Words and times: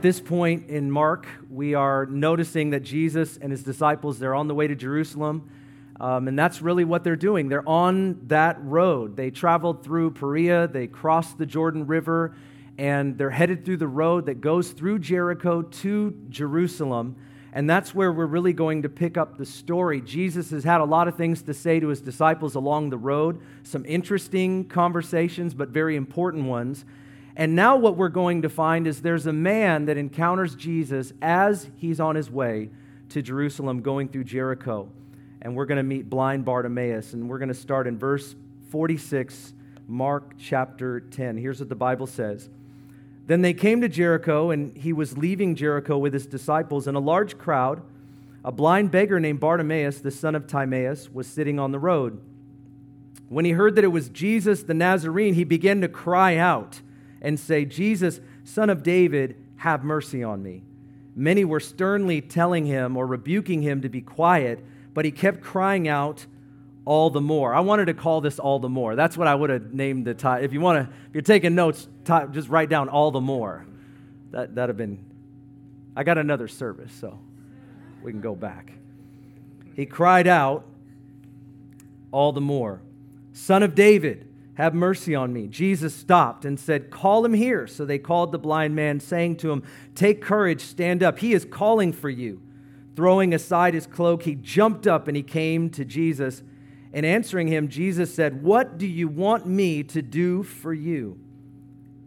At 0.00 0.04
this 0.04 0.18
point 0.18 0.70
in 0.70 0.90
Mark, 0.90 1.26
we 1.50 1.74
are 1.74 2.06
noticing 2.06 2.70
that 2.70 2.80
Jesus 2.80 3.36
and 3.36 3.52
his 3.52 3.62
disciples, 3.62 4.18
they're 4.18 4.34
on 4.34 4.48
the 4.48 4.54
way 4.54 4.66
to 4.66 4.74
Jerusalem. 4.74 5.50
Um, 6.00 6.26
and 6.26 6.38
that's 6.38 6.62
really 6.62 6.84
what 6.84 7.04
they're 7.04 7.16
doing. 7.16 7.50
They're 7.50 7.68
on 7.68 8.18
that 8.28 8.56
road. 8.62 9.14
They 9.14 9.30
traveled 9.30 9.84
through 9.84 10.12
Perea, 10.12 10.68
they 10.68 10.86
crossed 10.86 11.36
the 11.36 11.44
Jordan 11.44 11.86
River, 11.86 12.34
and 12.78 13.18
they're 13.18 13.28
headed 13.28 13.66
through 13.66 13.76
the 13.76 13.88
road 13.88 14.24
that 14.24 14.40
goes 14.40 14.70
through 14.70 15.00
Jericho 15.00 15.60
to 15.60 16.18
Jerusalem. 16.30 17.16
And 17.52 17.68
that's 17.68 17.94
where 17.94 18.10
we're 18.10 18.24
really 18.24 18.54
going 18.54 18.80
to 18.84 18.88
pick 18.88 19.18
up 19.18 19.36
the 19.36 19.44
story. 19.44 20.00
Jesus 20.00 20.50
has 20.50 20.64
had 20.64 20.80
a 20.80 20.84
lot 20.86 21.08
of 21.08 21.16
things 21.16 21.42
to 21.42 21.52
say 21.52 21.78
to 21.78 21.88
his 21.88 22.00
disciples 22.00 22.54
along 22.54 22.88
the 22.88 22.96
road, 22.96 23.42
some 23.64 23.84
interesting 23.84 24.64
conversations, 24.64 25.52
but 25.52 25.68
very 25.68 25.96
important 25.96 26.46
ones. 26.46 26.86
And 27.36 27.54
now, 27.54 27.76
what 27.76 27.96
we're 27.96 28.08
going 28.08 28.42
to 28.42 28.48
find 28.48 28.86
is 28.86 29.02
there's 29.02 29.26
a 29.26 29.32
man 29.32 29.86
that 29.86 29.96
encounters 29.96 30.54
Jesus 30.54 31.12
as 31.22 31.68
he's 31.76 32.00
on 32.00 32.16
his 32.16 32.30
way 32.30 32.70
to 33.10 33.22
Jerusalem 33.22 33.80
going 33.80 34.08
through 34.08 34.24
Jericho 34.24 34.88
and 35.42 35.56
we're 35.56 35.66
going 35.66 35.76
to 35.76 35.82
meet 35.82 36.10
blind 36.10 36.44
Bartimaeus. 36.44 37.12
And 37.12 37.28
we're 37.28 37.38
going 37.38 37.48
to 37.48 37.54
start 37.54 37.86
in 37.86 37.98
verse 37.98 38.34
46, 38.70 39.54
Mark 39.88 40.34
chapter 40.38 41.00
10. 41.00 41.38
Here's 41.38 41.60
what 41.60 41.68
the 41.68 41.74
Bible 41.74 42.06
says. 42.06 42.48
Then 43.26 43.42
they 43.42 43.54
came 43.54 43.80
to 43.80 43.88
Jericho, 43.88 44.50
and 44.50 44.76
he 44.76 44.92
was 44.92 45.16
leaving 45.16 45.54
Jericho 45.54 45.96
with 45.96 46.12
his 46.12 46.26
disciples, 46.26 46.86
and 46.86 46.96
a 46.96 47.00
large 47.00 47.38
crowd. 47.38 47.82
A 48.44 48.50
blind 48.50 48.90
beggar 48.90 49.20
named 49.20 49.40
Bartimaeus, 49.40 50.00
the 50.00 50.10
son 50.10 50.34
of 50.34 50.46
Timaeus, 50.46 51.10
was 51.10 51.26
sitting 51.26 51.58
on 51.58 51.72
the 51.72 51.78
road. 51.78 52.20
When 53.28 53.44
he 53.44 53.52
heard 53.52 53.76
that 53.76 53.84
it 53.84 53.88
was 53.88 54.08
Jesus 54.08 54.62
the 54.62 54.74
Nazarene, 54.74 55.34
he 55.34 55.44
began 55.44 55.80
to 55.82 55.88
cry 55.88 56.36
out 56.36 56.80
and 57.22 57.38
say, 57.38 57.64
Jesus, 57.64 58.20
son 58.44 58.70
of 58.70 58.82
David, 58.82 59.36
have 59.56 59.84
mercy 59.84 60.22
on 60.22 60.42
me. 60.42 60.62
Many 61.14 61.44
were 61.44 61.60
sternly 61.60 62.20
telling 62.20 62.66
him 62.66 62.96
or 62.96 63.06
rebuking 63.06 63.62
him 63.62 63.82
to 63.82 63.88
be 63.88 64.00
quiet 64.00 64.64
but 64.94 65.04
he 65.04 65.10
kept 65.10 65.40
crying 65.40 65.88
out 65.88 66.26
all 66.84 67.10
the 67.10 67.20
more. 67.20 67.54
I 67.54 67.60
wanted 67.60 67.86
to 67.86 67.94
call 67.94 68.20
this 68.20 68.38
all 68.38 68.58
the 68.58 68.68
more. 68.68 68.96
That's 68.96 69.16
what 69.16 69.28
I 69.28 69.34
would 69.34 69.50
have 69.50 69.72
named 69.72 70.06
the 70.06 70.14
title. 70.14 70.44
If 70.44 70.52
you 70.52 70.60
want 70.60 70.86
to, 70.86 70.94
if 71.08 71.14
you're 71.14 71.22
taking 71.22 71.54
notes, 71.54 71.86
just 72.32 72.48
write 72.48 72.68
down 72.68 72.88
all 72.88 73.10
the 73.10 73.20
more. 73.20 73.66
That 74.32 74.54
that'd 74.54 74.70
have 74.70 74.76
been. 74.76 75.04
I 75.96 76.04
got 76.04 76.18
another 76.18 76.48
service, 76.48 76.92
so 76.92 77.18
we 78.02 78.12
can 78.12 78.20
go 78.20 78.34
back. 78.34 78.72
He 79.74 79.86
cried 79.86 80.26
out 80.26 80.64
all 82.12 82.32
the 82.32 82.40
more, 82.40 82.80
"Son 83.32 83.62
of 83.62 83.74
David, 83.74 84.28
have 84.60 84.74
mercy 84.74 85.14
on 85.14 85.32
me." 85.32 85.48
Jesus 85.48 85.94
stopped 85.94 86.44
and 86.44 86.58
said, 86.58 86.90
"Call 86.90 87.24
him 87.24 87.34
here." 87.34 87.66
So 87.66 87.84
they 87.84 87.98
called 87.98 88.32
the 88.32 88.38
blind 88.38 88.74
man, 88.74 89.00
saying 89.00 89.36
to 89.36 89.50
him, 89.50 89.62
"Take 89.94 90.20
courage, 90.20 90.60
stand 90.60 91.02
up. 91.02 91.18
He 91.18 91.32
is 91.32 91.44
calling 91.44 91.92
for 91.92 92.10
you." 92.10 92.40
Throwing 92.96 93.32
aside 93.32 93.74
his 93.74 93.86
cloak, 93.86 94.24
he 94.24 94.34
jumped 94.34 94.86
up 94.86 95.08
and 95.08 95.16
he 95.16 95.22
came 95.22 95.70
to 95.70 95.84
Jesus. 95.84 96.42
And 96.92 97.06
answering 97.06 97.48
him, 97.48 97.68
Jesus 97.68 98.12
said, 98.12 98.42
What 98.42 98.76
do 98.76 98.86
you 98.86 99.08
want 99.08 99.46
me 99.46 99.82
to 99.84 100.02
do 100.02 100.42
for 100.42 100.74
you? 100.74 101.18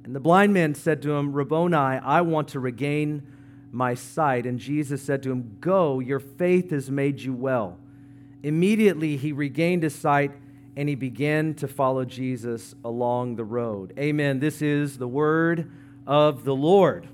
And 0.03 0.13
the 0.13 0.19
blind 0.19 0.53
man 0.53 0.75
said 0.75 1.01
to 1.03 1.13
him, 1.13 1.31
Rabboni, 1.31 1.75
I 1.75 2.21
want 2.21 2.49
to 2.49 2.59
regain 2.59 3.23
my 3.71 3.93
sight. 3.93 4.45
And 4.45 4.59
Jesus 4.59 5.01
said 5.01 5.23
to 5.23 5.31
him, 5.31 5.57
Go, 5.61 5.99
your 5.99 6.19
faith 6.19 6.71
has 6.71 6.91
made 6.91 7.21
you 7.21 7.33
well. 7.33 7.79
Immediately 8.43 9.15
he 9.15 9.31
regained 9.31 9.83
his 9.83 9.95
sight 9.95 10.31
and 10.75 10.89
he 10.89 10.95
began 10.95 11.53
to 11.55 11.67
follow 11.67 12.05
Jesus 12.05 12.73
along 12.83 13.35
the 13.35 13.43
road. 13.43 13.93
Amen. 13.97 14.39
This 14.39 14.61
is 14.61 14.97
the 14.97 15.07
word 15.07 15.71
of 16.07 16.43
the 16.43 16.55
Lord. 16.55 17.07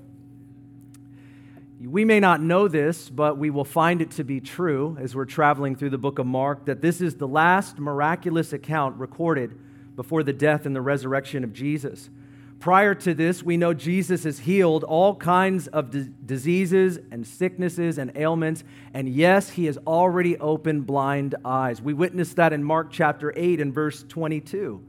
We 1.82 2.04
may 2.04 2.20
not 2.20 2.42
know 2.42 2.68
this, 2.68 3.08
but 3.08 3.38
we 3.38 3.48
will 3.48 3.64
find 3.64 4.02
it 4.02 4.10
to 4.12 4.24
be 4.24 4.40
true 4.40 4.98
as 5.00 5.14
we're 5.14 5.24
traveling 5.24 5.76
through 5.76 5.90
the 5.90 5.98
book 5.98 6.18
of 6.18 6.26
Mark 6.26 6.66
that 6.66 6.82
this 6.82 7.00
is 7.00 7.16
the 7.16 7.28
last 7.28 7.78
miraculous 7.78 8.52
account 8.52 8.96
recorded 8.98 9.58
before 9.96 10.22
the 10.22 10.32
death 10.32 10.66
and 10.66 10.76
the 10.76 10.80
resurrection 10.80 11.42
of 11.42 11.52
Jesus. 11.52 12.10
Prior 12.60 12.94
to 12.94 13.14
this, 13.14 13.42
we 13.42 13.56
know 13.56 13.72
Jesus 13.72 14.24
has 14.24 14.40
healed 14.40 14.84
all 14.84 15.16
kinds 15.16 15.66
of 15.68 15.90
d- 15.90 16.10
diseases 16.26 16.98
and 17.10 17.26
sicknesses 17.26 17.96
and 17.96 18.12
ailments. 18.14 18.64
And 18.92 19.08
yes, 19.08 19.48
he 19.48 19.64
has 19.64 19.78
already 19.86 20.36
opened 20.36 20.86
blind 20.86 21.36
eyes. 21.42 21.80
We 21.80 21.94
witnessed 21.94 22.36
that 22.36 22.52
in 22.52 22.62
Mark 22.62 22.92
chapter 22.92 23.32
8 23.34 23.62
and 23.62 23.72
verse 23.72 24.04
22. 24.06 24.84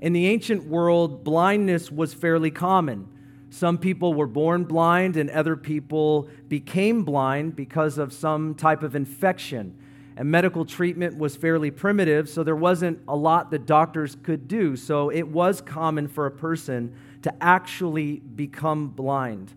In 0.00 0.12
the 0.12 0.28
ancient 0.28 0.66
world, 0.66 1.24
blindness 1.24 1.90
was 1.90 2.14
fairly 2.14 2.52
common. 2.52 3.08
Some 3.50 3.78
people 3.78 4.14
were 4.14 4.28
born 4.28 4.62
blind, 4.62 5.16
and 5.16 5.28
other 5.30 5.56
people 5.56 6.28
became 6.48 7.02
blind 7.02 7.56
because 7.56 7.98
of 7.98 8.12
some 8.12 8.54
type 8.54 8.84
of 8.84 8.94
infection. 8.94 9.76
And 10.20 10.30
medical 10.30 10.66
treatment 10.66 11.16
was 11.16 11.34
fairly 11.34 11.70
primitive, 11.70 12.28
so 12.28 12.44
there 12.44 12.54
wasn't 12.54 12.98
a 13.08 13.16
lot 13.16 13.50
that 13.52 13.64
doctors 13.64 14.18
could 14.22 14.48
do. 14.48 14.76
So 14.76 15.08
it 15.08 15.26
was 15.26 15.62
common 15.62 16.08
for 16.08 16.26
a 16.26 16.30
person 16.30 16.94
to 17.22 17.32
actually 17.42 18.16
become 18.16 18.88
blind. 18.88 19.54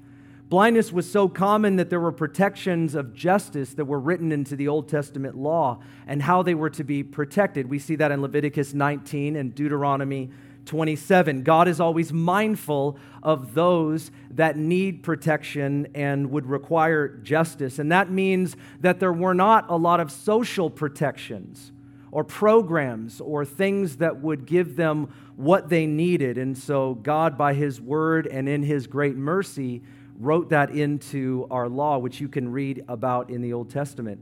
Blindness 0.48 0.94
was 0.94 1.12
so 1.12 1.28
common 1.28 1.76
that 1.76 1.90
there 1.90 2.00
were 2.00 2.14
protections 2.14 2.96
of 2.96 3.14
justice 3.14 3.74
that 3.74 3.84
were 3.84 4.00
written 4.00 4.32
into 4.32 4.56
the 4.56 4.70
Old 4.70 4.88
Testament 4.88 5.36
law 5.36 5.82
and 6.08 6.22
how 6.22 6.42
they 6.42 6.56
were 6.56 6.70
to 6.70 6.86
be 6.86 7.04
protected. 7.04 7.70
We 7.70 7.78
see 7.78 7.98
that 7.98 8.14
in 8.14 8.22
Leviticus 8.22 8.74
19 8.74 9.36
and 9.36 9.54
Deuteronomy 9.54 10.30
27. 10.66 11.44
God 11.44 11.68
is 11.68 11.80
always 11.80 12.14
mindful 12.14 12.98
of 13.22 13.54
those 13.54 14.12
that 14.32 14.58
need 14.58 15.04
protection 15.04 15.88
and 15.94 16.32
would 16.32 16.46
require 16.46 17.08
justice. 17.18 17.80
And 17.80 17.92
that 17.92 18.10
means 18.10 18.56
that 18.82 19.00
there 19.00 19.14
were 19.14 19.34
not 19.34 19.70
a 19.70 19.76
lot 19.76 20.00
of 20.00 20.12
social 20.12 20.70
protections 20.70 21.72
or 22.12 22.24
programs 22.24 23.20
or 23.20 23.44
things 23.44 23.98
that 23.98 24.22
would 24.22 24.46
give 24.46 24.76
them 24.76 25.12
what 25.36 25.70
they 25.70 25.86
needed. 25.86 26.38
And 26.38 26.58
so, 26.58 26.94
God, 26.96 27.38
by 27.38 27.54
His 27.54 27.82
word 27.82 28.28
and 28.28 28.48
in 28.48 28.64
His 28.64 28.88
great 28.88 29.16
mercy, 29.16 29.82
wrote 30.20 30.50
that 30.50 30.70
into 30.70 31.48
our 31.50 31.68
law, 31.68 31.98
which 31.98 32.22
you 32.22 32.30
can 32.30 32.52
read 32.52 32.84
about 32.88 33.30
in 33.30 33.42
the 33.42 33.54
Old 33.54 33.70
Testament. 33.70 34.22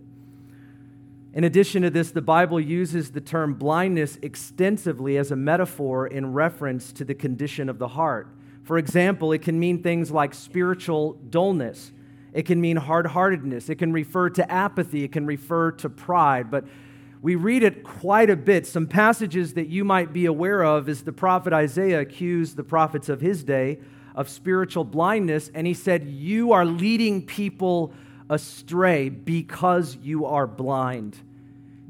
In 1.33 1.45
addition 1.45 1.83
to 1.83 1.89
this, 1.89 2.11
the 2.11 2.21
Bible 2.21 2.59
uses 2.59 3.11
the 3.11 3.21
term 3.21 3.53
blindness 3.53 4.19
extensively 4.21 5.17
as 5.17 5.31
a 5.31 5.35
metaphor 5.37 6.07
in 6.07 6.33
reference 6.33 6.91
to 6.93 7.05
the 7.05 7.13
condition 7.13 7.69
of 7.69 7.79
the 7.79 7.87
heart. 7.87 8.27
For 8.63 8.77
example, 8.77 9.31
it 9.31 9.41
can 9.41 9.57
mean 9.57 9.81
things 9.81 10.11
like 10.11 10.33
spiritual 10.33 11.13
dullness, 11.29 11.93
it 12.33 12.45
can 12.45 12.59
mean 12.59 12.75
hard 12.77 13.07
heartedness, 13.07 13.69
it 13.69 13.75
can 13.75 13.93
refer 13.93 14.29
to 14.31 14.51
apathy, 14.51 15.05
it 15.05 15.13
can 15.13 15.25
refer 15.25 15.71
to 15.71 15.89
pride. 15.89 16.51
But 16.51 16.65
we 17.21 17.35
read 17.35 17.63
it 17.63 17.83
quite 17.83 18.29
a 18.29 18.35
bit. 18.35 18.67
Some 18.67 18.87
passages 18.87 19.53
that 19.53 19.67
you 19.67 19.85
might 19.85 20.11
be 20.11 20.25
aware 20.25 20.63
of 20.63 20.89
is 20.89 21.03
the 21.03 21.13
prophet 21.13 21.53
Isaiah 21.53 22.01
accused 22.01 22.57
the 22.57 22.63
prophets 22.63 23.07
of 23.09 23.21
his 23.21 23.43
day 23.43 23.79
of 24.15 24.27
spiritual 24.27 24.83
blindness, 24.83 25.49
and 25.53 25.65
he 25.65 25.73
said, 25.73 26.07
You 26.07 26.51
are 26.51 26.65
leading 26.65 27.25
people 27.25 27.93
astray 28.31 29.09
because 29.09 29.97
you 30.01 30.25
are 30.25 30.47
blind. 30.47 31.17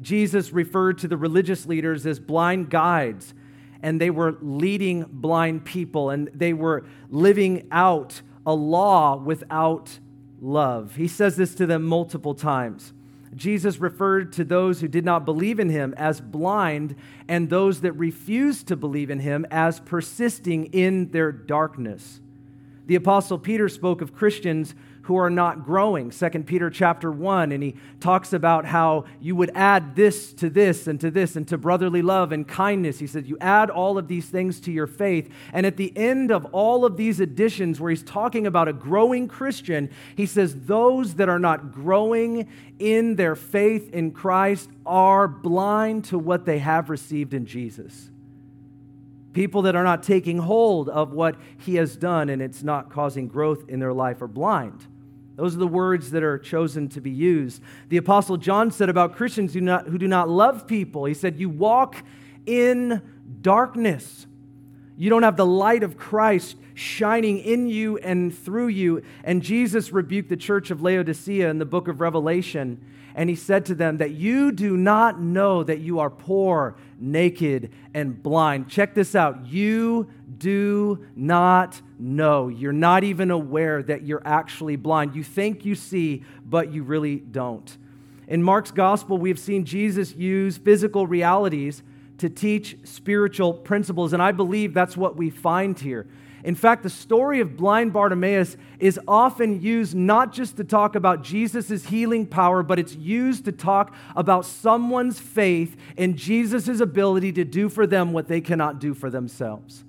Jesus 0.01 0.51
referred 0.51 0.97
to 0.97 1.07
the 1.07 1.15
religious 1.15 1.67
leaders 1.67 2.05
as 2.07 2.19
blind 2.19 2.71
guides, 2.71 3.35
and 3.83 4.01
they 4.01 4.09
were 4.09 4.35
leading 4.41 5.05
blind 5.07 5.63
people, 5.63 6.09
and 6.09 6.29
they 6.33 6.53
were 6.53 6.83
living 7.09 7.67
out 7.71 8.21
a 8.45 8.53
law 8.53 9.15
without 9.15 9.99
love. 10.41 10.95
He 10.95 11.07
says 11.07 11.35
this 11.35 11.53
to 11.55 11.67
them 11.67 11.83
multiple 11.83 12.33
times. 12.33 12.91
Jesus 13.35 13.79
referred 13.79 14.33
to 14.33 14.43
those 14.43 14.81
who 14.81 14.87
did 14.87 15.05
not 15.05 15.23
believe 15.23 15.59
in 15.59 15.69
him 15.69 15.93
as 15.95 16.19
blind, 16.19 16.95
and 17.27 17.49
those 17.49 17.81
that 17.81 17.93
refused 17.93 18.67
to 18.67 18.75
believe 18.75 19.11
in 19.11 19.19
him 19.19 19.45
as 19.51 19.79
persisting 19.79 20.65
in 20.65 21.11
their 21.11 21.31
darkness. 21.31 22.19
The 22.87 22.95
apostle 22.95 23.37
Peter 23.37 23.69
spoke 23.69 24.01
of 24.01 24.15
Christians 24.15 24.73
who 25.03 25.17
are 25.17 25.29
not 25.29 25.65
growing. 25.65 26.11
2 26.11 26.29
Peter 26.43 26.69
chapter 26.69 27.11
1 27.11 27.51
and 27.51 27.63
he 27.63 27.75
talks 27.99 28.33
about 28.33 28.65
how 28.65 29.05
you 29.19 29.35
would 29.35 29.51
add 29.55 29.95
this 29.95 30.33
to 30.33 30.49
this 30.49 30.87
and 30.87 30.99
to 31.01 31.09
this 31.09 31.35
and 31.35 31.47
to 31.47 31.57
brotherly 31.57 32.01
love 32.01 32.31
and 32.31 32.47
kindness. 32.47 32.99
He 32.99 33.07
said 33.07 33.27
you 33.27 33.37
add 33.41 33.69
all 33.69 33.97
of 33.97 34.07
these 34.07 34.27
things 34.27 34.59
to 34.61 34.71
your 34.71 34.87
faith 34.87 35.33
and 35.53 35.65
at 35.65 35.77
the 35.77 35.91
end 35.97 36.31
of 36.31 36.45
all 36.51 36.85
of 36.85 36.97
these 36.97 37.19
additions 37.19 37.79
where 37.79 37.89
he's 37.89 38.03
talking 38.03 38.45
about 38.45 38.67
a 38.67 38.73
growing 38.73 39.27
Christian, 39.27 39.89
he 40.15 40.25
says 40.25 40.65
those 40.65 41.15
that 41.15 41.29
are 41.29 41.39
not 41.39 41.71
growing 41.71 42.47
in 42.77 43.15
their 43.15 43.35
faith 43.35 43.91
in 43.93 44.11
Christ 44.11 44.69
are 44.85 45.27
blind 45.27 46.05
to 46.05 46.19
what 46.19 46.45
they 46.45 46.59
have 46.59 46.89
received 46.89 47.33
in 47.33 47.45
Jesus. 47.45 48.10
People 49.33 49.61
that 49.63 49.75
are 49.75 49.83
not 49.83 50.03
taking 50.03 50.39
hold 50.39 50.89
of 50.89 51.13
what 51.13 51.35
he 51.57 51.75
has 51.75 51.95
done 51.95 52.29
and 52.29 52.41
it's 52.41 52.63
not 52.63 52.89
causing 52.89 53.27
growth 53.27 53.69
in 53.69 53.79
their 53.79 53.93
life 53.93 54.21
are 54.21 54.27
blind. 54.27 54.85
Those 55.37 55.55
are 55.55 55.59
the 55.59 55.67
words 55.67 56.11
that 56.11 56.23
are 56.23 56.37
chosen 56.37 56.89
to 56.89 57.01
be 57.01 57.09
used. 57.09 57.61
The 57.89 57.97
Apostle 57.97 58.37
John 58.37 58.69
said 58.71 58.89
about 58.89 59.15
Christians 59.15 59.53
who 59.53 59.61
do 59.61 59.65
not, 59.65 59.87
who 59.87 59.97
do 59.97 60.07
not 60.07 60.29
love 60.29 60.67
people, 60.67 61.05
he 61.05 61.13
said, 61.13 61.39
You 61.39 61.49
walk 61.49 62.03
in 62.45 63.01
darkness. 63.41 64.27
You 64.97 65.09
don't 65.09 65.23
have 65.23 65.37
the 65.37 65.45
light 65.45 65.83
of 65.83 65.97
Christ 65.97 66.57
shining 66.75 67.39
in 67.39 67.67
you 67.67 67.97
and 67.97 68.37
through 68.37 68.67
you. 68.67 69.01
And 69.23 69.41
Jesus 69.41 69.91
rebuked 69.91 70.29
the 70.29 70.37
church 70.37 70.69
of 70.69 70.81
Laodicea 70.81 71.49
in 71.49 71.57
the 71.57 71.65
book 71.65 71.87
of 71.87 72.01
Revelation. 72.01 72.79
And 73.15 73.29
he 73.29 73.35
said 73.35 73.65
to 73.65 73.75
them 73.75 73.97
that 73.97 74.11
you 74.11 74.51
do 74.51 74.77
not 74.77 75.19
know 75.19 75.63
that 75.63 75.79
you 75.79 75.99
are 75.99 76.09
poor, 76.09 76.75
naked, 77.01 77.71
and 77.93 78.21
blind. 78.21 78.69
Check 78.69 78.93
this 78.93 79.15
out. 79.15 79.47
You 79.47 80.09
do 80.37 81.05
not 81.15 81.81
know. 81.99 82.47
You're 82.47 82.71
not 82.71 83.03
even 83.03 83.31
aware 83.31 83.83
that 83.83 84.03
you're 84.03 84.21
actually 84.25 84.75
blind. 84.75 85.15
You 85.15 85.23
think 85.23 85.65
you 85.65 85.75
see, 85.75 86.23
but 86.45 86.71
you 86.71 86.83
really 86.83 87.17
don't. 87.17 87.77
In 88.27 88.41
Mark's 88.41 88.71
gospel, 88.71 89.17
we've 89.17 89.39
seen 89.39 89.65
Jesus 89.65 90.15
use 90.15 90.57
physical 90.57 91.05
realities 91.05 91.83
to 92.19 92.29
teach 92.29 92.77
spiritual 92.83 93.53
principles. 93.53 94.13
And 94.13 94.21
I 94.21 94.31
believe 94.31 94.73
that's 94.73 94.95
what 94.95 95.17
we 95.17 95.29
find 95.29 95.77
here. 95.77 96.07
In 96.43 96.55
fact, 96.55 96.83
the 96.83 96.89
story 96.89 97.39
of 97.39 97.55
blind 97.55 97.93
Bartimaeus 97.93 98.57
is 98.79 98.99
often 99.07 99.61
used 99.61 99.95
not 99.95 100.33
just 100.33 100.57
to 100.57 100.63
talk 100.63 100.95
about 100.95 101.23
Jesus' 101.23 101.85
healing 101.85 102.25
power, 102.25 102.63
but 102.63 102.79
it's 102.79 102.95
used 102.95 103.45
to 103.45 103.51
talk 103.51 103.93
about 104.15 104.45
someone's 104.45 105.19
faith 105.19 105.75
in 105.97 106.17
Jesus' 106.17 106.79
ability 106.79 107.31
to 107.33 107.43
do 107.43 107.69
for 107.69 107.85
them 107.85 108.11
what 108.11 108.27
they 108.27 108.41
cannot 108.41 108.79
do 108.79 108.93
for 108.93 109.09
themselves. 109.09 109.83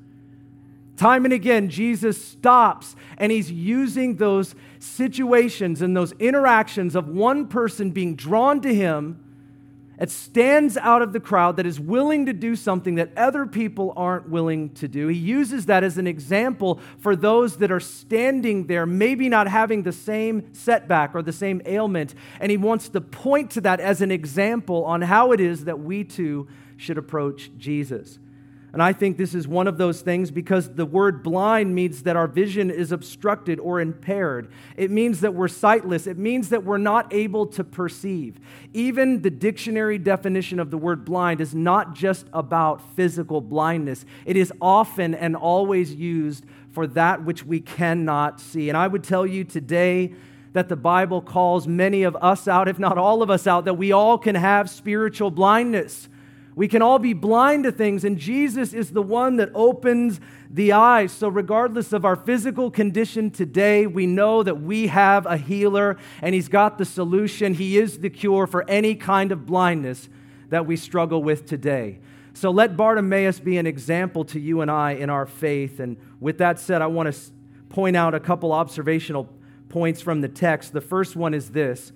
Time 0.96 1.25
and 1.25 1.32
again, 1.32 1.70
Jesus 1.70 2.22
stops 2.22 2.94
and 3.16 3.32
he's 3.32 3.50
using 3.50 4.16
those 4.16 4.55
situations 4.78 5.81
and 5.81 5.96
those 5.96 6.12
interactions 6.12 6.94
of 6.94 7.08
one 7.08 7.48
person 7.48 7.90
being 7.90 8.14
drawn 8.14 8.60
to 8.60 8.75
him 8.75 9.21
that 10.02 10.10
stands 10.10 10.76
out 10.78 11.00
of 11.00 11.12
the 11.12 11.20
crowd, 11.20 11.56
that 11.58 11.64
is 11.64 11.78
willing 11.78 12.26
to 12.26 12.32
do 12.32 12.56
something 12.56 12.96
that 12.96 13.16
other 13.16 13.46
people 13.46 13.93
aren't 13.96 14.28
willing 14.28 14.69
to 14.70 14.88
do. 14.88 15.06
He 15.06 15.16
uses 15.16 15.66
that 15.66 15.84
as 15.84 15.96
an 15.96 16.08
example 16.08 16.81
for 16.99 17.14
those 17.14 17.58
that 17.58 17.70
are 17.70 17.78
standing 17.78 18.66
there, 18.66 18.84
maybe 18.84 19.28
not 19.28 19.46
having 19.46 19.84
the 19.84 19.93
same 19.93 20.52
setback 20.52 21.14
or 21.14 21.22
the 21.22 21.32
same 21.32 21.62
ailment. 21.66 22.16
And 22.40 22.50
he 22.50 22.56
wants 22.56 22.88
to 22.88 23.00
point 23.00 23.52
to 23.52 23.60
that 23.60 23.78
as 23.78 24.00
an 24.00 24.10
example 24.10 24.84
on 24.87 25.02
how 25.02 25.31
it 25.31 25.38
is 25.38 25.66
that 25.66 25.78
we 25.78 26.02
too 26.02 26.48
should 26.76 26.98
approach 26.98 27.52
Jesus. 27.56 28.19
And 28.72 28.82
I 28.82 28.94
think 28.94 29.19
this 29.19 29.34
is 29.34 29.46
one 29.46 29.69
of 29.69 29.76
those 29.76 30.00
things 30.00 30.30
because 30.30 30.74
the 30.74 30.86
word 30.86 31.22
blind 31.22 31.74
means 31.74 32.04
that 32.04 32.16
our 32.16 32.26
vision 32.26 32.70
is 32.70 32.90
obstructed 32.90 33.60
or 33.60 33.80
impaired. 33.80 34.50
It 34.78 34.90
means 34.90 35.20
that 35.20 35.34
we're 35.34 35.48
sightless. 35.48 36.06
It 36.06 36.16
means 36.16 36.48
that 36.48 36.64
we're 36.64 36.78
not 36.78 37.12
able 37.12 37.46
to 37.48 37.64
perceive. 37.64 38.40
Even 38.72 39.20
the 39.20 39.30
dictionary 39.30 39.98
definition 39.98 40.58
of 40.58 40.70
the 40.70 40.78
word 40.78 41.04
blind 41.04 41.42
is 41.42 41.54
not 41.54 41.94
just 41.94 42.26
about 42.32 42.80
physical 42.96 43.42
blindness, 43.42 44.06
it 44.24 44.38
is 44.38 44.50
often 44.60 45.14
and 45.14 45.36
always 45.36 45.94
used 45.94 46.46
for 46.70 46.86
that 46.86 47.22
which 47.24 47.44
we 47.44 47.60
cannot 47.60 48.40
see. 48.40 48.70
And 48.70 48.78
I 48.78 48.88
would 48.88 49.04
tell 49.04 49.26
you 49.26 49.44
today, 49.44 50.14
that 50.54 50.69
the 50.69 50.76
Bible 50.76 51.22
calls 51.22 51.66
many 51.66 52.02
of 52.02 52.14
us 52.16 52.46
out, 52.46 52.69
if 52.69 52.78
not 52.78 52.98
all 52.98 53.22
of 53.22 53.30
us 53.30 53.46
out, 53.46 53.64
that 53.64 53.74
we 53.74 53.90
all 53.90 54.19
can 54.19 54.34
have 54.34 54.69
spiritual 54.69 55.30
blindness. 55.30 56.08
We 56.54 56.69
can 56.69 56.82
all 56.82 56.99
be 56.99 57.14
blind 57.14 57.64
to 57.64 57.72
things, 57.72 58.04
and 58.04 58.19
Jesus 58.19 58.75
is 58.75 58.90
the 58.90 59.02
one 59.02 59.37
that 59.37 59.50
opens 59.54 60.20
the 60.50 60.72
eyes. 60.72 61.10
So, 61.10 61.28
regardless 61.28 61.94
of 61.94 62.04
our 62.04 62.16
physical 62.16 62.70
condition 62.70 63.31
today, 63.31 63.87
we 63.87 64.06
know 64.06 64.43
that 64.43 64.60
we 64.60 64.88
have 64.88 65.25
a 65.25 65.38
healer, 65.38 65.96
and 66.20 66.34
He's 66.34 66.49
got 66.49 66.76
the 66.76 66.84
solution. 66.84 67.54
He 67.54 67.78
is 67.78 68.00
the 68.00 68.10
cure 68.10 68.46
for 68.46 68.69
any 68.69 68.94
kind 68.94 69.32
of 69.32 69.46
blindness 69.46 70.10
that 70.50 70.66
we 70.66 70.76
struggle 70.76 71.22
with 71.22 71.46
today. 71.46 72.00
So, 72.34 72.50
let 72.50 72.76
Bartimaeus 72.76 73.40
be 73.40 73.56
an 73.56 73.66
example 73.66 74.25
to 74.26 74.38
you 74.38 74.60
and 74.60 74.70
I 74.70 74.93
in 74.93 75.08
our 75.08 75.25
faith. 75.25 75.81
And 75.81 75.96
with 76.20 76.37
that 76.38 76.60
said, 76.60 76.82
I 76.82 76.87
want 76.87 77.14
to 77.14 77.20
point 77.70 77.96
out 77.96 78.14
a 78.14 78.20
couple 78.20 78.52
observational 78.52 79.26
points 79.70 80.02
from 80.02 80.20
the 80.20 80.28
text. 80.28 80.75
The 80.75 80.82
first 80.82 81.16
one 81.16 81.32
is 81.32 81.50
this 81.50 81.93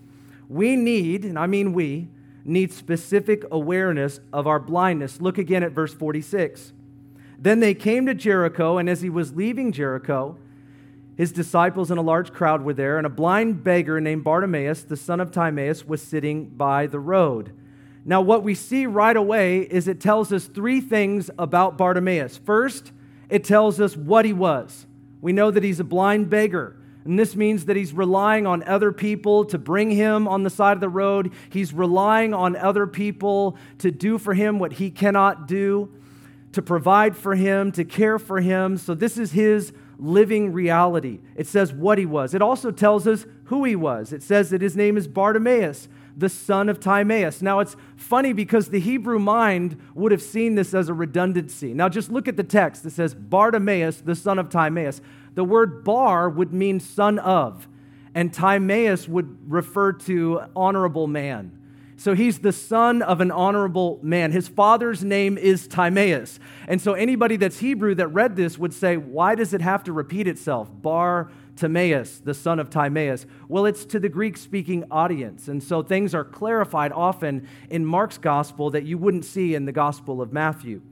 we 0.49 0.77
need, 0.77 1.25
and 1.25 1.39
I 1.39 1.47
mean 1.47 1.73
we, 1.75 2.09
need 2.47 2.73
specific 2.73 3.45
awareness 3.51 4.21
of 4.33 4.47
our 4.47 4.59
blindness. 4.59 5.21
Look 5.21 5.39
again 5.39 5.63
at 5.63 5.73
verse 5.73 5.95
46. 5.95 6.73
Then 7.39 7.61
they 7.61 7.75
came 7.75 8.07
to 8.07 8.15
Jericho, 8.15 8.79
and 8.79 8.89
as 8.89 9.03
he 9.03 9.11
was 9.11 9.35
leaving 9.35 9.73
Jericho, 9.73 10.37
his 11.17 11.33
disciples 11.33 11.91
and 11.91 11.99
a 11.99 12.03
large 12.03 12.33
crowd 12.33 12.63
were 12.63 12.75
there, 12.75 12.99
and 12.99 13.07
a 13.07 13.11
blind 13.11 13.65
beggar 13.65 14.01
named 14.01 14.25
Bartimaeus, 14.25 14.83
the 14.83 14.97
son 14.97 15.21
of 15.21 15.31
Timaeus, 15.31 15.87
was 15.87 16.03
sitting 16.03 16.47
by 16.47 16.87
the 16.87 17.01
road. 17.01 17.53
Now, 18.05 18.21
what 18.21 18.43
we 18.43 18.55
see 18.55 18.87
right 18.87 19.17
away 19.17 19.61
is 19.61 19.89
it 19.89 20.01
tells 20.01 20.33
us 20.33 20.47
three 20.47 20.81
things 20.81 21.31
about 21.39 21.77
Bartimaeus. 21.77 22.39
First, 22.39 22.93
it 23.29 23.45
tells 23.45 23.81
us 23.81 23.97
what 23.97 24.25
he 24.25 24.33
was. 24.33 24.87
We 25.21 25.33
know 25.33 25.51
that 25.51 25.65
he's 25.65 25.81
a 25.81 25.85
blind 25.85 26.31
beggar. 26.31 26.77
And 27.07 27.19
this 27.19 27.37
means 27.37 27.67
that 27.67 27.77
he's 27.77 27.93
relying 27.93 28.47
on 28.47 28.63
other 28.65 28.93
people 28.93 29.45
to 29.47 29.59
bring 29.59 29.91
him 29.91 30.27
on 30.27 30.43
the 30.43 30.51
side 30.51 30.77
of 30.77 30.81
the 30.81 30.89
road. 30.89 31.33
He's 31.51 31.73
relying 31.73 32.35
on 32.35 32.57
other 32.57 32.87
people 32.87 33.57
to 33.79 33.91
do 33.91 34.19
for 34.19 34.35
him 34.35 34.59
what 34.59 34.75
he 34.75 34.91
cannot 34.91 35.47
do, 35.47 35.93
to 36.53 36.63
provide 36.63 37.17
for 37.17 37.35
him, 37.35 37.73
to 37.73 37.85
care 37.85 38.19
for 38.19 38.41
him. 38.41 38.77
So, 38.77 38.95
this 38.95 39.19
is 39.19 39.33
his 39.33 39.73
living 39.99 40.53
reality. 40.53 41.21
It 41.37 41.47
says 41.47 41.73
what 41.73 41.99
he 41.99 42.07
was. 42.07 42.35
It 42.35 42.43
also 42.43 42.71
tells 42.71 43.07
us 43.07 43.25
who 43.45 43.65
he 43.65 43.77
was. 43.77 44.13
It 44.13 44.23
says 44.23 44.51
that 44.51 44.61
his 44.61 44.77
name 44.77 44.97
is 44.97 45.09
Bartimaeus, 45.09 45.89
the 46.17 46.29
son 46.29 46.69
of 46.69 46.81
Timaeus. 46.81 47.43
Now, 47.43 47.61
it's 47.61 47.77
funny 47.97 48.33
because 48.33 48.69
the 48.69 48.81
Hebrew 48.81 49.19
mind 49.19 49.81
would 49.95 50.13
have 50.13 50.23
seen 50.23 50.55
this 50.55 50.75
as 50.75 50.89
a 50.89 50.95
redundancy. 50.95 51.73
Now, 51.75 51.89
just 51.89 52.11
look 52.11 52.29
at 52.29 52.37
the 52.37 52.45
text. 52.45 52.85
It 52.85 52.93
says 52.93 53.15
Bartimaeus, 53.15 54.01
the 54.01 54.15
son 54.15 54.39
of 54.39 54.49
Timaeus. 54.49 55.01
The 55.37 55.45
word 55.45 55.85
bar 55.85 56.29
would 56.29 56.53
mean 56.53 56.81
son 56.81 57.21
of, 57.21 57.69
and 58.15 58.33
Timaeus 58.33 59.07
would 59.07 59.51
refer 59.51 59.93
to 59.93 60.41
honorable 60.57 61.07
man. 61.07 61.53
So 61.99 62.15
he's 62.15 62.41
the 62.41 62.53
son 62.53 63.01
of 63.01 63.21
an 63.21 63.31
honorable 63.31 63.99
man. 64.03 64.33
His 64.33 64.49
father's 64.49 65.05
name 65.05 65.39
is 65.39 65.67
Timaeus. 65.67 66.39
And 66.69 66.81
so 66.81 66.93
anybody 66.95 67.37
that's 67.37 67.59
Hebrew 67.59 67.95
that 67.95 68.09
read 68.09 68.37
this 68.37 68.59
would 68.59 68.75
say, 68.75 68.97
why 68.97 69.35
does 69.35 69.55
it 69.55 69.63
have 69.63 69.85
to 69.85 69.93
repeat 69.93 70.27
itself? 70.27 70.71
Bar 70.83 71.31
Timaeus, 71.57 72.19
the 72.19 72.35
son 72.35 72.59
of 72.59 72.69
Timaeus. 72.69 73.25
Well, 73.49 73.65
it's 73.65 73.87
to 73.87 74.01
the 74.01 74.11
Greek 74.11 74.37
speaking 74.37 74.85
audience. 74.91 75.49
And 75.49 75.63
so 75.63 75.83
things 75.83 76.15
are 76.15 76.25
clarified 76.25 76.93
often 76.93 77.49
in 77.71 77.87
Mark's 77.87 78.19
gospel 78.19 78.71
that 78.71 78.85
you 78.85 78.99
wouldn't 78.99 79.25
see 79.25 79.55
in 79.55 79.65
the 79.65 79.73
gospel 79.73 80.21
of 80.21 80.33
Matthew. 80.35 80.83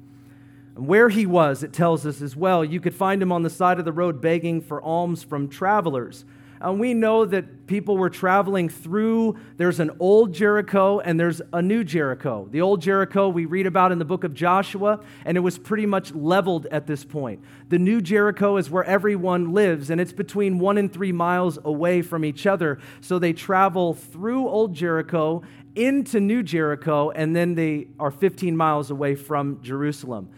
Where 0.75 1.09
he 1.09 1.25
was, 1.25 1.63
it 1.63 1.73
tells 1.73 2.05
us 2.05 2.21
as 2.21 2.35
well, 2.35 2.65
you 2.65 2.81
could 2.81 2.95
find 2.95 3.23
him 3.23 3.31
on 3.31 3.43
the 3.43 3.51
side 3.51 3.79
of 3.79 3.85
the 3.85 3.93
road 3.93 4.21
begging 4.21 4.61
for 4.61 4.83
alms 4.83 5.23
from 5.23 5.49
travelers. 5.49 6.25
And 6.61 6.81
we 6.81 6.95
know 6.95 7.27
that 7.27 7.67
people 7.67 7.97
were 7.99 8.09
traveling 8.09 8.69
through, 8.69 9.37
there's 9.57 9.81
an 9.81 9.91
old 10.01 10.33
Jericho 10.33 10.99
and 10.99 11.21
there's 11.21 11.43
a 11.53 11.61
new 11.61 11.85
Jericho. 11.85 12.49
The 12.51 12.63
old 12.63 12.81
Jericho 12.81 13.29
we 13.29 13.45
read 13.45 13.67
about 13.67 13.93
in 13.93 13.99
the 13.99 14.05
book 14.05 14.25
of 14.25 14.35
Joshua, 14.35 15.01
and 15.25 15.37
it 15.37 15.41
was 15.41 15.59
pretty 15.59 15.85
much 15.85 16.13
leveled 16.15 16.67
at 16.67 16.87
this 16.87 17.05
point. 17.05 17.45
The 17.69 17.79
new 17.79 18.01
Jericho 18.01 18.57
is 18.57 18.71
where 18.71 18.85
everyone 18.85 19.53
lives, 19.53 19.91
and 19.91 20.01
it's 20.01 20.13
between 20.13 20.59
one 20.59 20.79
and 20.79 20.93
three 20.93 21.13
miles 21.13 21.59
away 21.65 22.03
from 22.03 22.25
each 22.25 22.47
other. 22.47 22.81
So 23.01 23.19
they 23.19 23.33
travel 23.33 23.95
through 23.95 24.49
old 24.49 24.75
Jericho 24.75 25.43
into 25.77 26.19
New 26.19 26.43
Jericho, 26.43 27.11
and 27.11 27.37
then 27.37 27.55
they 27.55 27.89
are 28.01 28.11
15 28.11 28.57
miles 28.57 28.91
away 28.91 29.15
from 29.15 29.61
Jerusalem. 29.63 30.31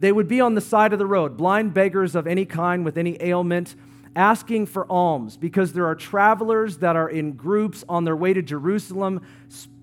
They 0.00 0.12
would 0.12 0.28
be 0.28 0.40
on 0.40 0.54
the 0.54 0.60
side 0.60 0.92
of 0.92 0.98
the 0.98 1.06
road, 1.06 1.36
blind 1.36 1.74
beggars 1.74 2.14
of 2.14 2.26
any 2.26 2.44
kind 2.44 2.84
with 2.84 2.98
any 2.98 3.16
ailment, 3.20 3.74
asking 4.16 4.66
for 4.66 4.90
alms 4.90 5.36
because 5.36 5.72
there 5.72 5.86
are 5.86 5.94
travelers 5.94 6.78
that 6.78 6.96
are 6.96 7.08
in 7.08 7.32
groups 7.32 7.84
on 7.88 8.04
their 8.04 8.16
way 8.16 8.32
to 8.32 8.42
Jerusalem 8.42 9.20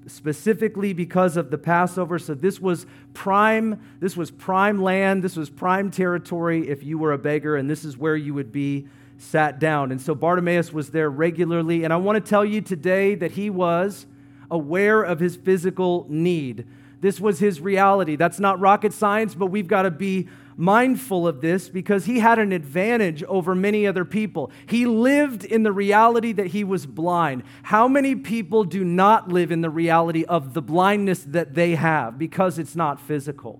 specifically 0.07 0.93
because 0.93 1.37
of 1.37 1.51
the 1.51 1.57
Passover. 1.57 2.17
So 2.17 2.33
this 2.33 2.59
was 2.59 2.85
prime 3.13 3.81
this 3.99 4.15
was 4.17 4.31
prime 4.31 4.81
land, 4.81 5.23
this 5.23 5.35
was 5.35 5.49
prime 5.49 5.91
territory 5.91 6.69
if 6.69 6.83
you 6.83 6.97
were 6.97 7.13
a 7.13 7.17
beggar 7.17 7.55
and 7.55 7.69
this 7.69 7.83
is 7.83 7.97
where 7.97 8.15
you 8.15 8.33
would 8.33 8.51
be 8.51 8.87
sat 9.17 9.59
down. 9.59 9.91
And 9.91 10.01
so 10.01 10.15
Bartimaeus 10.15 10.73
was 10.73 10.89
there 10.89 11.09
regularly 11.09 11.83
and 11.83 11.93
I 11.93 11.97
want 11.97 12.23
to 12.23 12.29
tell 12.29 12.45
you 12.45 12.61
today 12.61 13.15
that 13.15 13.31
he 13.31 13.49
was 13.49 14.05
aware 14.49 15.01
of 15.01 15.19
his 15.19 15.35
physical 15.35 16.05
need. 16.09 16.65
This 17.01 17.19
was 17.19 17.39
his 17.39 17.59
reality. 17.59 18.15
That's 18.15 18.39
not 18.39 18.59
rocket 18.59 18.93
science, 18.93 19.35
but 19.35 19.47
we've 19.47 19.67
got 19.67 19.83
to 19.83 19.91
be 19.91 20.29
mindful 20.55 21.27
of 21.27 21.41
this 21.41 21.69
because 21.69 22.05
he 22.05 22.19
had 22.19 22.37
an 22.37 22.51
advantage 22.51 23.23
over 23.23 23.55
many 23.55 23.87
other 23.87 24.05
people. 24.05 24.51
He 24.67 24.85
lived 24.85 25.43
in 25.43 25.63
the 25.63 25.71
reality 25.71 26.31
that 26.33 26.47
he 26.47 26.63
was 26.63 26.85
blind. 26.85 27.43
How 27.63 27.87
many 27.87 28.15
people 28.15 28.63
do 28.63 28.83
not 28.83 29.29
live 29.29 29.51
in 29.51 29.61
the 29.61 29.69
reality 29.69 30.23
of 30.25 30.53
the 30.53 30.61
blindness 30.61 31.23
that 31.23 31.55
they 31.55 31.75
have 31.75 32.19
because 32.19 32.59
it's 32.59 32.75
not 32.75 33.01
physical? 33.01 33.59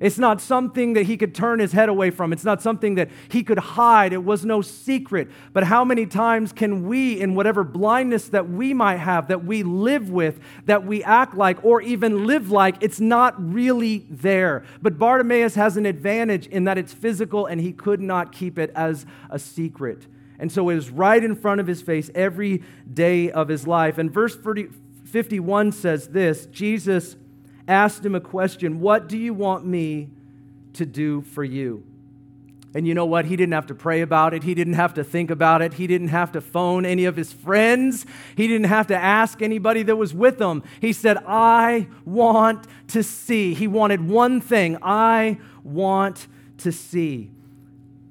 It's 0.00 0.18
not 0.18 0.40
something 0.40 0.92
that 0.92 1.06
he 1.06 1.16
could 1.16 1.34
turn 1.34 1.58
his 1.58 1.72
head 1.72 1.88
away 1.88 2.10
from. 2.10 2.32
It's 2.32 2.44
not 2.44 2.62
something 2.62 2.94
that 2.94 3.10
he 3.28 3.42
could 3.42 3.58
hide. 3.58 4.12
It 4.12 4.22
was 4.22 4.44
no 4.44 4.62
secret. 4.62 5.28
But 5.52 5.64
how 5.64 5.84
many 5.84 6.06
times 6.06 6.52
can 6.52 6.86
we, 6.86 7.20
in 7.20 7.34
whatever 7.34 7.64
blindness 7.64 8.28
that 8.28 8.48
we 8.48 8.72
might 8.74 8.98
have, 8.98 9.26
that 9.28 9.44
we 9.44 9.64
live 9.64 10.08
with, 10.10 10.38
that 10.66 10.84
we 10.84 11.02
act 11.02 11.34
like, 11.34 11.64
or 11.64 11.82
even 11.82 12.26
live 12.26 12.50
like, 12.50 12.76
it's 12.80 13.00
not 13.00 13.34
really 13.38 14.06
there? 14.08 14.64
But 14.80 14.98
Bartimaeus 14.98 15.56
has 15.56 15.76
an 15.76 15.84
advantage 15.84 16.46
in 16.46 16.64
that 16.64 16.78
it's 16.78 16.92
physical 16.92 17.46
and 17.46 17.60
he 17.60 17.72
could 17.72 18.00
not 18.00 18.30
keep 18.30 18.56
it 18.56 18.70
as 18.76 19.04
a 19.30 19.38
secret. 19.38 20.06
And 20.38 20.52
so 20.52 20.70
it 20.70 20.76
was 20.76 20.90
right 20.90 21.22
in 21.22 21.34
front 21.34 21.60
of 21.60 21.66
his 21.66 21.82
face 21.82 22.08
every 22.14 22.62
day 22.92 23.32
of 23.32 23.48
his 23.48 23.66
life. 23.66 23.98
And 23.98 24.12
verse 24.12 24.38
51 25.06 25.72
says 25.72 26.08
this 26.08 26.46
Jesus 26.46 27.16
asked 27.68 28.04
him 28.04 28.14
a 28.14 28.20
question 28.20 28.80
What 28.80 29.08
do 29.08 29.16
you 29.16 29.34
want 29.34 29.64
me 29.64 30.08
to 30.74 30.86
do 30.86 31.22
for 31.22 31.44
you? 31.44 31.84
And 32.74 32.86
you 32.86 32.94
know 32.94 33.06
what? 33.06 33.24
He 33.24 33.36
didn't 33.36 33.54
have 33.54 33.66
to 33.68 33.74
pray 33.74 34.02
about 34.02 34.34
it. 34.34 34.42
He 34.42 34.54
didn't 34.54 34.74
have 34.74 34.94
to 34.94 35.04
think 35.04 35.30
about 35.30 35.62
it. 35.62 35.74
He 35.74 35.86
didn't 35.86 36.08
have 36.08 36.32
to 36.32 36.40
phone 36.40 36.84
any 36.84 37.06
of 37.06 37.16
his 37.16 37.32
friends. 37.32 38.04
He 38.36 38.46
didn't 38.46 38.66
have 38.66 38.88
to 38.88 38.96
ask 38.96 39.40
anybody 39.40 39.82
that 39.84 39.96
was 39.96 40.12
with 40.12 40.40
him. 40.40 40.62
He 40.80 40.92
said, 40.92 41.16
I 41.26 41.88
want 42.04 42.66
to 42.88 43.02
see. 43.02 43.54
He 43.54 43.66
wanted 43.66 44.06
one 44.06 44.40
thing 44.40 44.76
I 44.82 45.38
want 45.64 46.26
to 46.58 46.70
see. 46.70 47.30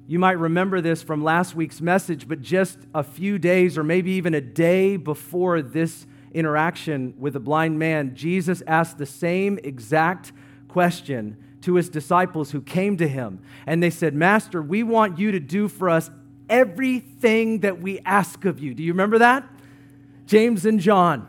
You 0.08 0.18
might 0.18 0.38
remember 0.38 0.80
this 0.80 1.02
from 1.02 1.22
last 1.22 1.54
week's 1.54 1.80
message, 1.80 2.26
but 2.26 2.42
just 2.42 2.78
a 2.94 3.04
few 3.04 3.38
days 3.38 3.78
or 3.78 3.84
maybe 3.84 4.12
even 4.12 4.34
a 4.34 4.40
day 4.40 4.96
before 4.96 5.62
this 5.62 6.06
interaction 6.32 7.14
with 7.18 7.36
a 7.36 7.40
blind 7.40 7.78
man, 7.78 8.14
Jesus 8.14 8.62
asked 8.66 8.98
the 8.98 9.06
same 9.06 9.58
exact 9.62 10.32
question 10.68 11.36
to 11.62 11.74
his 11.74 11.88
disciples 11.88 12.50
who 12.50 12.60
came 12.60 12.96
to 12.96 13.08
him. 13.08 13.40
And 13.66 13.82
they 13.82 13.90
said, 13.90 14.14
Master, 14.14 14.62
we 14.62 14.82
want 14.82 15.18
you 15.18 15.32
to 15.32 15.40
do 15.40 15.68
for 15.68 15.90
us 15.90 16.10
everything 16.48 17.60
that 17.60 17.80
we 17.80 18.00
ask 18.00 18.44
of 18.44 18.60
you. 18.60 18.74
Do 18.74 18.82
you 18.82 18.92
remember 18.92 19.18
that? 19.18 19.48
James 20.26 20.66
and 20.66 20.78
John. 20.78 21.28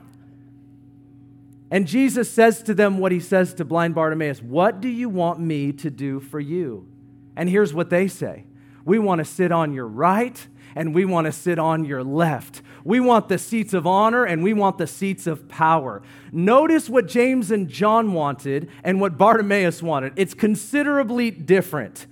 And 1.72 1.88
Jesus 1.88 2.32
says 2.32 2.64
to 2.64 2.74
them 2.74 2.98
what 2.98 3.12
he 3.12 3.20
says 3.20 3.54
to 3.56 3.66
blind 3.66 3.96
Bartimaeus 3.96 4.42
What 4.42 4.82
do 4.82 4.88
you 4.88 5.10
want 5.10 5.40
me 5.40 5.72
to 5.74 5.90
do 5.90 6.20
for 6.20 6.40
you? 6.40 6.88
And 7.36 7.50
here's 7.50 7.74
what 7.74 7.90
they 7.90 8.08
say 8.08 8.46
We 8.86 9.00
want 9.00 9.20
to 9.20 9.26
sit 9.26 9.52
on 9.52 9.74
your 9.74 9.88
right 9.88 10.48
and 10.76 10.94
we 10.94 11.06
want 11.06 11.26
to 11.26 11.32
sit 11.32 11.60
on 11.60 11.86
your 11.86 12.04
left. 12.04 12.62
We 12.84 13.00
want 13.00 13.30
the 13.30 13.38
seats 13.38 13.74
of 13.74 13.86
honor 13.86 14.26
and 14.26 14.44
we 14.44 14.54
want 14.54 14.78
the 14.78 14.88
seats 14.88 15.28
of 15.28 15.48
power. 15.48 16.02
Notice 16.32 16.90
what 16.90 17.08
James 17.08 17.52
and 17.52 17.68
John 17.68 18.14
wanted 18.14 18.70
and 18.84 19.02
what 19.02 19.18
Bartimaeus 19.18 19.84
wanted. 19.84 20.14
It's 20.16 20.34
considerably 20.34 21.32
different. 21.32 22.08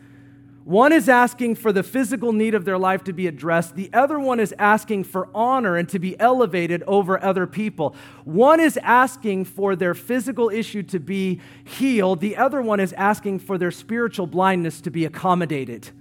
One 0.67 0.91
is 0.91 1.07
asking 1.07 1.55
for 1.55 1.71
the 1.71 1.81
physical 1.81 2.33
need 2.33 2.53
of 2.53 2.65
their 2.65 2.77
life 2.77 3.05
to 3.05 3.13
be 3.13 3.25
addressed. 3.25 3.77
The 3.77 3.89
other 3.93 4.19
one 4.19 4.41
is 4.41 4.53
asking 4.59 5.05
for 5.05 5.29
honor 5.33 5.77
and 5.77 5.87
to 5.87 5.97
be 5.97 6.19
elevated 6.19 6.83
over 6.83 7.23
other 7.23 7.47
people. 7.47 7.95
One 8.25 8.59
is 8.59 8.77
asking 8.83 9.45
for 9.45 9.77
their 9.77 9.93
physical 9.93 10.49
issue 10.49 10.83
to 10.83 10.99
be 10.99 11.39
healed. 11.63 12.19
The 12.19 12.35
other 12.35 12.61
one 12.61 12.81
is 12.81 12.91
asking 12.93 13.39
for 13.39 13.57
their 13.57 13.71
spiritual 13.71 14.27
blindness 14.27 14.81
to 14.81 14.91
be 14.91 15.05
accommodated. 15.05 15.91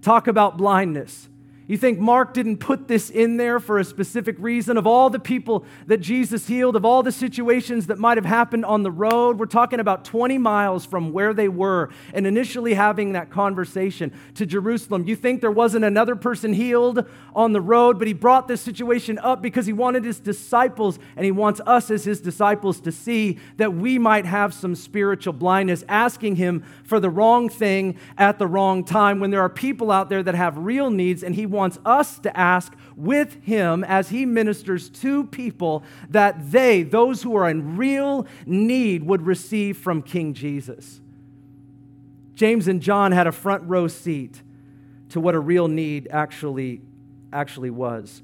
Talk 0.00 0.28
about 0.28 0.56
blindness. 0.56 1.28
You 1.70 1.76
think 1.76 2.00
Mark 2.00 2.34
didn't 2.34 2.56
put 2.56 2.88
this 2.88 3.10
in 3.10 3.36
there 3.36 3.60
for 3.60 3.78
a 3.78 3.84
specific 3.84 4.34
reason? 4.40 4.76
Of 4.76 4.88
all 4.88 5.08
the 5.08 5.20
people 5.20 5.64
that 5.86 5.98
Jesus 5.98 6.48
healed, 6.48 6.74
of 6.74 6.84
all 6.84 7.04
the 7.04 7.12
situations 7.12 7.86
that 7.86 7.96
might 7.96 8.18
have 8.18 8.24
happened 8.24 8.64
on 8.64 8.82
the 8.82 8.90
road, 8.90 9.38
we're 9.38 9.46
talking 9.46 9.78
about 9.78 10.04
20 10.04 10.36
miles 10.36 10.84
from 10.84 11.12
where 11.12 11.32
they 11.32 11.46
were 11.46 11.90
and 12.12 12.26
initially 12.26 12.74
having 12.74 13.12
that 13.12 13.30
conversation 13.30 14.10
to 14.34 14.46
Jerusalem. 14.46 15.06
You 15.06 15.14
think 15.14 15.40
there 15.40 15.52
wasn't 15.52 15.84
another 15.84 16.16
person 16.16 16.54
healed 16.54 17.08
on 17.36 17.52
the 17.52 17.60
road, 17.60 18.00
but 18.00 18.08
he 18.08 18.14
brought 18.14 18.48
this 18.48 18.60
situation 18.60 19.20
up 19.20 19.40
because 19.40 19.66
he 19.66 19.72
wanted 19.72 20.04
his 20.04 20.18
disciples 20.18 20.98
and 21.14 21.24
he 21.24 21.30
wants 21.30 21.60
us 21.68 21.88
as 21.88 22.02
his 22.02 22.20
disciples 22.20 22.80
to 22.80 22.90
see 22.90 23.38
that 23.58 23.74
we 23.74 23.96
might 23.96 24.26
have 24.26 24.52
some 24.52 24.74
spiritual 24.74 25.34
blindness, 25.34 25.84
asking 25.88 26.34
him 26.34 26.64
for 26.82 26.98
the 26.98 27.10
wrong 27.10 27.48
thing 27.48 27.96
at 28.18 28.40
the 28.40 28.46
wrong 28.48 28.82
time 28.82 29.20
when 29.20 29.30
there 29.30 29.40
are 29.40 29.48
people 29.48 29.92
out 29.92 30.08
there 30.08 30.24
that 30.24 30.34
have 30.34 30.58
real 30.58 30.90
needs 30.90 31.22
and 31.22 31.36
he 31.36 31.46
wants 31.46 31.59
wants 31.60 31.78
us 31.84 32.18
to 32.18 32.34
ask 32.34 32.72
with 32.96 33.44
him 33.44 33.84
as 33.84 34.08
he 34.08 34.24
ministers 34.24 34.88
to 34.88 35.24
people 35.24 35.84
that 36.08 36.50
they, 36.50 36.82
those 36.82 37.22
who 37.22 37.36
are 37.36 37.50
in 37.50 37.76
real 37.76 38.26
need, 38.46 39.04
would 39.04 39.20
receive 39.20 39.76
from 39.76 40.00
King 40.00 40.32
Jesus. 40.32 41.02
James 42.34 42.66
and 42.66 42.80
John 42.80 43.12
had 43.12 43.26
a 43.26 43.32
front 43.32 43.62
row 43.64 43.88
seat 43.88 44.40
to 45.10 45.20
what 45.20 45.34
a 45.34 45.38
real 45.38 45.68
need 45.68 46.08
actually, 46.10 46.80
actually 47.30 47.68
was. 47.68 48.22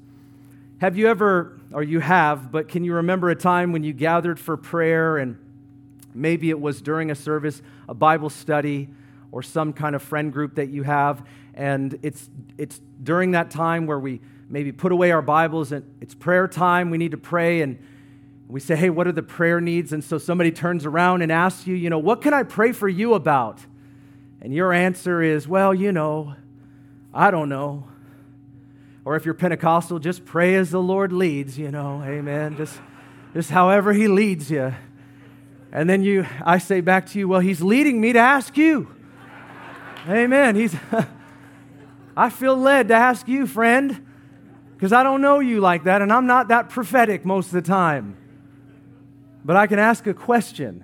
Have 0.79 0.97
you 0.97 1.07
ever, 1.07 1.59
or 1.71 1.83
you 1.83 1.99
have, 1.99 2.51
but 2.51 2.67
can 2.67 2.83
you 2.83 2.95
remember 2.95 3.29
a 3.29 3.35
time 3.35 3.71
when 3.71 3.83
you 3.83 3.93
gathered 3.93 4.39
for 4.39 4.57
prayer 4.57 5.17
and 5.17 5.37
maybe 6.15 6.49
it 6.49 6.59
was 6.59 6.81
during 6.81 7.11
a 7.11 7.15
service, 7.15 7.61
a 7.87 7.93
Bible 7.93 8.31
study, 8.31 8.89
or 9.31 9.43
some 9.43 9.73
kind 9.73 9.95
of 9.95 10.01
friend 10.01 10.33
group 10.33 10.55
that 10.55 10.69
you 10.69 10.81
have, 10.81 11.23
and 11.57 11.97
it's, 12.03 12.29
it's 12.59 12.79
during 13.01 13.31
that 13.31 13.49
time 13.49 13.87
where 13.87 13.99
we 13.99 14.21
maybe 14.47 14.71
put 14.71 14.91
away 14.91 15.11
our 15.11 15.23
Bibles 15.23 15.71
and 15.71 15.83
it's 15.99 16.13
prayer 16.13 16.47
time, 16.47 16.91
we 16.91 16.99
need 16.99 17.11
to 17.11 17.17
pray, 17.17 17.61
and 17.61 17.79
we 18.47 18.59
say, 18.59 18.75
hey, 18.75 18.91
what 18.91 19.07
are 19.07 19.11
the 19.11 19.23
prayer 19.23 19.59
needs? 19.59 19.91
And 19.91 20.03
so 20.03 20.19
somebody 20.19 20.51
turns 20.51 20.85
around 20.85 21.23
and 21.23 21.31
asks 21.31 21.65
you, 21.65 21.75
you 21.75 21.89
know, 21.89 21.97
what 21.97 22.21
can 22.21 22.33
I 22.33 22.43
pray 22.43 22.71
for 22.71 22.87
you 22.87 23.15
about? 23.15 23.59
And 24.39 24.53
your 24.53 24.71
answer 24.71 25.21
is, 25.21 25.47
well, 25.47 25.73
you 25.73 25.91
know, 25.91 26.35
I 27.11 27.31
don't 27.31 27.49
know. 27.49 27.87
Or 29.03 29.15
if 29.15 29.25
you're 29.25 29.33
Pentecostal, 29.33 29.97
just 29.97 30.25
pray 30.25 30.55
as 30.55 30.69
the 30.69 30.81
Lord 30.81 31.11
leads, 31.11 31.57
you 31.57 31.71
know, 31.71 32.03
amen. 32.03 32.55
Just, 32.55 32.79
just 33.33 33.49
however 33.49 33.93
He 33.93 34.07
leads 34.07 34.51
you. 34.51 34.75
And 35.71 35.89
then 35.89 36.03
you, 36.03 36.27
I 36.45 36.59
say 36.59 36.81
back 36.81 37.07
to 37.07 37.19
you, 37.19 37.27
well, 37.27 37.39
He's 37.39 37.61
leading 37.61 37.99
me 37.99 38.13
to 38.13 38.19
ask 38.19 38.55
you. 38.57 38.93
Amen. 40.07 40.55
He's, 40.55 40.75
I 42.17 42.31
feel 42.31 42.57
led 42.57 42.87
to 42.87 42.95
ask 42.95 43.27
you, 43.27 43.45
friend, 43.45 44.03
because 44.73 44.91
I 44.91 45.03
don't 45.03 45.21
know 45.21 45.39
you 45.39 45.59
like 45.61 45.83
that, 45.83 46.01
and 46.01 46.11
I'm 46.11 46.25
not 46.25 46.47
that 46.47 46.69
prophetic 46.69 47.23
most 47.23 47.47
of 47.47 47.51
the 47.51 47.61
time. 47.61 48.17
But 49.45 49.55
I 49.55 49.67
can 49.67 49.77
ask 49.77 50.07
a 50.07 50.15
question. 50.15 50.83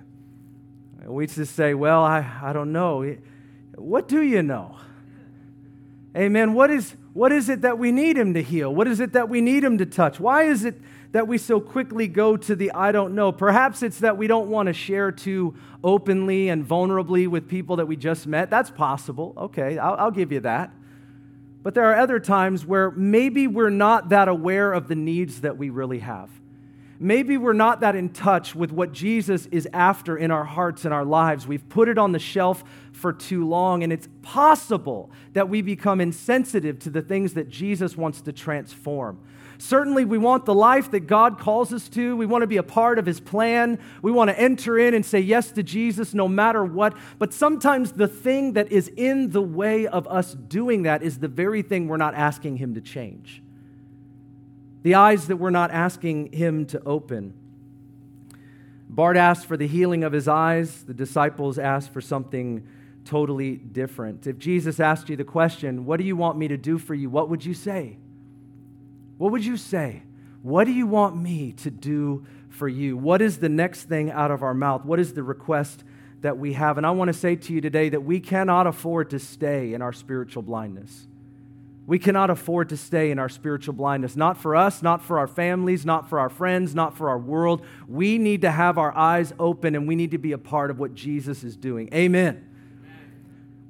We 1.04 1.26
just 1.26 1.56
say, 1.56 1.74
Well, 1.74 2.04
I, 2.04 2.24
I 2.40 2.52
don't 2.52 2.72
know. 2.72 3.16
What 3.74 4.06
do 4.06 4.22
you 4.22 4.42
know? 4.44 4.76
Amen. 6.16 6.54
What 6.54 6.70
is, 6.70 6.94
what 7.14 7.32
is 7.32 7.48
it 7.48 7.62
that 7.62 7.78
we 7.78 7.90
need 7.90 8.16
him 8.16 8.34
to 8.34 8.42
heal? 8.42 8.72
What 8.72 8.86
is 8.86 9.00
it 9.00 9.12
that 9.14 9.28
we 9.28 9.40
need 9.40 9.64
him 9.64 9.76
to 9.78 9.86
touch? 9.86 10.20
Why 10.20 10.44
is 10.44 10.64
it 10.64 10.80
that 11.10 11.26
we 11.26 11.36
so 11.38 11.60
quickly 11.60 12.06
go 12.06 12.36
to 12.36 12.54
the 12.54 12.70
I 12.70 12.92
don't 12.92 13.16
know? 13.16 13.32
Perhaps 13.32 13.82
it's 13.82 13.98
that 13.98 14.16
we 14.16 14.28
don't 14.28 14.48
want 14.48 14.68
to 14.68 14.72
share 14.72 15.10
too 15.10 15.56
openly 15.82 16.48
and 16.48 16.64
vulnerably 16.64 17.26
with 17.26 17.48
people 17.48 17.74
that 17.76 17.86
we 17.86 17.96
just 17.96 18.28
met. 18.28 18.50
That's 18.50 18.70
possible. 18.70 19.34
Okay, 19.36 19.78
I'll, 19.78 19.94
I'll 19.94 20.10
give 20.12 20.30
you 20.30 20.38
that. 20.40 20.70
But 21.64 21.74
there 21.74 21.90
are 21.90 21.96
other 21.96 22.20
times 22.20 22.64
where 22.64 22.90
maybe 22.92 23.48
we're 23.48 23.70
not 23.70 24.10
that 24.10 24.28
aware 24.28 24.72
of 24.72 24.86
the 24.86 24.94
needs 24.94 25.40
that 25.40 25.56
we 25.56 25.70
really 25.70 26.00
have. 26.00 26.30
Maybe 27.00 27.38
we're 27.38 27.54
not 27.54 27.80
that 27.80 27.96
in 27.96 28.10
touch 28.10 28.54
with 28.54 28.70
what 28.70 28.92
Jesus 28.92 29.46
is 29.46 29.66
after 29.72 30.16
in 30.16 30.30
our 30.30 30.44
hearts 30.44 30.84
and 30.84 30.94
our 30.94 31.06
lives. 31.06 31.46
We've 31.46 31.66
put 31.68 31.88
it 31.88 31.98
on 31.98 32.12
the 32.12 32.18
shelf 32.18 32.62
for 32.92 33.12
too 33.12 33.48
long, 33.48 33.82
and 33.82 33.92
it's 33.92 34.08
possible 34.22 35.10
that 35.32 35.48
we 35.48 35.62
become 35.62 36.00
insensitive 36.00 36.78
to 36.80 36.90
the 36.90 37.02
things 37.02 37.32
that 37.32 37.48
Jesus 37.48 37.96
wants 37.96 38.20
to 38.22 38.32
transform. 38.32 39.18
Certainly, 39.64 40.04
we 40.04 40.18
want 40.18 40.44
the 40.44 40.54
life 40.54 40.90
that 40.90 41.06
God 41.06 41.38
calls 41.38 41.72
us 41.72 41.88
to. 41.90 42.14
We 42.18 42.26
want 42.26 42.42
to 42.42 42.46
be 42.46 42.58
a 42.58 42.62
part 42.62 42.98
of 42.98 43.06
His 43.06 43.18
plan. 43.18 43.78
We 44.02 44.12
want 44.12 44.28
to 44.28 44.38
enter 44.38 44.78
in 44.78 44.92
and 44.92 45.06
say 45.06 45.20
yes 45.20 45.52
to 45.52 45.62
Jesus 45.62 46.12
no 46.12 46.28
matter 46.28 46.62
what. 46.62 46.94
But 47.18 47.32
sometimes 47.32 47.92
the 47.92 48.06
thing 48.06 48.52
that 48.52 48.70
is 48.70 48.88
in 48.88 49.30
the 49.30 49.40
way 49.40 49.86
of 49.86 50.06
us 50.06 50.34
doing 50.34 50.82
that 50.82 51.02
is 51.02 51.18
the 51.18 51.28
very 51.28 51.62
thing 51.62 51.88
we're 51.88 51.96
not 51.96 52.14
asking 52.14 52.58
Him 52.58 52.74
to 52.74 52.82
change, 52.82 53.42
the 54.82 54.96
eyes 54.96 55.28
that 55.28 55.36
we're 55.36 55.48
not 55.48 55.70
asking 55.70 56.34
Him 56.34 56.66
to 56.66 56.82
open. 56.84 57.32
Bart 58.90 59.16
asked 59.16 59.46
for 59.46 59.56
the 59.56 59.66
healing 59.66 60.04
of 60.04 60.12
his 60.12 60.28
eyes, 60.28 60.82
the 60.84 60.92
disciples 60.92 61.58
asked 61.58 61.90
for 61.90 62.02
something 62.02 62.68
totally 63.06 63.56
different. 63.56 64.26
If 64.26 64.38
Jesus 64.38 64.78
asked 64.78 65.08
you 65.08 65.16
the 65.16 65.24
question, 65.24 65.86
What 65.86 65.96
do 65.96 66.04
you 66.04 66.16
want 66.16 66.36
me 66.36 66.48
to 66.48 66.58
do 66.58 66.76
for 66.76 66.94
you? 66.94 67.08
what 67.08 67.30
would 67.30 67.46
you 67.46 67.54
say? 67.54 67.96
What 69.24 69.32
would 69.32 69.46
you 69.46 69.56
say? 69.56 70.02
What 70.42 70.64
do 70.64 70.70
you 70.70 70.86
want 70.86 71.16
me 71.16 71.52
to 71.52 71.70
do 71.70 72.26
for 72.50 72.68
you? 72.68 72.94
What 72.94 73.22
is 73.22 73.38
the 73.38 73.48
next 73.48 73.84
thing 73.84 74.10
out 74.10 74.30
of 74.30 74.42
our 74.42 74.52
mouth? 74.52 74.84
What 74.84 75.00
is 75.00 75.14
the 75.14 75.22
request 75.22 75.82
that 76.20 76.36
we 76.36 76.52
have? 76.52 76.76
And 76.76 76.86
I 76.86 76.90
want 76.90 77.08
to 77.08 77.14
say 77.14 77.34
to 77.34 77.52
you 77.54 77.62
today 77.62 77.88
that 77.88 78.02
we 78.02 78.20
cannot 78.20 78.66
afford 78.66 79.08
to 79.08 79.18
stay 79.18 79.72
in 79.72 79.80
our 79.80 79.94
spiritual 79.94 80.42
blindness. 80.42 81.06
We 81.86 81.98
cannot 81.98 82.28
afford 82.28 82.68
to 82.68 82.76
stay 82.76 83.10
in 83.10 83.18
our 83.18 83.30
spiritual 83.30 83.72
blindness. 83.72 84.14
Not 84.14 84.36
for 84.36 84.54
us, 84.54 84.82
not 84.82 85.02
for 85.02 85.18
our 85.18 85.26
families, 85.26 85.86
not 85.86 86.06
for 86.06 86.20
our 86.20 86.28
friends, 86.28 86.74
not 86.74 86.94
for 86.94 87.08
our 87.08 87.18
world. 87.18 87.64
We 87.88 88.18
need 88.18 88.42
to 88.42 88.50
have 88.50 88.76
our 88.76 88.94
eyes 88.94 89.32
open 89.38 89.74
and 89.74 89.88
we 89.88 89.96
need 89.96 90.10
to 90.10 90.18
be 90.18 90.32
a 90.32 90.38
part 90.38 90.70
of 90.70 90.78
what 90.78 90.94
Jesus 90.94 91.44
is 91.44 91.56
doing. 91.56 91.88
Amen. 91.94 92.46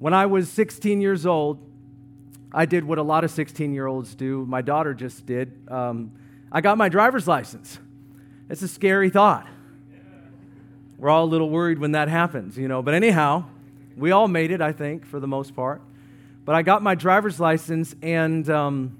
When 0.00 0.14
I 0.14 0.26
was 0.26 0.50
16 0.50 1.00
years 1.00 1.24
old, 1.24 1.60
I 2.54 2.66
did 2.66 2.84
what 2.84 2.98
a 2.98 3.02
lot 3.02 3.24
of 3.24 3.32
16 3.32 3.74
year 3.74 3.86
olds 3.86 4.14
do. 4.14 4.46
My 4.46 4.62
daughter 4.62 4.94
just 4.94 5.26
did. 5.26 5.52
Um, 5.68 6.12
I 6.52 6.60
got 6.60 6.78
my 6.78 6.88
driver's 6.88 7.26
license. 7.26 7.78
It's 8.48 8.62
a 8.62 8.68
scary 8.68 9.10
thought. 9.10 9.48
We're 10.96 11.10
all 11.10 11.24
a 11.24 11.26
little 11.26 11.50
worried 11.50 11.80
when 11.80 11.92
that 11.92 12.06
happens, 12.08 12.56
you 12.56 12.68
know. 12.68 12.80
But 12.80 12.94
anyhow, 12.94 13.46
we 13.96 14.12
all 14.12 14.28
made 14.28 14.52
it, 14.52 14.60
I 14.60 14.70
think, 14.70 15.04
for 15.04 15.18
the 15.18 15.26
most 15.26 15.56
part. 15.56 15.82
But 16.44 16.54
I 16.54 16.62
got 16.62 16.80
my 16.80 16.94
driver's 16.94 17.40
license 17.40 17.96
and 18.00 18.48
um, 18.48 18.96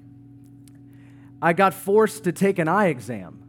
I 1.41 1.53
got 1.53 1.73
forced 1.73 2.25
to 2.25 2.33
take 2.33 2.59
an 2.59 2.67
eye 2.67 2.87
exam 2.87 3.41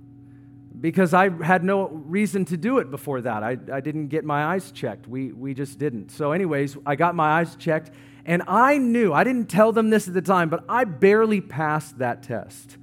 because 0.81 1.15
I 1.15 1.31
had 1.43 1.65
no 1.65 1.89
reason 1.89 2.45
to 2.47 2.57
do 2.57 2.79
it 2.79 2.93
before 2.93 3.23
that. 3.23 3.43
I, 3.43 3.57
I 3.73 3.81
didn't 3.81 4.09
get 4.09 4.25
my 4.25 4.45
eyes 4.45 4.71
checked. 4.71 5.09
We, 5.09 5.33
we 5.33 5.53
just 5.53 5.81
didn't. 5.81 6.11
So, 6.13 6.31
anyways, 6.31 6.77
I 6.87 6.95
got 6.95 7.17
my 7.17 7.41
eyes 7.41 7.57
checked 7.57 7.91
and 8.27 8.43
I 8.49 8.77
knew, 8.79 9.13
I 9.13 9.23
didn't 9.23 9.49
tell 9.49 9.71
them 9.71 9.91
this 9.91 10.09
at 10.09 10.15
the 10.15 10.21
time, 10.21 10.49
but 10.49 10.65
I 10.69 10.83
barely 10.83 11.41
passed 11.41 11.99
that 11.99 12.25
test. 12.25 12.77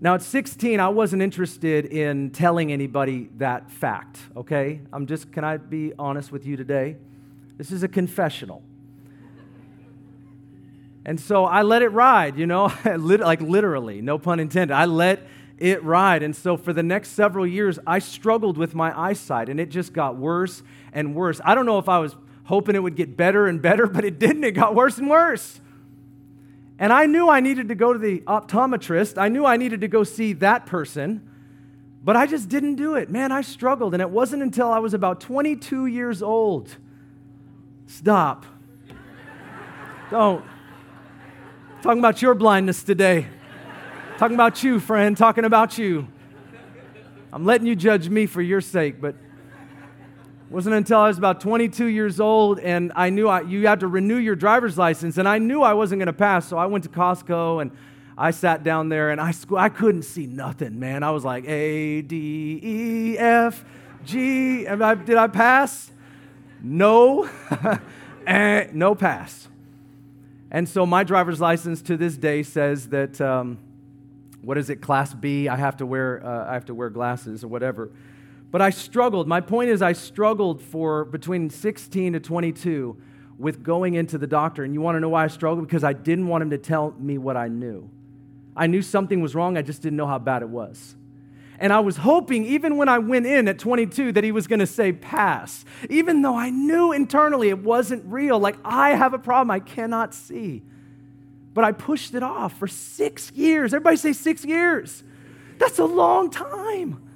Now, 0.00 0.14
at 0.14 0.22
16, 0.22 0.80
I 0.80 0.88
wasn't 0.88 1.20
interested 1.20 1.84
in 1.84 2.30
telling 2.30 2.72
anybody 2.72 3.28
that 3.36 3.70
fact, 3.70 4.18
okay? 4.34 4.80
I'm 4.90 5.06
just, 5.06 5.32
can 5.32 5.44
I 5.44 5.58
be 5.58 5.92
honest 5.98 6.32
with 6.32 6.46
you 6.46 6.56
today? 6.56 6.96
This 7.58 7.70
is 7.70 7.82
a 7.82 7.88
confessional. 7.88 8.62
And 11.04 11.20
so 11.20 11.44
I 11.44 11.60
let 11.60 11.82
it 11.82 11.88
ride, 11.88 12.38
you 12.38 12.46
know, 12.46 12.72
like 12.84 13.42
literally, 13.42 14.00
no 14.00 14.18
pun 14.18 14.40
intended. 14.40 14.72
I 14.72 14.86
let 14.86 15.26
it 15.58 15.84
ride. 15.84 16.22
And 16.22 16.34
so 16.34 16.56
for 16.56 16.72
the 16.72 16.82
next 16.82 17.10
several 17.10 17.46
years, 17.46 17.78
I 17.86 17.98
struggled 17.98 18.56
with 18.56 18.74
my 18.74 18.98
eyesight, 18.98 19.50
and 19.50 19.60
it 19.60 19.68
just 19.68 19.92
got 19.92 20.16
worse 20.16 20.62
and 20.92 21.14
worse. 21.14 21.38
I 21.44 21.54
don't 21.54 21.66
know 21.66 21.78
if 21.78 21.88
I 21.88 21.98
was 21.98 22.16
hoping 22.48 22.74
it 22.74 22.82
would 22.82 22.96
get 22.96 23.14
better 23.14 23.46
and 23.46 23.60
better, 23.60 23.86
but 23.86 24.06
it 24.06 24.18
didn't. 24.18 24.42
It 24.42 24.52
got 24.52 24.74
worse 24.74 24.96
and 24.96 25.10
worse. 25.10 25.60
And 26.78 26.94
I 26.94 27.04
knew 27.04 27.28
I 27.28 27.40
needed 27.40 27.68
to 27.68 27.74
go 27.74 27.92
to 27.92 27.98
the 27.98 28.20
optometrist. 28.20 29.18
I 29.18 29.28
knew 29.28 29.44
I 29.44 29.58
needed 29.58 29.82
to 29.82 29.88
go 29.88 30.02
see 30.02 30.32
that 30.34 30.64
person, 30.64 31.28
but 32.02 32.16
I 32.16 32.26
just 32.26 32.48
didn't 32.48 32.76
do 32.76 32.94
it. 32.94 33.10
Man, 33.10 33.32
I 33.32 33.42
struggled. 33.42 33.92
And 33.92 34.00
it 34.00 34.08
wasn't 34.08 34.42
until 34.42 34.68
I 34.72 34.78
was 34.78 34.94
about 34.94 35.20
22 35.20 35.86
years 35.86 36.22
old. 36.22 36.74
Stop. 37.86 38.46
Don't. 40.10 40.42
Talking 41.82 41.98
about 41.98 42.22
your 42.22 42.34
blindness 42.34 42.82
today. 42.82 43.26
Talking 44.16 44.36
about 44.36 44.62
you, 44.62 44.80
friend. 44.80 45.18
Talking 45.18 45.44
about 45.44 45.76
you. 45.76 46.08
I'm 47.30 47.44
letting 47.44 47.66
you 47.66 47.76
judge 47.76 48.08
me 48.08 48.24
for 48.24 48.40
your 48.40 48.62
sake, 48.62 49.02
but 49.02 49.16
it 50.48 50.54
wasn't 50.54 50.76
until 50.76 51.00
I 51.00 51.08
was 51.08 51.18
about 51.18 51.42
22 51.42 51.84
years 51.86 52.20
old 52.20 52.58
and 52.58 52.90
I 52.96 53.10
knew 53.10 53.28
I, 53.28 53.42
you 53.42 53.66
had 53.66 53.80
to 53.80 53.86
renew 53.86 54.16
your 54.16 54.34
driver's 54.34 54.78
license, 54.78 55.18
and 55.18 55.28
I 55.28 55.36
knew 55.36 55.60
I 55.60 55.74
wasn't 55.74 55.98
going 55.98 56.06
to 56.06 56.14
pass, 56.14 56.48
so 56.48 56.56
I 56.56 56.64
went 56.64 56.84
to 56.84 56.90
Costco 56.90 57.60
and 57.60 57.70
I 58.16 58.30
sat 58.30 58.64
down 58.64 58.88
there 58.88 59.10
and 59.10 59.20
I, 59.20 59.34
I 59.56 59.68
couldn't 59.68 60.04
see 60.04 60.26
nothing, 60.26 60.80
man. 60.80 61.02
I 61.02 61.10
was 61.10 61.22
like, 61.22 61.46
A, 61.46 62.00
D, 62.00 62.60
E, 62.62 63.18
F, 63.18 63.62
G. 64.06 64.64
And 64.64 64.82
I 64.82 64.94
did 64.94 65.18
I 65.18 65.26
pass? 65.26 65.92
No. 66.62 67.28
eh, 68.26 68.68
no 68.72 68.94
pass. 68.94 69.48
And 70.50 70.66
so 70.66 70.86
my 70.86 71.04
driver's 71.04 71.42
license 71.42 71.82
to 71.82 71.98
this 71.98 72.16
day 72.16 72.42
says 72.42 72.88
that, 72.88 73.20
um, 73.20 73.58
what 74.40 74.56
is 74.56 74.70
it, 74.70 74.80
Class 74.80 75.12
B? 75.12 75.46
I 75.46 75.56
have 75.56 75.76
to 75.76 75.84
wear, 75.84 76.24
uh, 76.24 76.50
I 76.50 76.54
have 76.54 76.64
to 76.66 76.74
wear 76.74 76.88
glasses 76.88 77.44
or 77.44 77.48
whatever. 77.48 77.90
But 78.50 78.62
I 78.62 78.70
struggled. 78.70 79.28
My 79.28 79.40
point 79.40 79.70
is, 79.70 79.82
I 79.82 79.92
struggled 79.92 80.62
for 80.62 81.04
between 81.04 81.50
16 81.50 82.14
to 82.14 82.20
22 82.20 82.96
with 83.38 83.62
going 83.62 83.94
into 83.94 84.18
the 84.18 84.26
doctor. 84.26 84.64
And 84.64 84.72
you 84.74 84.80
want 84.80 84.96
to 84.96 85.00
know 85.00 85.10
why 85.10 85.24
I 85.24 85.28
struggled? 85.28 85.66
Because 85.66 85.84
I 85.84 85.92
didn't 85.92 86.28
want 86.28 86.42
him 86.42 86.50
to 86.50 86.58
tell 86.58 86.94
me 86.98 87.18
what 87.18 87.36
I 87.36 87.48
knew. 87.48 87.88
I 88.56 88.66
knew 88.66 88.82
something 88.82 89.20
was 89.20 89.34
wrong, 89.34 89.56
I 89.56 89.62
just 89.62 89.82
didn't 89.82 89.96
know 89.96 90.06
how 90.06 90.18
bad 90.18 90.42
it 90.42 90.48
was. 90.48 90.96
And 91.60 91.72
I 91.72 91.80
was 91.80 91.96
hoping, 91.96 92.44
even 92.44 92.76
when 92.76 92.88
I 92.88 92.98
went 92.98 93.26
in 93.26 93.48
at 93.48 93.58
22, 93.58 94.12
that 94.12 94.24
he 94.24 94.32
was 94.32 94.46
going 94.46 94.60
to 94.60 94.66
say 94.66 94.92
pass, 94.92 95.64
even 95.90 96.22
though 96.22 96.36
I 96.36 96.50
knew 96.50 96.92
internally 96.92 97.48
it 97.48 97.58
wasn't 97.58 98.04
real. 98.06 98.38
Like, 98.38 98.56
I 98.64 98.90
have 98.90 99.12
a 99.12 99.18
problem 99.18 99.50
I 99.50 99.60
cannot 99.60 100.14
see. 100.14 100.62
But 101.54 101.64
I 101.64 101.72
pushed 101.72 102.14
it 102.14 102.22
off 102.22 102.56
for 102.58 102.68
six 102.68 103.32
years. 103.32 103.74
Everybody 103.74 103.96
say 103.96 104.12
six 104.12 104.44
years. 104.44 105.02
That's 105.58 105.80
a 105.80 105.84
long 105.84 106.30
time 106.30 107.07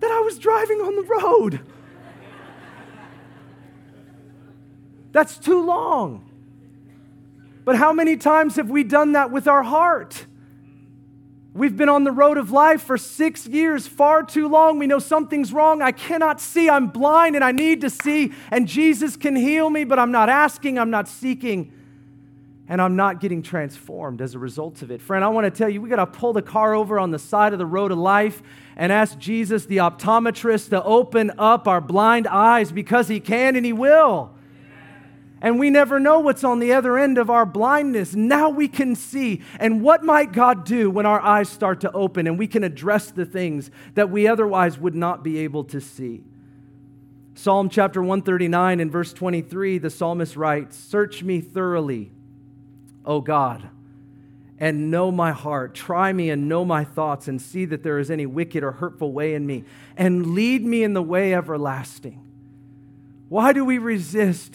that 0.00 0.10
I 0.10 0.20
was 0.20 0.38
driving 0.38 0.78
on 0.78 0.96
the 0.96 1.02
road. 1.02 1.60
That's 5.12 5.38
too 5.38 5.64
long. 5.64 6.26
But 7.64 7.76
how 7.76 7.92
many 7.92 8.16
times 8.16 8.56
have 8.56 8.70
we 8.70 8.82
done 8.84 9.12
that 9.12 9.30
with 9.30 9.46
our 9.46 9.62
heart? 9.62 10.26
We've 11.52 11.76
been 11.76 11.88
on 11.88 12.04
the 12.04 12.12
road 12.12 12.38
of 12.38 12.52
life 12.52 12.82
for 12.82 12.96
six 12.96 13.46
years, 13.46 13.86
far 13.86 14.22
too 14.22 14.46
long. 14.48 14.78
We 14.78 14.86
know 14.86 15.00
something's 15.00 15.52
wrong. 15.52 15.82
I 15.82 15.90
cannot 15.90 16.40
see. 16.40 16.70
I'm 16.70 16.86
blind 16.86 17.34
and 17.34 17.44
I 17.44 17.50
need 17.50 17.80
to 17.80 17.90
see. 17.90 18.32
And 18.52 18.68
Jesus 18.68 19.16
can 19.16 19.34
heal 19.34 19.68
me, 19.68 19.82
but 19.82 19.98
I'm 19.98 20.12
not 20.12 20.28
asking, 20.28 20.78
I'm 20.78 20.90
not 20.90 21.08
seeking, 21.08 21.72
and 22.70 22.80
I'm 22.80 22.96
not 22.96 23.20
getting 23.20 23.42
transformed 23.42 24.22
as 24.22 24.34
a 24.34 24.38
result 24.38 24.80
of 24.80 24.90
it. 24.90 25.02
Friend, 25.02 25.22
I 25.22 25.28
want 25.28 25.44
to 25.44 25.50
tell 25.50 25.68
you, 25.68 25.82
we 25.82 25.90
got 25.90 25.96
to 25.96 26.06
pull 26.06 26.32
the 26.32 26.40
car 26.40 26.74
over 26.74 26.98
on 26.98 27.10
the 27.10 27.18
side 27.18 27.52
of 27.52 27.58
the 27.58 27.66
road 27.66 27.92
of 27.92 27.98
life 27.98 28.42
and 28.76 28.90
ask 28.90 29.18
Jesus, 29.18 29.66
the 29.66 29.76
optometrist, 29.78 30.70
to 30.70 30.82
open 30.82 31.32
up 31.36 31.68
our 31.68 31.82
blind 31.82 32.26
eyes 32.26 32.72
because 32.72 33.08
He 33.08 33.20
can 33.20 33.56
and 33.56 33.66
He 33.66 33.74
will 33.74 34.32
and 35.42 35.58
we 35.58 35.70
never 35.70 35.98
know 35.98 36.20
what's 36.20 36.44
on 36.44 36.58
the 36.58 36.72
other 36.72 36.98
end 36.98 37.16
of 37.16 37.30
our 37.30 37.46
blindness. 37.46 38.14
Now 38.14 38.50
we 38.50 38.68
can 38.68 38.94
see. 38.94 39.42
And 39.58 39.82
what 39.82 40.04
might 40.04 40.32
God 40.32 40.64
do 40.64 40.90
when 40.90 41.06
our 41.06 41.20
eyes 41.20 41.48
start 41.48 41.80
to 41.80 41.92
open 41.92 42.26
and 42.26 42.38
we 42.38 42.46
can 42.46 42.62
address 42.62 43.10
the 43.10 43.24
things 43.24 43.70
that 43.94 44.10
we 44.10 44.28
otherwise 44.28 44.78
would 44.78 44.94
not 44.94 45.24
be 45.24 45.38
able 45.38 45.64
to 45.64 45.80
see? 45.80 46.24
Psalm 47.34 47.70
chapter 47.70 48.02
139 48.02 48.80
and 48.80 48.92
verse 48.92 49.14
23, 49.14 49.78
the 49.78 49.88
psalmist 49.88 50.36
writes 50.36 50.76
Search 50.76 51.22
me 51.22 51.40
thoroughly, 51.40 52.12
O 53.10 53.20
God, 53.20 53.68
and 54.56 54.88
know 54.88 55.10
my 55.10 55.32
heart. 55.32 55.74
Try 55.74 56.12
me 56.12 56.30
and 56.30 56.48
know 56.48 56.64
my 56.64 56.84
thoughts, 56.84 57.26
and 57.26 57.42
see 57.42 57.64
that 57.64 57.82
there 57.82 57.98
is 57.98 58.08
any 58.08 58.24
wicked 58.24 58.62
or 58.62 58.70
hurtful 58.70 59.12
way 59.12 59.34
in 59.34 59.44
me, 59.44 59.64
and 59.96 60.28
lead 60.28 60.64
me 60.64 60.84
in 60.84 60.94
the 60.94 61.02
way 61.02 61.34
everlasting. 61.34 62.24
Why 63.28 63.52
do 63.52 63.64
we 63.64 63.78
resist? 63.78 64.54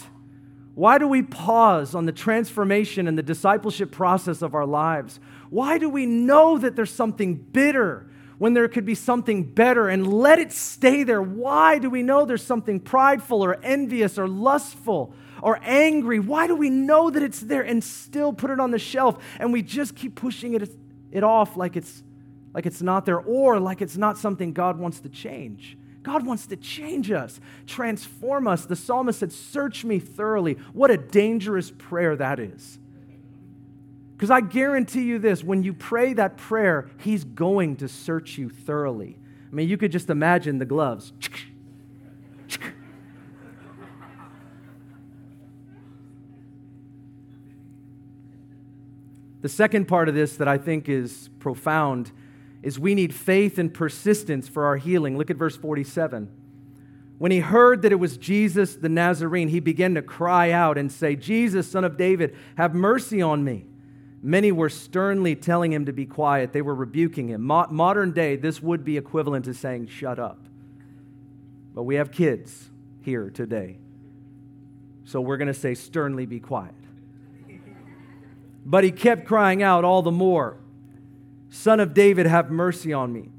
Why 0.73 0.97
do 0.97 1.05
we 1.05 1.21
pause 1.21 1.93
on 1.93 2.05
the 2.05 2.13
transformation 2.13 3.09
and 3.09 3.17
the 3.17 3.23
discipleship 3.23 3.91
process 3.91 4.41
of 4.41 4.55
our 4.55 4.65
lives? 4.65 5.19
Why 5.49 5.77
do 5.77 5.89
we 5.89 6.05
know 6.05 6.57
that 6.57 6.77
there's 6.77 6.93
something 6.93 7.35
bitter 7.35 8.07
when 8.37 8.53
there 8.53 8.69
could 8.69 8.85
be 8.85 8.95
something 8.95 9.43
better 9.43 9.89
and 9.89 10.07
let 10.07 10.39
it 10.39 10.53
stay 10.53 11.03
there? 11.03 11.21
Why 11.21 11.77
do 11.77 11.89
we 11.89 12.03
know 12.03 12.23
there's 12.23 12.41
something 12.41 12.79
prideful 12.79 13.43
or 13.43 13.57
envious 13.63 14.17
or 14.17 14.29
lustful 14.29 15.13
or 15.45 15.59
angry? 15.61 16.19
Why 16.19 16.47
do 16.47 16.55
we 16.55 16.71
know 16.71 17.11
that 17.11 17.21
it's 17.21 17.39
there 17.39 17.61
and 17.61 17.83
still 17.83 18.33
put 18.33 18.49
it 18.49 18.59
on 18.59 18.71
the 18.71 18.79
shelf 18.79 19.23
and 19.39 19.53
we 19.53 19.61
just 19.61 19.95
keep 19.95 20.15
pushing 20.15 20.55
it, 20.55 20.75
it 21.11 21.23
off 21.23 21.55
like 21.55 21.75
it's, 21.75 22.01
like 22.55 22.65
it's 22.65 22.81
not 22.81 23.05
there 23.05 23.19
or 23.19 23.59
like 23.59 23.79
it's 23.79 23.95
not 23.95 24.17
something 24.17 24.53
God 24.53 24.79
wants 24.79 24.99
to 25.01 25.09
change? 25.09 25.77
God 26.01 26.25
wants 26.25 26.47
to 26.47 26.55
change 26.55 27.11
us, 27.11 27.39
transform 27.67 28.47
us. 28.47 28.65
The 28.65 28.75
psalmist 28.75 29.19
said, 29.19 29.31
Search 29.31 29.85
me 29.85 29.99
thoroughly. 29.99 30.53
What 30.73 30.89
a 30.89 30.97
dangerous 30.97 31.69
prayer 31.69 32.15
that 32.15 32.39
is. 32.39 32.79
Because 34.17 34.31
I 34.31 34.41
guarantee 34.41 35.03
you 35.03 35.19
this 35.19 35.43
when 35.43 35.61
you 35.61 35.73
pray 35.73 36.13
that 36.13 36.37
prayer, 36.37 36.89
He's 36.97 37.23
going 37.23 37.75
to 37.77 37.87
search 37.87 38.39
you 38.39 38.49
thoroughly. 38.49 39.19
I 39.51 39.53
mean, 39.53 39.69
you 39.69 39.77
could 39.77 39.91
just 39.91 40.09
imagine 40.09 40.57
the 40.57 40.65
gloves. 40.65 41.13
The 49.45 49.49
second 49.49 49.87
part 49.87 50.09
of 50.09 50.15
this 50.15 50.37
that 50.37 50.47
I 50.47 50.57
think 50.57 50.89
is 50.89 51.29
profound 51.37 52.11
is 52.63 52.79
we 52.79 52.95
need 52.95 53.13
faith 53.13 53.59
and 53.59 53.71
persistence 53.71 54.47
for 54.47 54.65
our 54.65 54.75
healing. 54.75 55.19
Look 55.19 55.29
at 55.29 55.37
verse 55.37 55.55
47. 55.55 56.31
When 57.19 57.31
he 57.31 57.41
heard 57.41 57.83
that 57.83 57.91
it 57.91 57.97
was 57.97 58.17
Jesus 58.17 58.73
the 58.73 58.89
Nazarene, 58.89 59.49
he 59.49 59.59
began 59.59 59.93
to 59.93 60.01
cry 60.01 60.49
out 60.49 60.79
and 60.79 60.91
say, 60.91 61.15
Jesus, 61.15 61.69
son 61.69 61.83
of 61.83 61.95
David, 61.95 62.35
have 62.57 62.73
mercy 62.73 63.21
on 63.21 63.43
me. 63.43 63.65
Many 64.23 64.51
were 64.51 64.67
sternly 64.67 65.35
telling 65.35 65.71
him 65.71 65.85
to 65.85 65.93
be 65.93 66.07
quiet. 66.07 66.51
They 66.51 66.63
were 66.63 66.73
rebuking 66.73 67.27
him. 67.27 67.43
Mo- 67.43 67.67
modern 67.69 68.13
day, 68.13 68.37
this 68.37 68.63
would 68.63 68.83
be 68.83 68.97
equivalent 68.97 69.45
to 69.45 69.53
saying, 69.53 69.89
shut 69.89 70.17
up. 70.17 70.39
But 71.75 71.83
we 71.83 71.97
have 71.97 72.11
kids 72.11 72.71
here 73.03 73.29
today. 73.29 73.77
So 75.03 75.21
we're 75.21 75.37
going 75.37 75.49
to 75.49 75.53
say, 75.53 75.75
sternly 75.75 76.25
be 76.25 76.39
quiet. 76.39 76.73
But 78.65 78.83
he 78.83 78.91
kept 78.91 79.25
crying 79.25 79.61
out 79.61 79.83
all 79.83 80.01
the 80.01 80.11
more, 80.11 80.57
Son 81.49 81.79
of 81.79 81.93
David, 81.93 82.25
have 82.25 82.49
mercy 82.49 82.91
on 82.91 83.13
me. 83.13 83.29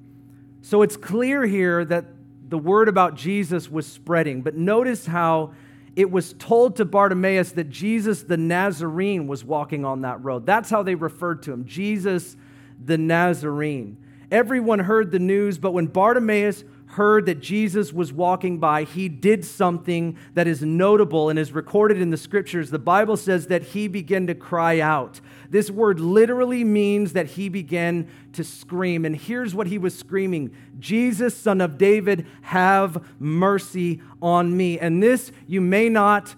So 0.63 0.83
it's 0.83 0.97
clear 0.97 1.45
here 1.45 1.85
that 1.85 2.07
the 2.49 2.59
word 2.59 2.89
about 2.89 3.17
Jesus 3.17 3.71
was 3.71 3.87
spreading. 3.87 4.43
But 4.43 4.57
notice 4.57 5.07
how 5.07 5.53
it 5.97 6.11
was 6.11 6.35
told 6.35 6.77
to 6.77 6.85
Bartimaeus 6.85 7.53
that 7.53 7.71
Jesus 7.71 8.23
the 8.23 8.37
Nazarene 8.37 9.27
was 9.27 9.45
walking 9.45 9.85
on 9.85 10.03
that 10.03 10.23
road. 10.23 10.47
That's 10.47 10.71
how 10.71 10.83
they 10.83 10.95
referred 10.95 11.43
to 11.45 11.53
him 11.53 11.65
Jesus 11.65 12.37
the 12.85 12.99
Nazarene. 12.99 13.97
Everyone 14.31 14.79
heard 14.79 15.11
the 15.11 15.19
news, 15.19 15.59
but 15.59 15.73
when 15.73 15.87
Bartimaeus 15.87 16.65
heard 16.87 17.27
that 17.27 17.41
Jesus 17.41 17.93
was 17.93 18.13
walking 18.13 18.59
by, 18.59 18.85
he 18.85 19.09
did 19.09 19.45
something 19.45 20.17
that 20.35 20.47
is 20.47 20.63
notable 20.63 21.29
and 21.29 21.39
is 21.39 21.53
recorded 21.53 22.01
in 22.01 22.11
the 22.11 22.17
scriptures. 22.17 22.71
The 22.71 22.79
Bible 22.79 23.17
says 23.17 23.49
that 23.49 23.63
he 23.63 23.89
began 23.89 24.27
to 24.29 24.35
cry 24.35 24.81
out. 24.81 25.21
This 25.51 25.71
word 25.71 26.01
literally 26.01 26.65
means 26.65 27.13
that 27.13 27.27
he 27.27 27.49
began 27.49 28.09
to 28.33 28.45
scream. 28.45 29.05
And 29.05 29.17
here's 29.17 29.55
what 29.55 29.67
he 29.67 29.79
was 29.79 29.97
screaming 29.97 30.53
Jesus, 30.79 31.37
son 31.37 31.61
of 31.61 31.79
David, 31.79 32.27
have 32.43 33.05
mercy 33.19 34.01
on 34.23 34.57
me. 34.57 34.79
And 34.79 35.03
this 35.03 35.33
you 35.47 35.61
may 35.61 35.89
not 35.89 36.35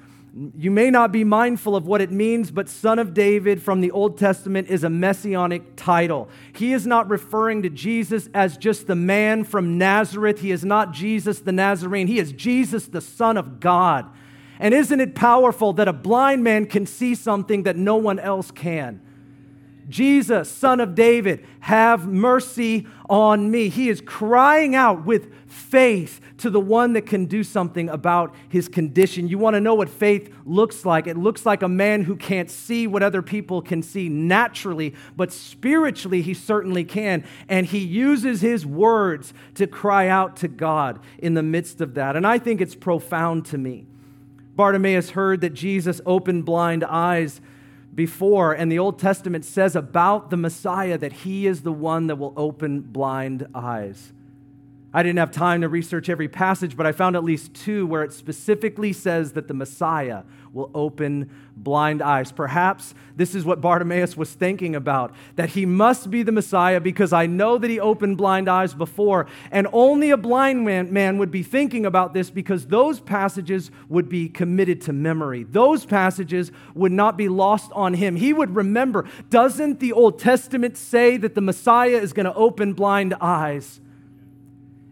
you 0.56 0.70
may 0.70 0.90
not 0.90 1.10
be 1.10 1.24
mindful 1.24 1.74
of 1.74 1.86
what 1.86 2.00
it 2.00 2.10
means, 2.10 2.50
but 2.50 2.68
Son 2.68 2.98
of 2.98 3.14
David 3.14 3.62
from 3.62 3.80
the 3.80 3.90
Old 3.90 4.18
Testament 4.18 4.68
is 4.68 4.84
a 4.84 4.90
messianic 4.90 5.74
title. 5.76 6.28
He 6.52 6.72
is 6.72 6.86
not 6.86 7.08
referring 7.08 7.62
to 7.62 7.70
Jesus 7.70 8.28
as 8.34 8.56
just 8.56 8.86
the 8.86 8.94
man 8.94 9.44
from 9.44 9.78
Nazareth. 9.78 10.40
He 10.40 10.50
is 10.50 10.64
not 10.64 10.92
Jesus 10.92 11.40
the 11.40 11.52
Nazarene. 11.52 12.06
He 12.06 12.18
is 12.18 12.32
Jesus, 12.32 12.86
the 12.86 13.00
Son 13.00 13.36
of 13.36 13.58
God. 13.60 14.06
And 14.58 14.74
isn't 14.74 15.00
it 15.00 15.14
powerful 15.14 15.72
that 15.74 15.88
a 15.88 15.92
blind 15.92 16.44
man 16.44 16.66
can 16.66 16.84
see 16.84 17.14
something 17.14 17.62
that 17.62 17.76
no 17.76 17.96
one 17.96 18.18
else 18.18 18.50
can? 18.50 19.00
Jesus, 19.88 20.50
son 20.50 20.80
of 20.80 20.94
David, 20.94 21.46
have 21.60 22.06
mercy 22.06 22.86
on 23.08 23.50
me. 23.50 23.68
He 23.68 23.88
is 23.88 24.02
crying 24.02 24.74
out 24.74 25.06
with 25.06 25.32
faith 25.46 26.20
to 26.38 26.50
the 26.50 26.60
one 26.60 26.92
that 26.92 27.06
can 27.06 27.24
do 27.24 27.42
something 27.42 27.88
about 27.88 28.34
his 28.48 28.68
condition. 28.68 29.28
You 29.28 29.38
want 29.38 29.54
to 29.54 29.60
know 29.60 29.74
what 29.74 29.88
faith 29.88 30.32
looks 30.44 30.84
like? 30.84 31.06
It 31.06 31.16
looks 31.16 31.46
like 31.46 31.62
a 31.62 31.68
man 31.68 32.02
who 32.02 32.16
can't 32.16 32.50
see 32.50 32.86
what 32.86 33.02
other 33.02 33.22
people 33.22 33.62
can 33.62 33.82
see 33.82 34.08
naturally, 34.08 34.94
but 35.16 35.32
spiritually 35.32 36.22
he 36.22 36.34
certainly 36.34 36.84
can. 36.84 37.24
And 37.48 37.66
he 37.66 37.78
uses 37.78 38.40
his 38.40 38.66
words 38.66 39.32
to 39.54 39.66
cry 39.66 40.08
out 40.08 40.36
to 40.38 40.48
God 40.48 41.00
in 41.18 41.34
the 41.34 41.42
midst 41.42 41.80
of 41.80 41.94
that. 41.94 42.14
And 42.14 42.26
I 42.26 42.38
think 42.38 42.60
it's 42.60 42.74
profound 42.74 43.46
to 43.46 43.58
me. 43.58 43.86
Bartimaeus 44.54 45.10
heard 45.10 45.40
that 45.42 45.54
Jesus 45.54 46.00
opened 46.04 46.44
blind 46.44 46.84
eyes 46.84 47.40
before, 47.98 48.52
and 48.52 48.70
the 48.70 48.78
Old 48.78 49.00
Testament 49.00 49.44
says 49.44 49.74
about 49.74 50.30
the 50.30 50.36
Messiah 50.36 50.96
that 50.96 51.12
he 51.12 51.48
is 51.48 51.62
the 51.62 51.72
one 51.72 52.06
that 52.06 52.14
will 52.14 52.32
open 52.36 52.80
blind 52.80 53.44
eyes. 53.56 54.12
I 54.92 55.02
didn't 55.02 55.18
have 55.18 55.30
time 55.30 55.60
to 55.60 55.68
research 55.68 56.08
every 56.08 56.28
passage, 56.28 56.74
but 56.74 56.86
I 56.86 56.92
found 56.92 57.14
at 57.14 57.22
least 57.22 57.52
two 57.52 57.86
where 57.86 58.02
it 58.02 58.12
specifically 58.12 58.94
says 58.94 59.32
that 59.32 59.46
the 59.46 59.52
Messiah 59.52 60.22
will 60.54 60.70
open 60.74 61.30
blind 61.58 62.00
eyes. 62.00 62.32
Perhaps 62.32 62.94
this 63.14 63.34
is 63.34 63.44
what 63.44 63.60
Bartimaeus 63.60 64.16
was 64.16 64.32
thinking 64.32 64.74
about 64.74 65.14
that 65.36 65.50
he 65.50 65.66
must 65.66 66.10
be 66.10 66.22
the 66.22 66.32
Messiah 66.32 66.80
because 66.80 67.12
I 67.12 67.26
know 67.26 67.58
that 67.58 67.68
he 67.68 67.78
opened 67.78 68.16
blind 68.16 68.48
eyes 68.48 68.72
before. 68.72 69.26
And 69.50 69.66
only 69.74 70.08
a 70.08 70.16
blind 70.16 70.64
man, 70.64 70.90
man 70.90 71.18
would 71.18 71.30
be 71.30 71.42
thinking 71.42 71.84
about 71.84 72.14
this 72.14 72.30
because 72.30 72.68
those 72.68 72.98
passages 72.98 73.70
would 73.90 74.08
be 74.08 74.30
committed 74.30 74.80
to 74.82 74.94
memory. 74.94 75.44
Those 75.44 75.84
passages 75.84 76.50
would 76.74 76.92
not 76.92 77.18
be 77.18 77.28
lost 77.28 77.70
on 77.72 77.92
him. 77.92 78.16
He 78.16 78.32
would 78.32 78.56
remember. 78.56 79.06
Doesn't 79.28 79.80
the 79.80 79.92
Old 79.92 80.18
Testament 80.18 80.78
say 80.78 81.18
that 81.18 81.34
the 81.34 81.42
Messiah 81.42 81.98
is 81.98 82.14
going 82.14 82.24
to 82.24 82.34
open 82.34 82.72
blind 82.72 83.14
eyes? 83.20 83.80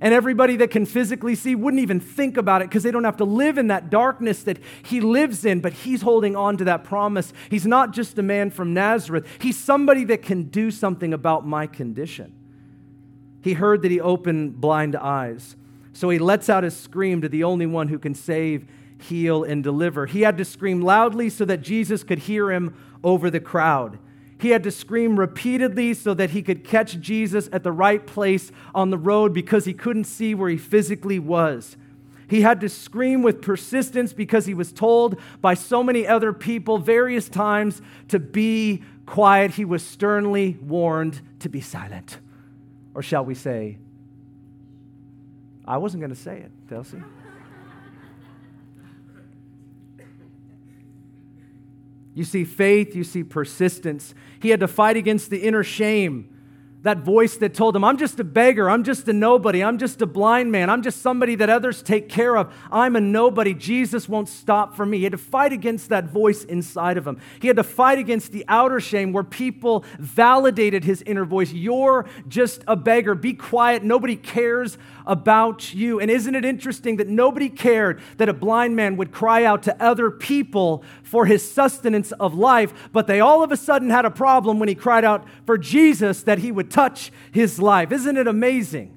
And 0.07 0.14
everybody 0.14 0.55
that 0.59 0.71
can 0.71 0.87
physically 0.87 1.35
see 1.35 1.57
wouldn't 1.57 1.83
even 1.83 1.99
think 1.99 2.37
about 2.37 2.62
it 2.62 2.69
because 2.69 2.85
they 2.85 2.92
don't 2.92 3.03
have 3.03 3.16
to 3.16 3.25
live 3.25 3.59
in 3.59 3.66
that 3.66 3.90
darkness 3.90 4.45
that 4.45 4.61
he 4.85 5.01
lives 5.01 5.45
in, 5.45 5.59
but 5.59 5.73
he's 5.73 6.03
holding 6.03 6.37
on 6.37 6.57
to 6.59 6.64
that 6.66 6.85
promise. 6.85 7.33
He's 7.51 7.66
not 7.66 7.90
just 7.90 8.16
a 8.16 8.23
man 8.23 8.53
from 8.53 8.73
Nazareth, 8.73 9.27
he's 9.40 9.59
somebody 9.59 10.05
that 10.05 10.23
can 10.23 10.45
do 10.45 10.71
something 10.71 11.12
about 11.12 11.45
my 11.45 11.66
condition. 11.66 12.33
He 13.42 13.55
heard 13.55 13.83
that 13.83 13.90
he 13.90 14.01
opened 14.01 14.61
blind 14.61 14.95
eyes. 14.95 15.57
So 15.92 16.09
he 16.09 16.21
lets 16.21 16.49
out 16.49 16.62
a 16.62 16.71
scream 16.71 17.21
to 17.23 17.29
the 17.29 17.42
only 17.42 17.66
one 17.66 17.88
who 17.88 17.99
can 17.99 18.14
save, 18.14 18.64
heal, 19.03 19.42
and 19.42 19.64
deliver. 19.64 20.07
He 20.07 20.21
had 20.21 20.38
to 20.38 20.45
scream 20.45 20.83
loudly 20.83 21.31
so 21.31 21.45
that 21.47 21.62
Jesus 21.62 22.05
could 22.05 22.21
hear 22.21 22.53
him 22.53 22.77
over 23.03 23.29
the 23.29 23.40
crowd. 23.40 23.99
He 24.38 24.51
had 24.51 24.62
to 24.64 24.70
scream 24.70 25.18
repeatedly 25.18 25.94
so 25.94 26.12
that 26.14 26.31
he 26.31 26.42
could 26.42 26.62
catch 26.62 27.01
Jesus 27.01 27.49
at 27.53 27.62
the 27.62 27.72
right 27.72 28.07
place 28.07 28.53
on 28.75 28.90
the 28.90 28.99
road 28.99 29.33
because 29.33 29.64
he 29.64 29.72
couldn't 29.72 30.05
see 30.05 30.35
where 30.35 30.51
he 30.51 30.59
physically 30.59 31.18
was. 31.18 31.77
He 32.29 32.42
had 32.42 32.61
to 32.61 32.68
scream 32.68 33.22
with 33.22 33.40
persistence 33.40 34.12
because 34.12 34.46
he 34.46 34.55
was 34.55 34.72
told 34.72 35.18
by 35.40 35.55
so 35.55 35.83
many 35.83 36.07
other 36.07 36.33
people 36.33 36.79
various 36.79 37.29
times 37.29 37.81
to 38.09 38.18
be 38.18 38.83
quiet. 39.07 39.53
He 39.53 39.64
was 39.64 39.87
sternly 39.87 40.59
warned 40.61 41.20
to 41.40 41.49
be 41.49 41.61
silent. 41.61 42.18
Or 42.94 43.03
shall 43.03 43.25
we 43.25 43.35
say, 43.35 43.79
I 45.66 45.79
wasn't 45.79 46.01
going 46.01 46.14
to 46.14 46.20
say 46.20 46.38
it, 46.38 46.51
Delcy. 46.68 47.03
You 52.16 52.24
see 52.24 52.44
faith, 52.44 52.96
you 52.96 53.05
see 53.05 53.22
persistence. 53.22 54.14
He 54.40 54.48
had 54.48 54.61
to 54.61 54.68
fight 54.68 54.96
against 54.96 55.29
the 55.29 55.46
inner 55.46 55.62
shame 55.62 56.36
that 56.87 56.99
voice 56.99 57.37
that 57.37 57.53
told 57.53 57.75
him, 57.75 57.85
I'm 57.85 57.96
just 57.96 58.20
a 58.20 58.25
beggar, 58.25 58.70
I'm 58.70 58.85
just 58.85 59.09
a 59.09 59.12
nobody, 59.12 59.62
I'm 59.62 59.77
just 59.79 60.01
a 60.03 60.07
blind 60.07 60.53
man, 60.53 60.70
I'm 60.70 60.83
just 60.83 61.03
somebody 61.03 61.35
that 61.37 61.51
others 61.51 61.83
take 61.83 62.09
care 62.09 62.37
of, 62.37 62.53
I'm 62.70 62.96
a 62.96 63.01
nobody, 63.01 63.55
Jesus 63.55 64.09
won't 64.09 64.29
stop 64.29 64.77
for 64.77 64.87
me. 64.87 64.99
He 64.99 65.05
had 65.05 65.12
to 65.12 65.18
fight 65.18 65.53
against 65.53 65.88
that 65.88 66.05
voice 66.05 66.44
inside 66.44 66.96
of 66.96 67.07
him. 67.07 67.20
He 67.40 67.49
had 67.49 67.57
to 67.57 67.64
fight 67.64 67.99
against 67.99 68.33
the 68.33 68.44
outer 68.46 68.81
shame 68.81 69.12
where 69.12 69.25
people 69.25 69.85
validated 69.99 70.85
his 70.85 71.03
inner 71.03 71.25
voice. 71.25 71.53
You're 71.53 72.07
just 72.29 72.62
a 72.66 72.77
beggar, 72.77 73.14
be 73.14 73.35
quiet, 73.35 73.83
nobody 73.83 74.16
cares 74.16 74.79
about 75.07 75.75
you. 75.75 76.01
And 76.01 76.11
isn't 76.11 76.35
it 76.35 76.44
interesting 76.44 76.96
that 76.96 77.09
nobody 77.09 77.49
cared 77.49 78.01
that 78.18 78.29
a 78.29 78.33
blind 78.33 78.77
man 78.77 78.96
would 78.96 79.12
cry 79.12 79.44
out 79.44 79.62
to 79.64 79.83
other 79.83 80.11
people 80.11 80.85
for 81.03 81.27
his 81.27 81.49
sustenance 81.49 82.12
of 82.12 82.35
life, 82.35 82.90
but 82.92 83.07
they 83.07 83.20
all 83.20 83.42
of 83.42 83.53
a 83.53 83.57
sudden 83.57 83.90
had 83.90 84.05
a 84.05 84.11
problem 84.11 84.59
when 84.59 84.68
he 84.68 84.75
cried 84.75 85.05
out 85.05 85.25
for 85.44 85.57
Jesus 85.57 86.22
that 86.25 86.38
he 86.38 86.53
would 86.53 86.70
touch 86.77 87.11
his 87.33 87.59
life. 87.59 87.91
Isn't 87.91 88.19
it 88.19 88.27
amazing? 88.27 88.93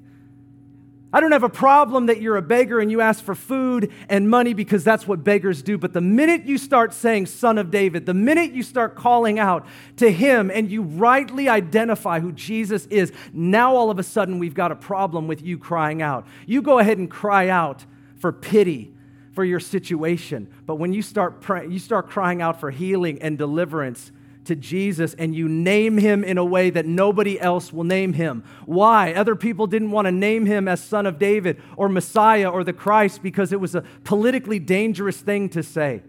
I 1.12 1.20
don't 1.20 1.32
have 1.32 1.42
a 1.42 1.48
problem 1.48 2.06
that 2.06 2.20
you're 2.20 2.36
a 2.36 2.42
beggar 2.42 2.78
and 2.78 2.90
you 2.90 3.00
ask 3.00 3.24
for 3.24 3.34
food 3.34 3.90
and 4.08 4.28
money 4.28 4.52
because 4.52 4.84
that's 4.84 5.08
what 5.08 5.24
beggars 5.24 5.62
do. 5.62 5.78
But 5.78 5.92
the 5.92 6.00
minute 6.00 6.44
you 6.44 6.56
start 6.56 6.92
saying, 6.92 7.26
Son 7.26 7.56
of 7.58 7.70
David, 7.70 8.04
the 8.04 8.14
minute 8.14 8.52
you 8.52 8.62
start 8.62 8.94
calling 8.94 9.38
out 9.38 9.66
to 9.96 10.12
him 10.12 10.52
and 10.54 10.70
you 10.70 10.82
rightly 10.82 11.48
identify 11.48 12.20
who 12.20 12.32
Jesus 12.32 12.86
is, 12.86 13.12
now 13.32 13.74
all 13.74 13.90
of 13.90 13.98
a 13.98 14.04
sudden 14.04 14.38
we've 14.38 14.54
got 14.54 14.70
a 14.70 14.76
problem 14.76 15.26
with 15.26 15.42
you 15.42 15.58
crying 15.58 16.00
out. 16.00 16.26
You 16.46 16.62
go 16.62 16.78
ahead 16.78 16.98
and 16.98 17.10
cry 17.10 17.48
out 17.48 17.84
for 18.18 18.30
pity 18.30 18.92
for 19.32 19.42
your 19.42 19.58
situation. 19.58 20.48
But 20.66 20.76
when 20.76 20.92
you 20.92 21.02
start, 21.02 21.40
pray, 21.40 21.66
you 21.66 21.78
start 21.78 22.10
crying 22.10 22.42
out 22.42 22.60
for 22.60 22.70
healing 22.70 23.20
and 23.22 23.38
deliverance, 23.38 24.12
to 24.50 24.56
Jesus 24.56 25.14
and 25.14 25.32
you 25.32 25.48
name 25.48 25.96
him 25.96 26.24
in 26.24 26.36
a 26.36 26.44
way 26.44 26.70
that 26.70 26.84
nobody 26.84 27.40
else 27.40 27.72
will 27.72 27.84
name 27.84 28.14
him. 28.14 28.42
Why? 28.66 29.12
Other 29.12 29.36
people 29.36 29.68
didn't 29.68 29.92
want 29.92 30.06
to 30.06 30.12
name 30.12 30.44
him 30.44 30.66
as 30.66 30.82
Son 30.82 31.06
of 31.06 31.20
David 31.20 31.62
or 31.76 31.88
Messiah 31.88 32.50
or 32.50 32.64
the 32.64 32.72
Christ 32.72 33.22
because 33.22 33.52
it 33.52 33.60
was 33.60 33.76
a 33.76 33.84
politically 34.02 34.58
dangerous 34.58 35.20
thing 35.20 35.48
to 35.50 35.62
say. 35.62 36.02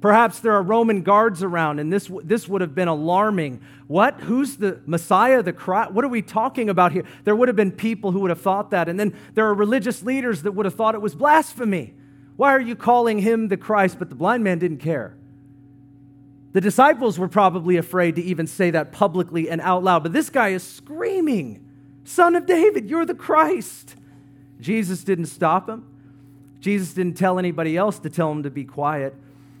Perhaps 0.00 0.40
there 0.40 0.54
are 0.54 0.62
Roman 0.62 1.02
guards 1.02 1.44
around, 1.44 1.78
and 1.78 1.92
this, 1.92 2.10
this 2.24 2.48
would 2.48 2.60
have 2.60 2.74
been 2.74 2.88
alarming. 2.88 3.60
What? 3.86 4.20
Who's 4.20 4.56
the 4.56 4.80
Messiah, 4.84 5.40
the 5.40 5.52
Christ? 5.52 5.92
What 5.92 6.04
are 6.04 6.08
we 6.08 6.22
talking 6.22 6.68
about 6.68 6.90
here? 6.90 7.04
There 7.22 7.36
would 7.36 7.48
have 7.48 7.56
been 7.56 7.72
people 7.72 8.10
who 8.10 8.20
would 8.20 8.30
have 8.30 8.40
thought 8.40 8.70
that. 8.72 8.88
And 8.88 8.98
then 8.98 9.16
there 9.34 9.46
are 9.46 9.54
religious 9.54 10.02
leaders 10.02 10.42
that 10.42 10.52
would 10.52 10.66
have 10.66 10.74
thought 10.74 10.96
it 10.96 11.00
was 11.00 11.14
blasphemy. 11.14 11.94
Why 12.34 12.50
are 12.50 12.60
you 12.60 12.74
calling 12.74 13.20
him 13.20 13.48
the 13.48 13.56
Christ? 13.56 14.00
But 14.00 14.08
the 14.08 14.16
blind 14.16 14.42
man 14.42 14.58
didn't 14.58 14.78
care. 14.78 15.16
The 16.56 16.62
disciples 16.62 17.18
were 17.18 17.28
probably 17.28 17.76
afraid 17.76 18.16
to 18.16 18.22
even 18.22 18.46
say 18.46 18.70
that 18.70 18.90
publicly 18.90 19.50
and 19.50 19.60
out 19.60 19.84
loud, 19.84 20.02
but 20.02 20.14
this 20.14 20.30
guy 20.30 20.48
is 20.48 20.62
screaming, 20.62 21.62
Son 22.04 22.34
of 22.34 22.46
David, 22.46 22.88
you're 22.88 23.04
the 23.04 23.12
Christ. 23.12 23.94
Jesus 24.58 25.04
didn't 25.04 25.26
stop 25.26 25.68
him. 25.68 25.84
Jesus 26.60 26.94
didn't 26.94 27.18
tell 27.18 27.38
anybody 27.38 27.76
else 27.76 27.98
to 27.98 28.08
tell 28.08 28.32
him 28.32 28.42
to 28.42 28.48
be 28.48 28.64
quiet. 28.64 29.14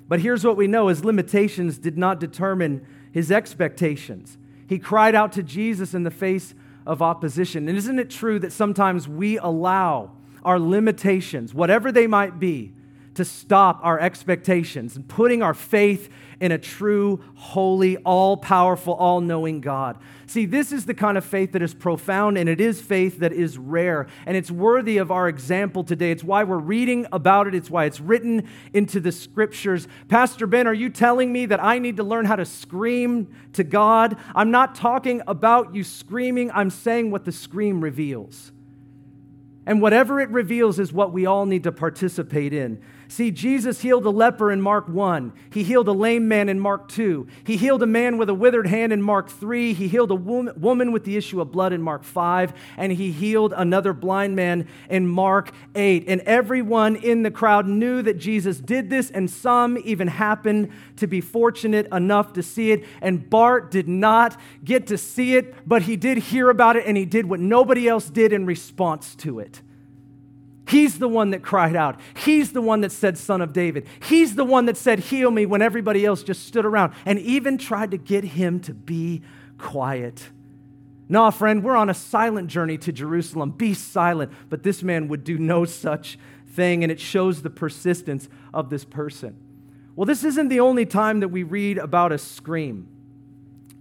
But 0.08 0.20
here's 0.20 0.42
what 0.42 0.56
we 0.56 0.68
know 0.68 0.88
his 0.88 1.04
limitations 1.04 1.76
did 1.76 1.98
not 1.98 2.18
determine 2.18 2.86
his 3.12 3.30
expectations. 3.30 4.38
He 4.66 4.78
cried 4.78 5.14
out 5.14 5.32
to 5.32 5.42
Jesus 5.42 5.92
in 5.92 6.02
the 6.02 6.10
face 6.10 6.54
of 6.86 7.02
opposition. 7.02 7.68
And 7.68 7.76
isn't 7.76 7.98
it 7.98 8.08
true 8.08 8.38
that 8.38 8.54
sometimes 8.54 9.06
we 9.06 9.36
allow 9.36 10.12
our 10.42 10.58
limitations, 10.58 11.52
whatever 11.52 11.92
they 11.92 12.06
might 12.06 12.38
be, 12.40 12.72
to 13.16 13.24
stop 13.24 13.80
our 13.82 13.98
expectations 13.98 14.96
and 14.96 15.06
putting 15.08 15.42
our 15.42 15.54
faith 15.54 16.08
in 16.38 16.52
a 16.52 16.58
true, 16.58 17.22
holy, 17.34 17.96
all 17.98 18.36
powerful, 18.36 18.92
all 18.94 19.20
knowing 19.20 19.60
God. 19.60 19.98
See, 20.26 20.44
this 20.44 20.70
is 20.70 20.84
the 20.84 20.92
kind 20.92 21.16
of 21.16 21.24
faith 21.24 21.52
that 21.52 21.62
is 21.62 21.72
profound 21.72 22.36
and 22.36 22.48
it 22.48 22.60
is 22.60 22.80
faith 22.80 23.20
that 23.20 23.32
is 23.32 23.56
rare. 23.56 24.06
And 24.26 24.36
it's 24.36 24.50
worthy 24.50 24.98
of 24.98 25.10
our 25.10 25.28
example 25.28 25.82
today. 25.82 26.10
It's 26.10 26.24
why 26.24 26.44
we're 26.44 26.58
reading 26.58 27.06
about 27.10 27.46
it, 27.46 27.54
it's 27.54 27.70
why 27.70 27.86
it's 27.86 28.00
written 28.00 28.48
into 28.74 29.00
the 29.00 29.12
scriptures. 29.12 29.88
Pastor 30.08 30.46
Ben, 30.46 30.66
are 30.66 30.74
you 30.74 30.90
telling 30.90 31.32
me 31.32 31.46
that 31.46 31.62
I 31.62 31.78
need 31.78 31.96
to 31.96 32.04
learn 32.04 32.26
how 32.26 32.36
to 32.36 32.44
scream 32.44 33.34
to 33.54 33.64
God? 33.64 34.16
I'm 34.34 34.50
not 34.50 34.74
talking 34.74 35.22
about 35.26 35.74
you 35.74 35.84
screaming, 35.84 36.50
I'm 36.50 36.70
saying 36.70 37.10
what 37.10 37.24
the 37.24 37.32
scream 37.32 37.82
reveals. 37.82 38.52
And 39.64 39.80
whatever 39.80 40.20
it 40.20 40.28
reveals 40.30 40.78
is 40.78 40.92
what 40.92 41.12
we 41.12 41.26
all 41.26 41.46
need 41.46 41.64
to 41.64 41.72
participate 41.72 42.52
in. 42.52 42.80
See, 43.08 43.30
Jesus 43.30 43.80
healed 43.80 44.04
a 44.04 44.10
leper 44.10 44.50
in 44.50 44.60
Mark 44.60 44.88
1. 44.88 45.32
He 45.50 45.62
healed 45.62 45.88
a 45.88 45.92
lame 45.92 46.26
man 46.26 46.48
in 46.48 46.58
Mark 46.58 46.88
2. 46.88 47.26
He 47.44 47.56
healed 47.56 47.82
a 47.82 47.86
man 47.86 48.18
with 48.18 48.28
a 48.28 48.34
withered 48.34 48.66
hand 48.66 48.92
in 48.92 49.00
Mark 49.00 49.28
3. 49.30 49.74
He 49.74 49.86
healed 49.86 50.10
a 50.10 50.14
woman 50.14 50.92
with 50.92 51.04
the 51.04 51.16
issue 51.16 51.40
of 51.40 51.52
blood 51.52 51.72
in 51.72 51.80
Mark 51.82 52.02
5. 52.02 52.52
And 52.76 52.92
he 52.92 53.12
healed 53.12 53.52
another 53.56 53.92
blind 53.92 54.34
man 54.34 54.66
in 54.90 55.06
Mark 55.06 55.52
8. 55.74 56.04
And 56.08 56.20
everyone 56.22 56.96
in 56.96 57.22
the 57.22 57.30
crowd 57.30 57.66
knew 57.66 58.02
that 58.02 58.18
Jesus 58.18 58.58
did 58.58 58.90
this, 58.90 59.10
and 59.10 59.30
some 59.30 59.78
even 59.84 60.08
happened 60.08 60.72
to 60.96 61.06
be 61.06 61.20
fortunate 61.20 61.86
enough 61.92 62.32
to 62.32 62.42
see 62.42 62.72
it. 62.72 62.84
And 63.00 63.30
Bart 63.30 63.70
did 63.70 63.88
not 63.88 64.38
get 64.64 64.88
to 64.88 64.98
see 64.98 65.36
it, 65.36 65.54
but 65.66 65.82
he 65.82 65.96
did 65.96 66.18
hear 66.18 66.50
about 66.50 66.76
it, 66.76 66.84
and 66.86 66.96
he 66.96 67.04
did 67.04 67.26
what 67.26 67.40
nobody 67.40 67.88
else 67.88 68.10
did 68.10 68.32
in 68.32 68.46
response 68.46 69.14
to 69.16 69.38
it. 69.38 69.62
He's 70.66 70.98
the 70.98 71.08
one 71.08 71.30
that 71.30 71.42
cried 71.42 71.76
out. 71.76 72.00
He's 72.16 72.52
the 72.52 72.60
one 72.60 72.80
that 72.80 72.90
said, 72.90 73.16
Son 73.16 73.40
of 73.40 73.52
David. 73.52 73.86
He's 74.02 74.34
the 74.34 74.44
one 74.44 74.66
that 74.66 74.76
said, 74.76 74.98
Heal 74.98 75.30
me, 75.30 75.46
when 75.46 75.62
everybody 75.62 76.04
else 76.04 76.22
just 76.22 76.46
stood 76.46 76.66
around 76.66 76.92
and 77.04 77.18
even 77.20 77.56
tried 77.56 77.92
to 77.92 77.98
get 77.98 78.24
him 78.24 78.60
to 78.60 78.74
be 78.74 79.22
quiet. 79.58 80.30
No, 81.08 81.30
friend, 81.30 81.62
we're 81.62 81.76
on 81.76 81.88
a 81.88 81.94
silent 81.94 82.48
journey 82.48 82.78
to 82.78 82.92
Jerusalem. 82.92 83.50
Be 83.52 83.74
silent. 83.74 84.32
But 84.48 84.64
this 84.64 84.82
man 84.82 85.06
would 85.08 85.22
do 85.22 85.38
no 85.38 85.64
such 85.64 86.18
thing, 86.48 86.82
and 86.82 86.90
it 86.90 86.98
shows 86.98 87.42
the 87.42 87.50
persistence 87.50 88.28
of 88.52 88.70
this 88.70 88.84
person. 88.84 89.36
Well, 89.94 90.06
this 90.06 90.24
isn't 90.24 90.48
the 90.48 90.60
only 90.60 90.84
time 90.84 91.20
that 91.20 91.28
we 91.28 91.44
read 91.44 91.78
about 91.78 92.10
a 92.10 92.18
scream. 92.18 92.88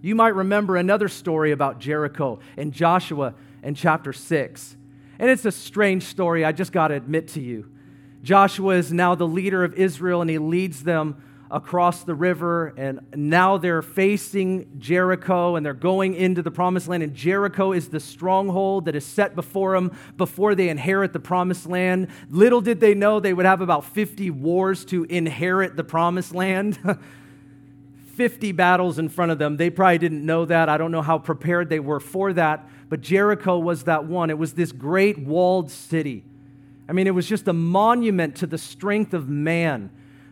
You 0.01 0.13
might 0.13 0.35
remember 0.35 0.77
another 0.77 1.07
story 1.07 1.51
about 1.51 1.79
Jericho 1.79 2.39
in 2.57 2.71
Joshua 2.71 3.33
in 3.63 3.73
chapter 3.73 4.13
6. 4.13 4.77
And 5.19 5.29
it's 5.29 5.45
a 5.45 5.51
strange 5.51 6.03
story, 6.03 6.43
I 6.43 6.51
just 6.51 6.71
got 6.71 6.89
to 6.89 6.95
admit 6.95 7.29
to 7.29 7.41
you. 7.41 7.69
Joshua 8.23 8.75
is 8.75 8.91
now 8.91 9.15
the 9.15 9.27
leader 9.27 9.63
of 9.63 9.75
Israel 9.75 10.21
and 10.21 10.29
he 10.29 10.39
leads 10.39 10.83
them 10.83 11.21
across 11.51 12.03
the 12.03 12.15
river 12.15 12.73
and 12.75 12.99
now 13.15 13.57
they're 13.57 13.83
facing 13.83 14.79
Jericho 14.79 15.55
and 15.55 15.63
they're 15.63 15.75
going 15.75 16.15
into 16.15 16.41
the 16.41 16.49
promised 16.49 16.87
land 16.87 17.03
and 17.03 17.13
Jericho 17.13 17.71
is 17.71 17.89
the 17.89 17.99
stronghold 17.99 18.85
that 18.85 18.95
is 18.95 19.05
set 19.05 19.35
before 19.35 19.75
them 19.75 19.95
before 20.17 20.55
they 20.55 20.69
inherit 20.69 21.13
the 21.13 21.19
promised 21.19 21.67
land. 21.67 22.07
Little 22.31 22.61
did 22.61 22.79
they 22.79 22.95
know 22.95 23.19
they 23.19 23.33
would 23.33 23.45
have 23.45 23.61
about 23.61 23.85
50 23.85 24.31
wars 24.31 24.83
to 24.85 25.03
inherit 25.03 25.75
the 25.75 25.83
promised 25.83 26.33
land. 26.33 26.79
50 28.15 28.53
battles 28.53 28.97
in 28.97 29.09
front 29.09 29.31
of 29.31 29.39
them. 29.39 29.57
They 29.57 29.69
probably 29.69 29.97
didn't 29.97 30.25
know 30.25 30.45
that. 30.45 30.69
I 30.69 30.77
don't 30.77 30.91
know 30.91 31.01
how 31.01 31.19
prepared 31.19 31.69
they 31.69 31.81
were 31.81 31.99
for 31.99 32.33
that 32.33 32.67
but 32.89 33.01
Jericho 33.01 33.57
was 33.57 33.83
that 33.83 34.05
one. 34.05 34.29
It 34.29 34.37
was 34.37 34.53
this 34.53 34.71
great 34.71 35.17
walled 35.17 35.71
city. 35.71 36.23
I 36.87 36.93
mean, 36.93 37.07
it 37.07 37.15
was 37.15 37.27
just 37.27 37.47
a 37.47 37.53
monument 37.53 38.35
to 38.37 38.47
the 38.47 38.57
strength 38.57 39.13
of 39.13 39.27
man. 39.27 39.89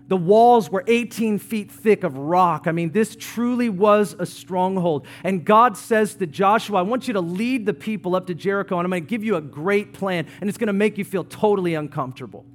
The 0.09 0.17
walls 0.17 0.69
were 0.69 0.83
18 0.85 1.39
feet 1.39 1.71
thick 1.71 2.03
of 2.03 2.17
rock. 2.17 2.67
I 2.67 2.71
mean, 2.71 2.91
this 2.91 3.15
truly 3.17 3.69
was 3.69 4.15
a 4.19 4.25
stronghold. 4.25 5.07
And 5.23 5.45
God 5.45 5.77
says 5.77 6.15
to 6.15 6.27
Joshua, 6.27 6.79
I 6.79 6.81
want 6.81 7.07
you 7.07 7.13
to 7.13 7.21
lead 7.21 7.65
the 7.65 7.73
people 7.73 8.15
up 8.15 8.27
to 8.27 8.35
Jericho, 8.35 8.77
and 8.77 8.85
I'm 8.85 8.91
going 8.91 9.03
to 9.03 9.09
give 9.09 9.23
you 9.23 9.37
a 9.37 9.41
great 9.41 9.93
plan, 9.93 10.27
and 10.41 10.49
it's 10.49 10.57
going 10.57 10.67
to 10.67 10.73
make 10.73 10.97
you 10.97 11.05
feel 11.05 11.23
totally 11.23 11.73
uncomfortable. 11.73 12.45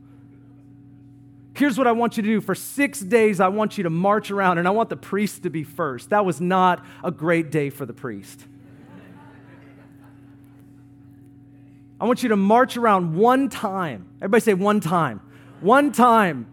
Here's 1.54 1.76
what 1.76 1.88
I 1.88 1.92
want 1.92 2.16
you 2.16 2.22
to 2.22 2.28
do. 2.28 2.40
For 2.40 2.54
six 2.54 3.00
days, 3.00 3.40
I 3.40 3.48
want 3.48 3.78
you 3.78 3.84
to 3.84 3.90
march 3.90 4.30
around, 4.30 4.58
and 4.58 4.68
I 4.68 4.70
want 4.70 4.90
the 4.90 4.96
priest 4.96 5.42
to 5.42 5.50
be 5.50 5.64
first. 5.64 6.10
That 6.10 6.24
was 6.24 6.40
not 6.40 6.84
a 7.02 7.10
great 7.10 7.50
day 7.50 7.70
for 7.70 7.84
the 7.84 7.94
priest. 7.94 8.46
I 12.00 12.06
want 12.06 12.22
you 12.22 12.28
to 12.28 12.36
march 12.36 12.76
around 12.76 13.16
one 13.16 13.48
time. 13.48 14.08
Everybody 14.18 14.40
say 14.40 14.54
one 14.54 14.80
time. 14.80 15.20
One 15.60 15.90
time. 15.90 16.46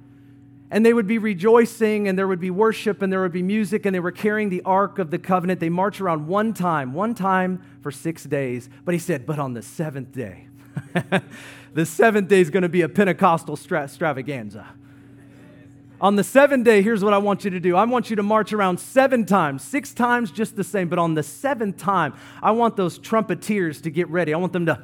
And 0.71 0.83
they 0.83 0.93
would 0.93 1.05
be 1.05 1.19
rejoicing, 1.19 2.07
and 2.07 2.17
there 2.17 2.27
would 2.27 2.39
be 2.39 2.49
worship, 2.49 3.01
and 3.03 3.13
there 3.13 3.21
would 3.21 3.31
be 3.31 3.43
music, 3.43 3.85
and 3.85 3.93
they 3.93 3.99
were 3.99 4.11
carrying 4.11 4.49
the 4.49 4.63
Ark 4.63 4.97
of 4.97 5.11
the 5.11 5.19
Covenant. 5.19 5.59
They 5.59 5.69
march 5.69 6.01
around 6.01 6.27
one 6.27 6.53
time, 6.53 6.93
one 6.93 7.13
time 7.13 7.61
for 7.81 7.91
six 7.91 8.23
days. 8.23 8.67
But 8.83 8.93
he 8.93 8.99
said, 8.99 9.27
but 9.27 9.37
on 9.37 9.53
the 9.53 9.61
seventh 9.61 10.11
day, 10.11 10.47
the 11.73 11.85
seventh 11.85 12.27
day 12.27 12.41
is 12.41 12.49
going 12.49 12.63
to 12.63 12.69
be 12.69 12.81
a 12.81 12.89
Pentecostal 12.89 13.53
extravaganza. 13.55 14.65
On 16.01 16.15
the 16.15 16.23
seventh 16.23 16.65
day, 16.65 16.81
here's 16.81 17.03
what 17.03 17.13
I 17.13 17.19
want 17.19 17.45
you 17.45 17.51
to 17.51 17.59
do. 17.59 17.77
I 17.77 17.85
want 17.85 18.09
you 18.09 18.15
to 18.17 18.23
march 18.23 18.51
around 18.51 18.79
seven 18.79 19.25
times, 19.25 19.63
six 19.63 19.93
times 19.93 20.31
just 20.31 20.55
the 20.55 20.63
same, 20.63 20.89
but 20.89 20.99
on 20.99 21.13
the 21.13 21.23
seventh 21.23 21.77
time, 21.77 22.13
I 22.43 22.51
want 22.51 22.75
those 22.75 22.99
trumpeteers 22.99 23.81
to 23.83 23.91
get 23.91 24.09
ready. 24.09 24.33
I 24.33 24.37
want 24.37 24.51
them 24.51 24.65
to 24.65 24.83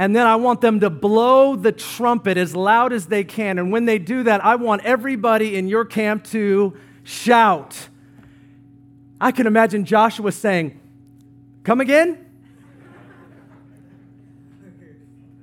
and 0.00 0.16
then 0.16 0.26
I 0.26 0.36
want 0.36 0.62
them 0.62 0.80
to 0.80 0.88
blow 0.88 1.56
the 1.56 1.72
trumpet 1.72 2.38
as 2.38 2.56
loud 2.56 2.94
as 2.94 3.08
they 3.08 3.22
can. 3.22 3.58
And 3.58 3.70
when 3.70 3.84
they 3.84 3.98
do 3.98 4.22
that, 4.22 4.42
I 4.42 4.56
want 4.56 4.82
everybody 4.82 5.56
in 5.56 5.68
your 5.68 5.84
camp 5.84 6.24
to 6.28 6.74
shout. 7.02 7.90
I 9.20 9.30
can 9.30 9.46
imagine 9.46 9.84
Joshua 9.84 10.32
saying, 10.32 10.80
Come 11.64 11.82
again? 11.82 12.16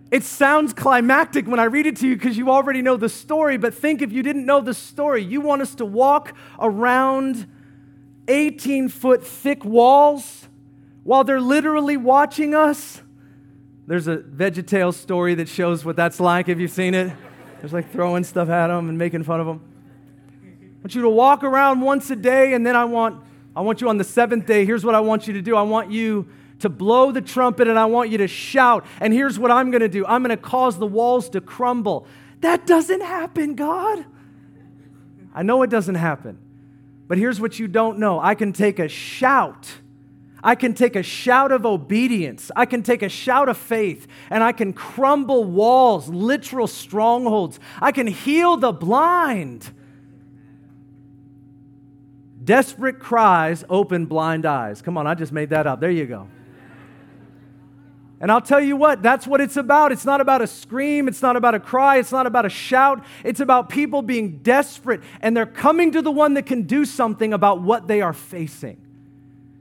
It 0.10 0.24
sounds 0.24 0.74
climactic 0.74 1.46
when 1.46 1.60
I 1.60 1.65
read 1.65 1.86
it 1.86 1.98
to 1.98 2.08
you 2.08 2.15
because 2.15 2.36
you 2.36 2.50
already 2.50 2.82
know 2.82 2.98
the 2.98 3.10
story, 3.10 3.58
but 3.58 3.76
think 3.76 4.02
if 4.02 4.12
you 4.12 4.24
didn't 4.24 4.48
know 4.48 4.62
the 4.62 4.74
story. 4.74 5.24
You 5.24 5.39
want 5.39 5.62
us 5.62 5.76
to 5.76 5.86
walk 5.86 6.34
around 6.60 7.46
18 8.28 8.89
foot 8.89 9.24
thick 9.24 9.63
walls 9.63 10.48
while 11.04 11.24
they're 11.24 11.39
literally 11.39 11.96
watching 11.96 12.56
us? 12.56 13.04
There's 13.88 14.10
a 14.10 14.17
VeggieTales 14.17 14.95
story 14.95 15.36
that 15.36 15.47
shows 15.47 15.86
what 15.86 15.95
that's 15.95 16.19
like. 16.19 16.47
Have 16.47 16.60
you 16.60 16.67
seen 16.67 16.93
it? 16.93 17.13
There's 17.62 17.71
like 17.71 17.89
throwing 17.89 18.26
stuff 18.26 18.50
at 18.50 18.67
them 18.67 18.89
and 18.89 18.97
making 18.97 19.23
fun 19.23 19.39
of 19.39 19.47
them. 19.47 19.62
I 20.43 20.80
want 20.82 20.93
you 20.93 21.02
to 21.04 21.10
walk 21.10 21.43
around 21.43 21.80
once 21.80 22.10
a 22.10 22.15
day, 22.17 22.54
and 22.54 22.65
then 22.65 22.76
I 22.76 22.84
want, 22.84 23.23
I 23.56 23.62
want 23.62 23.80
you 23.80 23.88
on 23.88 23.97
the 23.97 24.04
seventh 24.04 24.45
day. 24.45 24.65
Here's 24.65 24.84
what 24.84 24.93
I 24.93 25.00
want 25.00 25.26
you 25.26 25.34
to 25.34 25.41
do 25.41 25.56
I 25.56 25.62
want 25.62 25.89
you 25.89 26.28
to 26.60 26.69
blow 26.69 27.13
the 27.13 27.21
trumpet, 27.21 27.69
and 27.69 27.80
I 27.80 27.86
want 27.86 28.10
you 28.10 28.17
to 28.17 28.28
shout. 28.28 28.86
And 29.00 29.13
here's 29.13 29.39
what 29.39 29.52
I'm 29.52 29.71
going 29.71 29.82
to 29.82 29.89
do 29.89 30.06
I'm 30.06 30.21
going 30.21 30.36
to 30.36 30.41
cause 30.41 30.78
the 30.78 30.86
walls 30.86 31.30
to 31.30 31.39
crumble. 31.39 32.06
That 32.41 32.67
doesn't 32.67 33.02
happen, 33.02 33.56
God. 33.56 34.06
I 35.34 35.43
know 35.43 35.63
it 35.63 35.69
doesn't 35.69 35.95
happen. 35.95 36.39
But 37.08 37.17
here's 37.17 37.39
what 37.39 37.58
you 37.58 37.69
don't 37.69 38.00
know 38.00 38.19
I 38.19 38.36
can 38.36 38.52
take 38.52 38.80
a 38.80 38.89
shout 38.89 39.69
I 40.43 40.56
can 40.56 40.73
take 40.73 40.95
a 40.95 41.04
shout 41.04 41.52
of 41.52 41.65
obedience. 41.65 42.52
I 42.56 42.65
can 42.65 42.84
take 42.84 43.02
a 43.02 43.10
shout 43.10 43.50
of 43.50 43.58
faith 43.58 44.08
and 44.30 44.43
I 44.43 44.52
can 44.52 44.73
crumble 44.73 45.43
walls, 45.43 46.10
literal 46.10 46.67
strongholds. 46.67 47.60
I 47.82 47.91
can 47.91 48.08
heal 48.08 48.58
the 48.58 48.71
blind. 48.71 49.71
Desperate 52.43 53.00
cries 53.00 53.65
open 53.69 54.06
blind 54.06 54.45
eyes. 54.45 54.82
Come 54.82 54.97
on, 54.97 55.08
I 55.08 55.15
just 55.15 55.32
made 55.32 55.50
that 55.50 55.67
up. 55.67 55.82
There 55.82 55.91
you 55.91 56.06
go. 56.06 56.28
And 58.19 58.32
I'll 58.32 58.41
tell 58.41 58.62
you 58.62 58.76
what, 58.76 59.04
that's 59.04 59.28
what 59.28 59.41
it's 59.41 59.58
about. 59.58 59.91
It's 59.91 60.06
not 60.06 60.21
about 60.21 60.41
a 60.41 60.47
scream, 60.47 61.08
it's 61.08 61.21
not 61.21 61.36
about 61.36 61.54
a 61.54 61.60
cry, 61.60 61.97
it's 61.97 62.12
not 62.12 62.26
about 62.26 62.45
a 62.45 62.50
shout. 62.50 63.04
It's 63.23 63.39
about 63.39 63.69
people 63.69 64.02
being 64.02 64.39
desperate 64.39 65.02
and 65.21 65.38
they're 65.38 65.45
coming 65.45 65.91
to 65.91 66.02
the 66.02 66.12
one 66.12 66.34
that 66.36 66.45
can 66.45 66.63
do 66.63 66.86
something 66.86 67.34
about 67.34 67.62
what 67.62 67.88
they 67.88 68.02
are 68.02 68.13
facing. 68.13 68.87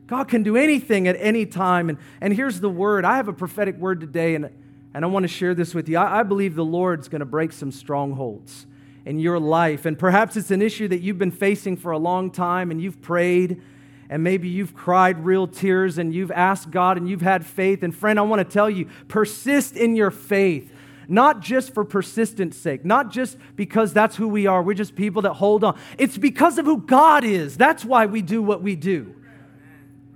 God 0.07 0.29
can 0.29 0.43
do 0.43 0.57
anything 0.57 1.09
at 1.09 1.17
any 1.19 1.47
time. 1.47 1.89
And, 1.89 1.99
and 2.21 2.33
here's 2.33 2.61
the 2.61 2.69
word 2.69 3.05
I 3.05 3.17
have 3.17 3.29
a 3.29 3.33
prophetic 3.33 3.77
word 3.77 4.01
today, 4.01 4.35
and, 4.35 4.51
and 4.95 5.05
I 5.05 5.09
want 5.09 5.25
to 5.25 5.29
share 5.29 5.55
this 5.55 5.75
with 5.75 5.89
you. 5.89 5.99
I, 5.99 6.21
I 6.21 6.23
believe 6.23 6.55
the 6.55 6.65
Lord's 6.65 7.09
going 7.09 7.21
to 7.21 7.27
break 7.27 7.53
some 7.53 7.73
strongholds 7.73 8.67
in 9.05 9.19
your 9.19 9.39
life. 9.39 9.85
And 9.85 9.99
perhaps 9.99 10.37
it's 10.37 10.51
an 10.51 10.63
issue 10.63 10.89
that 10.89 11.01
you've 11.01 11.19
been 11.19 11.31
facing 11.31 11.77
for 11.77 11.93
a 11.93 11.99
long 11.99 12.31
time, 12.31 12.71
and 12.71 12.81
you've 12.81 13.03
prayed, 13.03 13.63
and 14.09 14.23
maybe 14.23 14.49
you've 14.49 14.75
cried 14.75 15.25
real 15.25 15.49
tears, 15.49 15.99
and 15.99 16.15
you've 16.15 16.31
asked 16.31 16.71
God, 16.71 16.97
and 16.97 17.09
you've 17.09 17.23
had 17.23 17.45
faith. 17.45 17.83
And 17.83 17.95
friend, 17.95 18.19
I 18.19 18.23
want 18.23 18.39
to 18.41 18.53
tell 18.53 18.71
you 18.71 18.89
persist 19.09 19.77
in 19.77 19.97
your 19.97 20.11
faith 20.11 20.73
not 21.09 21.41
just 21.41 21.73
for 21.73 21.85
persistence 21.85 22.57
sake, 22.57 22.85
not 22.85 23.13
just 23.13 23.37
because 23.55 23.93
that's 23.93 24.17
who 24.17 24.27
we 24.27 24.49
are. 24.49 24.61
We're 24.61 24.75
just 24.75 24.97
people 24.97 25.23
that 25.23 25.35
hold 25.35 25.63
on. 25.63 25.79
It's 25.99 26.19
because 26.19 26.59
of 26.59 26.67
who 26.67 26.79
God 26.79 27.23
is. 27.23 27.57
That's 27.57 27.85
why 27.85 28.07
we 28.07 28.23
do 28.23 28.43
what 28.43 28.61
we 28.61 28.75
do. 28.75 29.15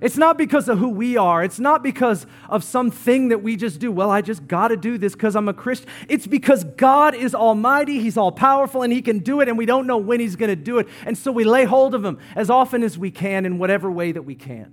It's 0.01 0.17
not 0.17 0.39
because 0.39 0.69
of 0.69 0.79
who 0.79 0.89
we 0.89 1.19
are. 1.19 1.45
It's 1.45 1.61
not 1.61 1.83
because 1.83 2.27
of 2.49 2.65
something 2.65 3.29
that 3.29 3.43
we 3.43 3.57
just 3.57 3.81
do. 3.81 3.93
Well, 3.93 4.11
I 4.11 4.23
just 4.23 4.49
got 4.49 4.69
to 4.69 4.77
do 4.77 4.97
this 4.97 5.13
because 5.13 5.37
I'm 5.37 5.49
a 5.49 5.53
Christian. 5.53 5.91
It's 6.09 6.27
because 6.27 6.65
God 6.65 7.15
is 7.15 7.35
almighty, 7.35 8.01
He's 8.01 8.17
all 8.17 8.33
powerful, 8.33 8.83
and 8.83 8.93
He 8.93 9.03
can 9.03 9.19
do 9.19 9.41
it, 9.43 9.49
and 9.49 9.59
we 9.59 9.67
don't 9.67 9.87
know 9.87 9.99
when 9.99 10.19
He's 10.19 10.37
going 10.37 10.49
to 10.49 10.57
do 10.57 10.79
it. 10.79 10.89
And 11.05 11.19
so 11.19 11.31
we 11.31 11.45
lay 11.45 11.65
hold 11.65 11.95
of 11.95 12.03
Him 12.03 12.19
as 12.35 12.49
often 12.49 12.83
as 12.83 12.97
we 12.97 13.11
can 13.11 13.45
in 13.45 13.59
whatever 13.59 13.91
way 13.91 14.13
that 14.13 14.23
we 14.23 14.35
can. 14.35 14.73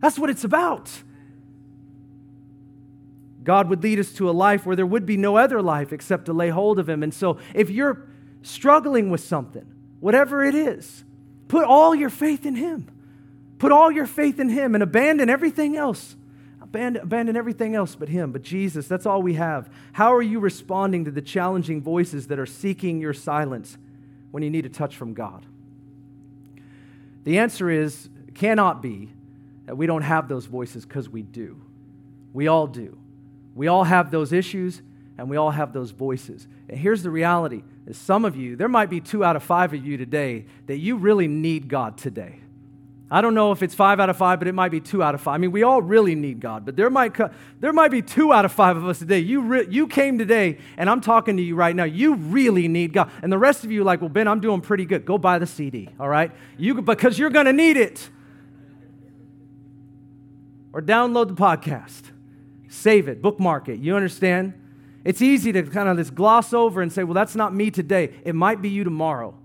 That's 0.00 0.18
what 0.18 0.30
it's 0.30 0.44
about. 0.44 0.90
God 3.44 3.68
would 3.68 3.82
lead 3.82 3.98
us 3.98 4.12
to 4.14 4.28
a 4.30 4.32
life 4.32 4.64
where 4.64 4.74
there 4.74 4.86
would 4.86 5.04
be 5.04 5.18
no 5.18 5.36
other 5.36 5.60
life 5.60 5.92
except 5.92 6.24
to 6.26 6.32
lay 6.32 6.48
hold 6.48 6.78
of 6.78 6.88
Him. 6.88 7.02
And 7.02 7.12
so 7.12 7.38
if 7.54 7.68
you're 7.68 8.08
struggling 8.42 9.10
with 9.10 9.20
something, 9.20 9.66
whatever 10.00 10.42
it 10.42 10.54
is, 10.54 11.04
put 11.46 11.64
all 11.64 11.94
your 11.94 12.10
faith 12.10 12.46
in 12.46 12.56
Him. 12.56 12.88
Put 13.58 13.72
all 13.72 13.90
your 13.90 14.06
faith 14.06 14.38
in 14.38 14.48
Him 14.48 14.74
and 14.74 14.82
abandon 14.82 15.30
everything 15.30 15.76
else. 15.76 16.16
Abandon, 16.60 17.02
abandon 17.02 17.36
everything 17.36 17.74
else 17.74 17.94
but 17.94 18.08
Him, 18.08 18.32
but 18.32 18.42
Jesus. 18.42 18.86
That's 18.86 19.06
all 19.06 19.22
we 19.22 19.34
have. 19.34 19.70
How 19.92 20.14
are 20.14 20.22
you 20.22 20.40
responding 20.40 21.04
to 21.04 21.10
the 21.10 21.22
challenging 21.22 21.80
voices 21.80 22.26
that 22.26 22.38
are 22.38 22.46
seeking 22.46 23.00
your 23.00 23.14
silence 23.14 23.78
when 24.30 24.42
you 24.42 24.50
need 24.50 24.66
a 24.66 24.68
touch 24.68 24.96
from 24.96 25.14
God? 25.14 25.46
The 27.24 27.38
answer 27.38 27.70
is 27.70 28.08
cannot 28.34 28.82
be 28.82 29.10
that 29.64 29.76
we 29.76 29.86
don't 29.86 30.02
have 30.02 30.28
those 30.28 30.46
voices 30.46 30.84
because 30.84 31.08
we 31.08 31.22
do. 31.22 31.60
We 32.32 32.48
all 32.48 32.66
do. 32.66 32.98
We 33.54 33.68
all 33.68 33.84
have 33.84 34.10
those 34.10 34.32
issues 34.32 34.82
and 35.18 35.30
we 35.30 35.36
all 35.36 35.50
have 35.50 35.72
those 35.72 35.90
voices. 35.90 36.46
And 36.68 36.78
here's 36.78 37.02
the 37.02 37.10
reality 37.10 37.62
is 37.86 37.96
some 37.96 38.24
of 38.24 38.36
you, 38.36 38.56
there 38.56 38.68
might 38.68 38.90
be 38.90 39.00
two 39.00 39.24
out 39.24 39.36
of 39.36 39.42
five 39.42 39.72
of 39.72 39.84
you 39.84 39.96
today 39.96 40.44
that 40.66 40.78
you 40.78 40.96
really 40.96 41.28
need 41.28 41.68
God 41.68 41.96
today. 41.96 42.40
I 43.08 43.20
don't 43.20 43.34
know 43.34 43.52
if 43.52 43.62
it's 43.62 43.74
five 43.74 44.00
out 44.00 44.10
of 44.10 44.16
five, 44.16 44.40
but 44.40 44.48
it 44.48 44.52
might 44.52 44.70
be 44.72 44.80
two 44.80 45.00
out 45.00 45.14
of 45.14 45.20
five. 45.20 45.36
I 45.36 45.38
mean, 45.38 45.52
we 45.52 45.62
all 45.62 45.80
really 45.80 46.16
need 46.16 46.40
God, 46.40 46.64
but 46.64 46.74
there 46.74 46.90
might, 46.90 47.16
there 47.60 47.72
might 47.72 47.92
be 47.92 48.02
two 48.02 48.32
out 48.32 48.44
of 48.44 48.50
five 48.50 48.76
of 48.76 48.86
us 48.88 48.98
today. 48.98 49.20
You, 49.20 49.42
re- 49.42 49.66
you 49.70 49.86
came 49.86 50.18
today, 50.18 50.58
and 50.76 50.90
I'm 50.90 51.00
talking 51.00 51.36
to 51.36 51.42
you 51.42 51.54
right 51.54 51.74
now. 51.74 51.84
You 51.84 52.16
really 52.16 52.66
need 52.66 52.92
God. 52.92 53.10
And 53.22 53.32
the 53.32 53.38
rest 53.38 53.62
of 53.62 53.70
you, 53.70 53.84
like, 53.84 54.00
well, 54.00 54.08
Ben, 54.08 54.26
I'm 54.26 54.40
doing 54.40 54.60
pretty 54.60 54.86
good. 54.86 55.04
Go 55.04 55.18
buy 55.18 55.38
the 55.38 55.46
CD, 55.46 55.88
all 56.00 56.08
right? 56.08 56.32
You, 56.58 56.82
because 56.82 57.16
you're 57.16 57.30
going 57.30 57.46
to 57.46 57.52
need 57.52 57.76
it. 57.76 58.10
Or 60.72 60.82
download 60.82 61.28
the 61.28 61.34
podcast, 61.34 62.10
save 62.68 63.06
it, 63.06 63.22
bookmark 63.22 63.68
it. 63.68 63.78
You 63.78 63.94
understand? 63.94 64.52
It's 65.04 65.22
easy 65.22 65.52
to 65.52 65.62
kind 65.62 65.88
of 65.88 65.96
just 65.96 66.14
gloss 66.16 66.52
over 66.52 66.82
and 66.82 66.92
say, 66.92 67.04
well, 67.04 67.14
that's 67.14 67.36
not 67.36 67.54
me 67.54 67.70
today. 67.70 68.12
It 68.24 68.34
might 68.34 68.60
be 68.60 68.68
you 68.68 68.82
tomorrow. 68.82 69.38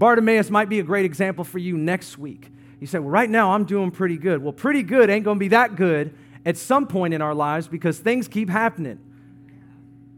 Bartimaeus 0.00 0.48
might 0.48 0.70
be 0.70 0.80
a 0.80 0.82
great 0.82 1.04
example 1.04 1.44
for 1.44 1.58
you 1.58 1.76
next 1.76 2.16
week. 2.16 2.50
You 2.80 2.86
say, 2.86 2.98
Well, 2.98 3.10
right 3.10 3.28
now 3.28 3.52
I'm 3.52 3.64
doing 3.64 3.90
pretty 3.90 4.16
good. 4.16 4.42
Well, 4.42 4.54
pretty 4.54 4.82
good 4.82 5.10
ain't 5.10 5.26
going 5.26 5.36
to 5.36 5.40
be 5.40 5.48
that 5.48 5.76
good 5.76 6.14
at 6.46 6.56
some 6.56 6.86
point 6.86 7.12
in 7.12 7.20
our 7.20 7.34
lives 7.34 7.68
because 7.68 7.98
things 7.98 8.26
keep 8.26 8.48
happening. 8.48 8.98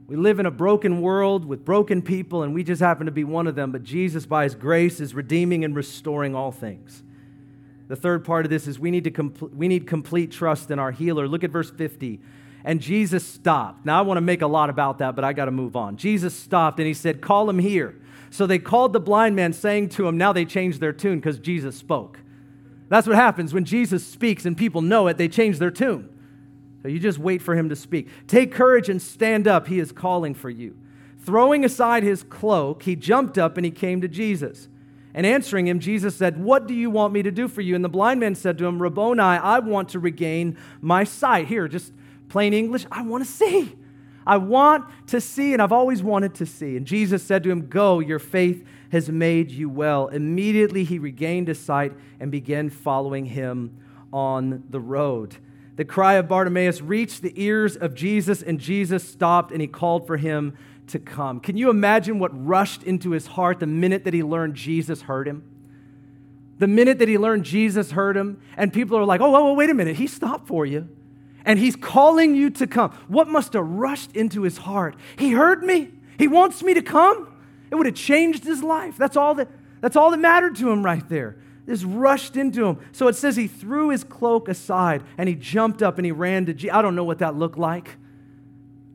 We 0.06 0.14
live 0.14 0.38
in 0.38 0.46
a 0.46 0.52
broken 0.52 1.00
world 1.00 1.44
with 1.44 1.64
broken 1.64 2.00
people, 2.00 2.44
and 2.44 2.54
we 2.54 2.62
just 2.62 2.80
happen 2.80 3.06
to 3.06 3.12
be 3.12 3.24
one 3.24 3.48
of 3.48 3.56
them. 3.56 3.72
But 3.72 3.82
Jesus, 3.82 4.24
by 4.24 4.44
His 4.44 4.54
grace, 4.54 5.00
is 5.00 5.14
redeeming 5.14 5.64
and 5.64 5.74
restoring 5.74 6.36
all 6.36 6.52
things. 6.52 7.02
The 7.88 7.96
third 7.96 8.24
part 8.24 8.46
of 8.46 8.50
this 8.50 8.68
is 8.68 8.78
we 8.78 8.92
need, 8.92 9.12
to 9.12 9.50
we 9.52 9.66
need 9.66 9.88
complete 9.88 10.30
trust 10.30 10.70
in 10.70 10.78
our 10.78 10.92
healer. 10.92 11.26
Look 11.26 11.42
at 11.42 11.50
verse 11.50 11.72
50. 11.72 12.20
And 12.64 12.80
Jesus 12.80 13.26
stopped. 13.26 13.84
Now, 13.84 13.98
I 13.98 14.02
want 14.02 14.18
to 14.18 14.22
make 14.22 14.42
a 14.42 14.46
lot 14.46 14.70
about 14.70 14.98
that, 14.98 15.16
but 15.16 15.24
I 15.24 15.32
got 15.32 15.46
to 15.46 15.50
move 15.50 15.74
on. 15.74 15.96
Jesus 15.96 16.32
stopped 16.34 16.78
and 16.78 16.86
he 16.86 16.94
said, 16.94 17.20
Call 17.20 17.50
him 17.50 17.58
here. 17.58 17.96
So 18.32 18.46
they 18.46 18.58
called 18.58 18.94
the 18.94 19.00
blind 19.00 19.36
man, 19.36 19.52
saying 19.52 19.90
to 19.90 20.08
him, 20.08 20.16
Now 20.16 20.32
they 20.32 20.46
changed 20.46 20.80
their 20.80 20.94
tune 20.94 21.20
because 21.20 21.38
Jesus 21.38 21.76
spoke. 21.76 22.18
That's 22.88 23.06
what 23.06 23.14
happens 23.14 23.52
when 23.52 23.66
Jesus 23.66 24.06
speaks 24.06 24.46
and 24.46 24.56
people 24.56 24.80
know 24.80 25.06
it, 25.08 25.18
they 25.18 25.28
change 25.28 25.58
their 25.58 25.70
tune. 25.70 26.08
So 26.80 26.88
you 26.88 26.98
just 26.98 27.18
wait 27.18 27.42
for 27.42 27.54
him 27.54 27.68
to 27.68 27.76
speak. 27.76 28.08
Take 28.26 28.50
courage 28.50 28.88
and 28.88 29.02
stand 29.02 29.46
up. 29.46 29.68
He 29.68 29.78
is 29.78 29.92
calling 29.92 30.32
for 30.32 30.48
you. 30.48 30.76
Throwing 31.18 31.62
aside 31.62 32.02
his 32.02 32.22
cloak, 32.22 32.84
he 32.84 32.96
jumped 32.96 33.36
up 33.36 33.58
and 33.58 33.66
he 33.66 33.70
came 33.70 34.00
to 34.00 34.08
Jesus. 34.08 34.66
And 35.12 35.26
answering 35.26 35.68
him, 35.68 35.78
Jesus 35.78 36.16
said, 36.16 36.42
What 36.42 36.66
do 36.66 36.72
you 36.72 36.88
want 36.88 37.12
me 37.12 37.22
to 37.22 37.30
do 37.30 37.48
for 37.48 37.60
you? 37.60 37.74
And 37.74 37.84
the 37.84 37.90
blind 37.90 38.18
man 38.18 38.34
said 38.34 38.56
to 38.58 38.64
him, 38.64 38.80
Rabboni, 38.80 39.20
I 39.20 39.58
want 39.58 39.90
to 39.90 39.98
regain 39.98 40.56
my 40.80 41.04
sight. 41.04 41.48
Here, 41.48 41.68
just 41.68 41.92
plain 42.30 42.54
English, 42.54 42.86
I 42.90 43.02
want 43.02 43.26
to 43.26 43.30
see. 43.30 43.76
I 44.26 44.36
want 44.36 44.84
to 45.08 45.20
see, 45.20 45.52
and 45.52 45.60
I've 45.60 45.72
always 45.72 46.02
wanted 46.02 46.34
to 46.36 46.46
see. 46.46 46.76
And 46.76 46.86
Jesus 46.86 47.22
said 47.22 47.42
to 47.44 47.50
him, 47.50 47.68
Go, 47.68 48.00
your 48.00 48.18
faith 48.18 48.66
has 48.90 49.08
made 49.08 49.50
you 49.50 49.68
well. 49.68 50.08
Immediately 50.08 50.84
he 50.84 50.98
regained 50.98 51.48
his 51.48 51.58
sight 51.58 51.92
and 52.20 52.30
began 52.30 52.70
following 52.70 53.26
him 53.26 53.76
on 54.12 54.64
the 54.70 54.80
road. 54.80 55.36
The 55.76 55.84
cry 55.84 56.14
of 56.14 56.28
Bartimaeus 56.28 56.82
reached 56.82 57.22
the 57.22 57.32
ears 57.42 57.76
of 57.76 57.94
Jesus, 57.94 58.42
and 58.42 58.60
Jesus 58.60 59.08
stopped 59.08 59.50
and 59.50 59.60
he 59.60 59.66
called 59.66 60.06
for 60.06 60.18
him 60.18 60.56
to 60.88 60.98
come. 60.98 61.40
Can 61.40 61.56
you 61.56 61.70
imagine 61.70 62.18
what 62.18 62.30
rushed 62.46 62.82
into 62.82 63.12
his 63.12 63.26
heart 63.26 63.60
the 63.60 63.66
minute 63.66 64.04
that 64.04 64.12
he 64.12 64.22
learned 64.22 64.54
Jesus 64.54 65.02
heard 65.02 65.26
him? 65.26 65.42
The 66.58 66.68
minute 66.68 66.98
that 66.98 67.08
he 67.08 67.16
learned 67.16 67.44
Jesus 67.44 67.92
heard 67.92 68.16
him, 68.16 68.40
and 68.56 68.72
people 68.72 68.98
are 68.98 69.04
like, 69.04 69.20
oh, 69.20 69.34
oh, 69.34 69.48
oh 69.48 69.54
wait 69.54 69.70
a 69.70 69.74
minute, 69.74 69.96
he 69.96 70.06
stopped 70.06 70.46
for 70.46 70.66
you 70.66 70.88
and 71.44 71.58
he's 71.58 71.76
calling 71.76 72.34
you 72.34 72.50
to 72.50 72.66
come. 72.66 72.90
What 73.08 73.28
must 73.28 73.52
have 73.54 73.66
rushed 73.66 74.14
into 74.16 74.42
his 74.42 74.58
heart? 74.58 74.96
He 75.16 75.32
heard 75.32 75.62
me. 75.62 75.90
He 76.18 76.28
wants 76.28 76.62
me 76.62 76.74
to 76.74 76.82
come. 76.82 77.28
It 77.70 77.74
would 77.74 77.86
have 77.86 77.94
changed 77.94 78.44
his 78.44 78.62
life. 78.62 78.96
That's 78.96 79.16
all 79.16 79.34
that, 79.36 79.48
that's 79.80 79.96
all 79.96 80.10
that 80.10 80.20
mattered 80.20 80.56
to 80.56 80.70
him 80.70 80.84
right 80.84 81.06
there. 81.08 81.36
This 81.64 81.84
rushed 81.84 82.36
into 82.36 82.66
him. 82.66 82.78
So 82.92 83.08
it 83.08 83.16
says 83.16 83.36
he 83.36 83.46
threw 83.46 83.90
his 83.90 84.04
cloak 84.04 84.48
aside 84.48 85.02
and 85.16 85.28
he 85.28 85.34
jumped 85.34 85.82
up 85.82 85.98
and 85.98 86.04
he 86.04 86.12
ran 86.12 86.46
to 86.46 86.54
Jesus. 86.54 86.74
I 86.74 86.82
don't 86.82 86.96
know 86.96 87.04
what 87.04 87.20
that 87.20 87.36
looked 87.36 87.58
like. 87.58 87.96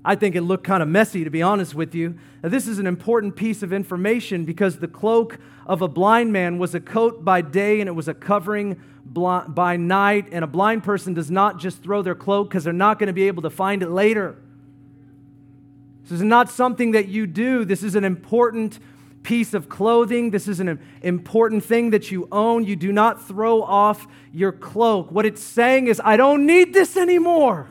I 0.03 0.15
think 0.15 0.35
it 0.35 0.41
looked 0.41 0.63
kind 0.63 0.81
of 0.81 0.87
messy, 0.87 1.25
to 1.25 1.29
be 1.29 1.41
honest 1.41 1.75
with 1.75 1.93
you. 1.93 2.17
Now, 2.41 2.49
this 2.49 2.65
is 2.65 2.79
an 2.79 2.87
important 2.87 3.35
piece 3.35 3.61
of 3.61 3.73
information 3.73 4.45
because 4.45 4.79
the 4.79 4.87
cloak 4.87 5.37
of 5.65 5.81
a 5.81 5.87
blind 5.87 6.31
man 6.31 6.59
was 6.59 6.73
a 6.73 6.79
coat 6.79 7.25
by 7.25 7.41
day 7.41 7.81
and 7.81 7.89
it 7.89 7.93
was 7.93 8.07
a 8.07 8.13
covering 8.13 8.79
by 9.13 9.77
night, 9.77 10.27
and 10.31 10.43
a 10.43 10.47
blind 10.47 10.83
person 10.83 11.13
does 11.13 11.31
not 11.31 11.59
just 11.59 11.81
throw 11.81 12.01
their 12.01 12.15
cloak 12.15 12.49
because 12.49 12.63
they're 12.63 12.73
not 12.73 12.99
going 12.99 13.07
to 13.07 13.13
be 13.13 13.27
able 13.27 13.41
to 13.43 13.49
find 13.49 13.81
it 13.81 13.89
later. 13.89 14.35
This 16.03 16.11
is 16.13 16.21
not 16.21 16.49
something 16.49 16.91
that 16.91 17.07
you 17.07 17.27
do. 17.27 17.65
This 17.65 17.83
is 17.83 17.95
an 17.95 18.03
important 18.03 18.79
piece 19.23 19.53
of 19.53 19.67
clothing. 19.67 20.31
This 20.31 20.47
is 20.47 20.59
an 20.59 20.79
important 21.01 21.63
thing 21.63 21.89
that 21.89 22.11
you 22.11 22.27
own. 22.31 22.63
You 22.63 22.75
do 22.75 22.93
not 22.93 23.27
throw 23.27 23.61
off 23.61 24.07
your 24.31 24.53
cloak. 24.53 25.11
What 25.11 25.25
it's 25.25 25.43
saying 25.43 25.87
is, 25.87 26.01
I 26.03 26.15
don't 26.15 26.45
need 26.45 26.73
this 26.73 26.95
anymore. 26.95 27.69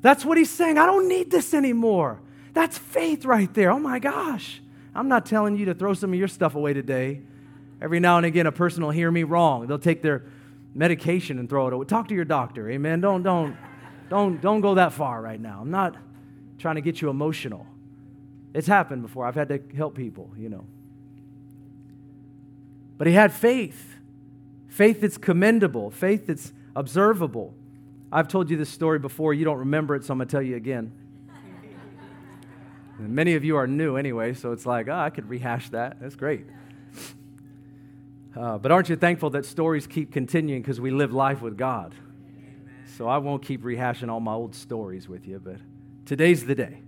That's 0.00 0.24
what 0.24 0.36
he's 0.36 0.50
saying. 0.50 0.78
I 0.78 0.86
don't 0.86 1.08
need 1.08 1.30
this 1.30 1.54
anymore. 1.54 2.20
That's 2.54 2.76
faith 2.76 3.24
right 3.24 3.52
there. 3.54 3.70
Oh 3.70 3.78
my 3.78 3.98
gosh. 3.98 4.60
I'm 4.94 5.08
not 5.08 5.26
telling 5.26 5.56
you 5.56 5.66
to 5.66 5.74
throw 5.74 5.94
some 5.94 6.12
of 6.12 6.18
your 6.18 6.28
stuff 6.28 6.54
away 6.54 6.72
today. 6.72 7.22
Every 7.84 8.00
now 8.00 8.16
and 8.16 8.24
again, 8.24 8.46
a 8.46 8.52
person 8.52 8.82
will 8.82 8.92
hear 8.92 9.10
me 9.10 9.24
wrong. 9.24 9.66
They'll 9.66 9.78
take 9.78 10.00
their 10.00 10.24
medication 10.74 11.38
and 11.38 11.50
throw 11.50 11.66
it 11.66 11.74
away. 11.74 11.84
Talk 11.84 12.08
to 12.08 12.14
your 12.14 12.24
doctor. 12.24 12.70
Amen. 12.70 13.02
Don't, 13.02 13.22
don't, 13.22 13.58
don't, 14.08 14.40
don't 14.40 14.62
go 14.62 14.76
that 14.76 14.94
far 14.94 15.20
right 15.20 15.38
now. 15.38 15.58
I'm 15.60 15.70
not 15.70 15.94
trying 16.58 16.76
to 16.76 16.80
get 16.80 17.02
you 17.02 17.10
emotional. 17.10 17.66
It's 18.54 18.66
happened 18.66 19.02
before. 19.02 19.26
I've 19.26 19.34
had 19.34 19.50
to 19.50 19.60
help 19.76 19.94
people, 19.96 20.30
you 20.34 20.48
know. 20.48 20.64
But 22.96 23.06
he 23.06 23.12
had 23.12 23.34
faith 23.34 23.96
faith 24.68 25.02
that's 25.02 25.18
commendable, 25.18 25.90
faith 25.90 26.26
that's 26.26 26.54
observable. 26.74 27.54
I've 28.10 28.28
told 28.28 28.48
you 28.48 28.56
this 28.56 28.70
story 28.70 28.98
before. 28.98 29.34
You 29.34 29.44
don't 29.44 29.58
remember 29.58 29.94
it, 29.94 30.06
so 30.06 30.12
I'm 30.12 30.18
going 30.18 30.26
to 30.26 30.32
tell 30.32 30.42
you 30.42 30.56
again. 30.56 30.90
Many 32.98 33.34
of 33.34 33.44
you 33.44 33.56
are 33.56 33.66
new 33.66 33.96
anyway, 33.96 34.32
so 34.32 34.52
it's 34.52 34.64
like, 34.64 34.88
oh, 34.88 34.96
I 34.96 35.10
could 35.10 35.28
rehash 35.28 35.68
that. 35.68 36.00
That's 36.00 36.16
great. 36.16 36.46
Uh, 38.36 38.58
but 38.58 38.72
aren't 38.72 38.88
you 38.88 38.96
thankful 38.96 39.30
that 39.30 39.46
stories 39.46 39.86
keep 39.86 40.12
continuing 40.12 40.60
because 40.60 40.80
we 40.80 40.90
live 40.90 41.12
life 41.12 41.40
with 41.40 41.56
God? 41.56 41.94
So 42.96 43.06
I 43.06 43.18
won't 43.18 43.42
keep 43.42 43.62
rehashing 43.62 44.10
all 44.10 44.20
my 44.20 44.32
old 44.32 44.54
stories 44.54 45.08
with 45.08 45.26
you, 45.26 45.38
but 45.38 45.56
today's 46.04 46.44
the 46.44 46.54
day. 46.54 46.80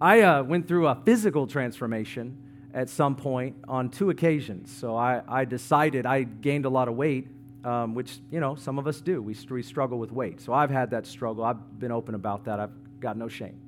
I 0.00 0.22
uh, 0.22 0.42
went 0.42 0.66
through 0.66 0.88
a 0.88 0.94
physical 1.04 1.46
transformation 1.46 2.36
at 2.74 2.88
some 2.88 3.14
point 3.16 3.56
on 3.68 3.90
two 3.90 4.10
occasions. 4.10 4.70
So 4.70 4.96
I, 4.96 5.22
I 5.28 5.44
decided 5.44 6.06
I 6.06 6.22
gained 6.22 6.64
a 6.64 6.70
lot 6.70 6.88
of 6.88 6.96
weight, 6.96 7.28
um, 7.64 7.94
which, 7.94 8.18
you 8.30 8.40
know, 8.40 8.54
some 8.54 8.78
of 8.78 8.86
us 8.86 9.00
do. 9.00 9.22
We, 9.22 9.36
we 9.50 9.62
struggle 9.62 9.98
with 9.98 10.10
weight. 10.10 10.40
So 10.40 10.52
I've 10.54 10.70
had 10.70 10.90
that 10.90 11.06
struggle. 11.06 11.44
I've 11.44 11.78
been 11.78 11.92
open 11.92 12.14
about 12.14 12.46
that. 12.46 12.60
I've 12.60 13.00
got 13.00 13.16
no 13.16 13.28
shame. 13.28 13.60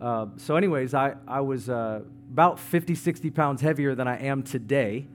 Uh, 0.00 0.26
so, 0.36 0.56
anyways, 0.56 0.94
I, 0.94 1.14
I 1.26 1.40
was 1.40 1.70
uh, 1.70 2.02
about 2.32 2.58
50, 2.58 2.94
60 2.94 3.30
pounds 3.30 3.62
heavier 3.62 3.94
than 3.94 4.08
I 4.08 4.18
am 4.18 4.42
today. 4.42 5.06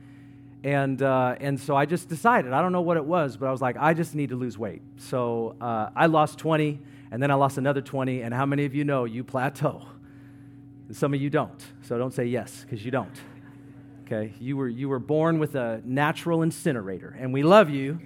And, 0.67 1.01
uh, 1.01 1.37
and 1.39 1.57
so 1.57 1.77
I 1.77 1.85
just 1.85 2.09
decided, 2.09 2.51
I 2.51 2.61
don't 2.61 2.73
know 2.73 2.81
what 2.81 2.97
it 2.97 3.05
was, 3.05 3.37
but 3.37 3.45
I 3.45 3.51
was 3.53 3.61
like, 3.61 3.77
I 3.79 3.93
just 3.93 4.13
need 4.15 4.31
to 4.31 4.35
lose 4.35 4.57
weight. 4.57 4.81
So 4.97 5.55
uh, 5.61 5.91
I 5.95 6.07
lost 6.07 6.39
20, 6.39 6.77
and 7.09 7.23
then 7.23 7.31
I 7.31 7.35
lost 7.35 7.57
another 7.57 7.79
20. 7.79 8.21
And 8.21 8.33
how 8.33 8.45
many 8.45 8.65
of 8.65 8.75
you 8.75 8.83
know 8.83 9.05
you 9.05 9.23
plateau? 9.23 9.87
Some 10.91 11.13
of 11.13 11.21
you 11.21 11.29
don't. 11.29 11.65
So 11.83 11.97
don't 11.97 12.13
say 12.13 12.25
yes, 12.25 12.65
because 12.65 12.83
you 12.83 12.91
don't. 12.91 13.17
Okay? 14.03 14.33
You 14.41 14.57
were, 14.57 14.67
you 14.67 14.89
were 14.89 14.99
born 14.99 15.39
with 15.39 15.55
a 15.55 15.81
natural 15.85 16.41
incinerator, 16.41 17.15
and 17.17 17.31
we 17.31 17.43
love 17.43 17.69
you, 17.69 18.01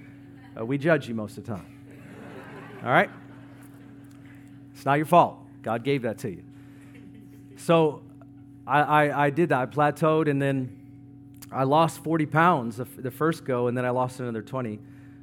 we 0.61 0.77
judge 0.77 1.09
you 1.09 1.15
most 1.15 1.39
of 1.39 1.45
the 1.45 1.53
time. 1.53 1.65
All 2.83 2.91
right? 2.91 3.09
It's 4.75 4.85
not 4.85 4.97
your 4.97 5.07
fault. 5.07 5.39
God 5.63 5.83
gave 5.83 6.03
that 6.03 6.19
to 6.19 6.29
you. 6.29 6.43
So 7.57 8.03
I, 8.67 8.81
I, 8.81 9.25
I 9.25 9.29
did 9.31 9.49
that. 9.49 9.59
I 9.59 9.65
plateaued, 9.65 10.29
and 10.29 10.39
then 10.39 10.77
I 11.51 11.63
lost 11.63 12.03
40 12.03 12.25
pounds 12.27 12.77
the, 12.77 13.11
first 13.11 13.45
go, 13.45 13.67
and 13.67 13.77
then 13.77 13.85
I 13.85 13.89
lost 13.89 14.19
another 14.19 14.41
20, 14.41 14.79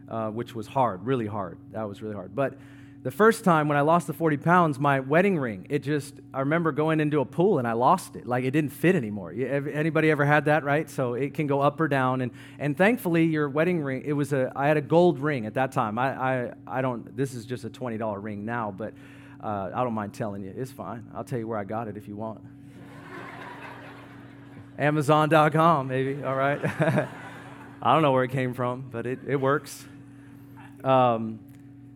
uh, 0.09 0.31
which 0.31 0.55
was 0.55 0.67
hard, 0.67 1.05
really 1.07 1.27
hard. 1.27 1.59
That 1.73 1.89
was 1.89 2.03
really 2.03 2.15
hard. 2.15 2.35
But 2.35 2.55
the 3.03 3.11
first 3.13 3.45
time 3.45 3.69
when 3.69 3.79
I 3.79 3.83
lost 3.83 4.09
the 4.09 4.13
40 4.13 4.39
pounds, 4.39 4.79
my 4.79 5.01
wedding 5.01 5.39
ring, 5.39 5.67
it 5.71 5.85
just, 5.85 6.15
I 6.35 6.41
remember 6.41 6.73
going 6.73 6.99
into 7.01 7.21
a 7.21 7.25
pool 7.25 7.59
and 7.59 7.67
I 7.67 7.73
lost 7.73 8.17
it. 8.17 8.27
Like 8.27 8.45
it 8.45 8.51
didn't 8.51 8.73
fit 8.73 8.97
anymore. 8.97 9.33
Anybody 9.33 10.11
ever 10.11 10.25
had 10.25 10.47
that, 10.47 10.65
right? 10.65 10.91
So 10.91 11.15
it 11.15 11.33
can 11.33 11.47
go 11.47 11.61
up 11.61 11.81
or 11.81 11.87
down. 11.87 12.21
And, 12.23 12.33
and 12.59 12.77
thankfully, 12.77 13.25
your 13.25 13.49
wedding 13.49 13.83
ring, 13.83 14.03
it 14.05 14.13
was 14.15 14.33
a, 14.33 14.53
I 14.57 14.67
had 14.67 14.77
a 14.77 14.83
gold 14.83 15.21
ring 15.21 15.47
at 15.47 15.55
that 15.55 15.71
time. 15.71 15.99
I, 15.99 16.09
I, 16.09 16.53
I 16.67 16.83
don't, 16.83 17.17
this 17.17 17.35
is 17.35 17.47
just 17.47 17.65
a 17.65 17.71
$20 17.71 18.23
ring 18.23 18.45
now, 18.45 18.75
but 18.77 18.95
uh, 19.43 19.71
I 19.73 19.85
don't 19.85 19.95
mind 19.95 20.13
telling 20.13 20.43
you. 20.43 20.53
It's 20.57 20.73
fine. 20.73 21.07
I'll 21.15 21.25
tell 21.25 21.39
you 21.39 21.47
where 21.47 21.59
I 21.59 21.65
got 21.65 21.87
it 21.87 21.97
if 21.97 22.09
you 22.09 22.17
want. 22.17 22.41
Amazon.com, 24.79 25.89
maybe, 25.89 26.23
all 26.23 26.37
right? 26.37 26.61
I 27.83 27.93
don't 27.93 28.03
know 28.03 28.13
where 28.13 28.25
it 28.25 28.31
came 28.31 28.55
from, 28.55 28.85
but 28.91 29.07
it, 29.07 29.19
it 29.27 29.37
works. 29.37 29.85
Um, 30.85 31.41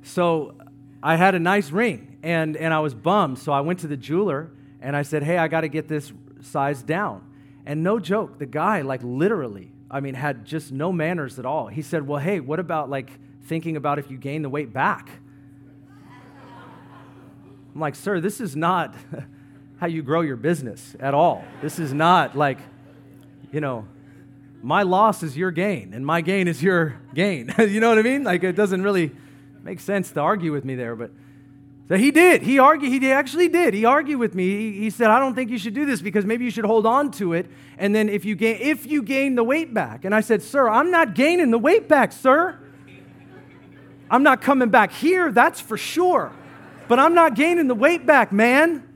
so 0.02 0.54
I 1.02 1.16
had 1.16 1.34
a 1.34 1.38
nice 1.38 1.70
ring 1.70 2.18
and, 2.22 2.56
and 2.56 2.74
I 2.74 2.80
was 2.80 2.94
bummed. 2.94 3.38
So 3.38 3.52
I 3.52 3.60
went 3.60 3.80
to 3.80 3.86
the 3.86 3.96
jeweler 3.96 4.50
and 4.80 4.96
I 4.96 5.02
said, 5.02 5.22
Hey, 5.22 5.38
I 5.38 5.48
got 5.48 5.60
to 5.62 5.68
get 5.68 5.86
this 5.88 6.12
size 6.40 6.82
down. 6.82 7.24
And 7.64 7.84
no 7.84 8.00
joke, 8.00 8.38
the 8.38 8.46
guy, 8.46 8.82
like 8.82 9.00
literally, 9.04 9.70
I 9.88 10.00
mean, 10.00 10.14
had 10.14 10.44
just 10.44 10.72
no 10.72 10.92
manners 10.92 11.38
at 11.38 11.46
all. 11.46 11.68
He 11.68 11.82
said, 11.82 12.06
Well, 12.06 12.18
hey, 12.18 12.40
what 12.40 12.58
about 12.58 12.90
like 12.90 13.10
thinking 13.44 13.76
about 13.76 13.98
if 14.00 14.10
you 14.10 14.16
gain 14.16 14.42
the 14.42 14.48
weight 14.48 14.72
back? 14.72 15.08
I'm 17.74 17.80
like, 17.80 17.94
Sir, 17.94 18.20
this 18.20 18.40
is 18.40 18.56
not 18.56 18.94
how 19.78 19.86
you 19.86 20.02
grow 20.02 20.20
your 20.20 20.36
business 20.36 20.96
at 21.00 21.14
all. 21.14 21.44
This 21.60 21.78
is 21.78 21.92
not 21.92 22.36
like, 22.36 22.58
you 23.52 23.60
know, 23.60 23.86
my 24.62 24.82
loss 24.82 25.22
is 25.22 25.36
your 25.36 25.50
gain 25.50 25.92
and 25.94 26.04
my 26.04 26.20
gain 26.20 26.48
is 26.48 26.62
your 26.62 26.98
gain. 27.14 27.54
you 27.58 27.80
know 27.80 27.90
what 27.90 27.98
I 27.98 28.02
mean? 28.02 28.24
Like, 28.24 28.42
it 28.42 28.56
doesn't 28.56 28.82
really 28.82 29.12
make 29.62 29.80
sense 29.80 30.10
to 30.12 30.20
argue 30.20 30.52
with 30.52 30.64
me 30.64 30.74
there, 30.74 30.96
but 30.96 31.10
so 31.88 31.98
he 31.98 32.10
did. 32.10 32.42
He 32.42 32.58
argued. 32.58 33.02
He 33.02 33.12
actually 33.12 33.48
did. 33.48 33.74
He 33.74 33.84
argued 33.84 34.18
with 34.18 34.34
me. 34.34 34.48
He, 34.48 34.78
he, 34.78 34.90
said, 34.90 35.10
"I 35.10 35.18
don't 35.18 35.34
think 35.34 35.50
you 35.50 35.58
should 35.58 35.74
do 35.74 35.84
this 35.84 36.00
because 36.00 36.24
maybe 36.24 36.42
you 36.42 36.50
should 36.50 36.64
hold 36.64 36.86
on 36.86 37.10
to 37.12 37.34
it, 37.34 37.50
and 37.76 37.94
then 37.94 38.08
if 38.08 38.24
you 38.24 38.34
gain, 38.34 38.56
if 38.60 38.86
you 38.86 39.02
gain 39.02 39.34
the 39.34 39.44
weight 39.44 39.74
back." 39.74 40.06
And 40.06 40.14
I 40.14 40.22
said, 40.22 40.42
"Sir, 40.42 40.68
I'm 40.68 40.90
not 40.90 41.14
gaining 41.14 41.50
the 41.50 41.58
weight 41.58 41.88
back, 41.88 42.12
sir. 42.12 42.58
I'm 44.10 44.22
not 44.22 44.40
coming 44.40 44.70
back 44.70 44.92
here. 44.92 45.32
That's 45.32 45.60
for 45.60 45.76
sure. 45.76 46.32
But 46.88 46.98
I'm 46.98 47.14
not 47.14 47.34
gaining 47.34 47.68
the 47.68 47.74
weight 47.74 48.06
back, 48.06 48.32
man." 48.32 48.88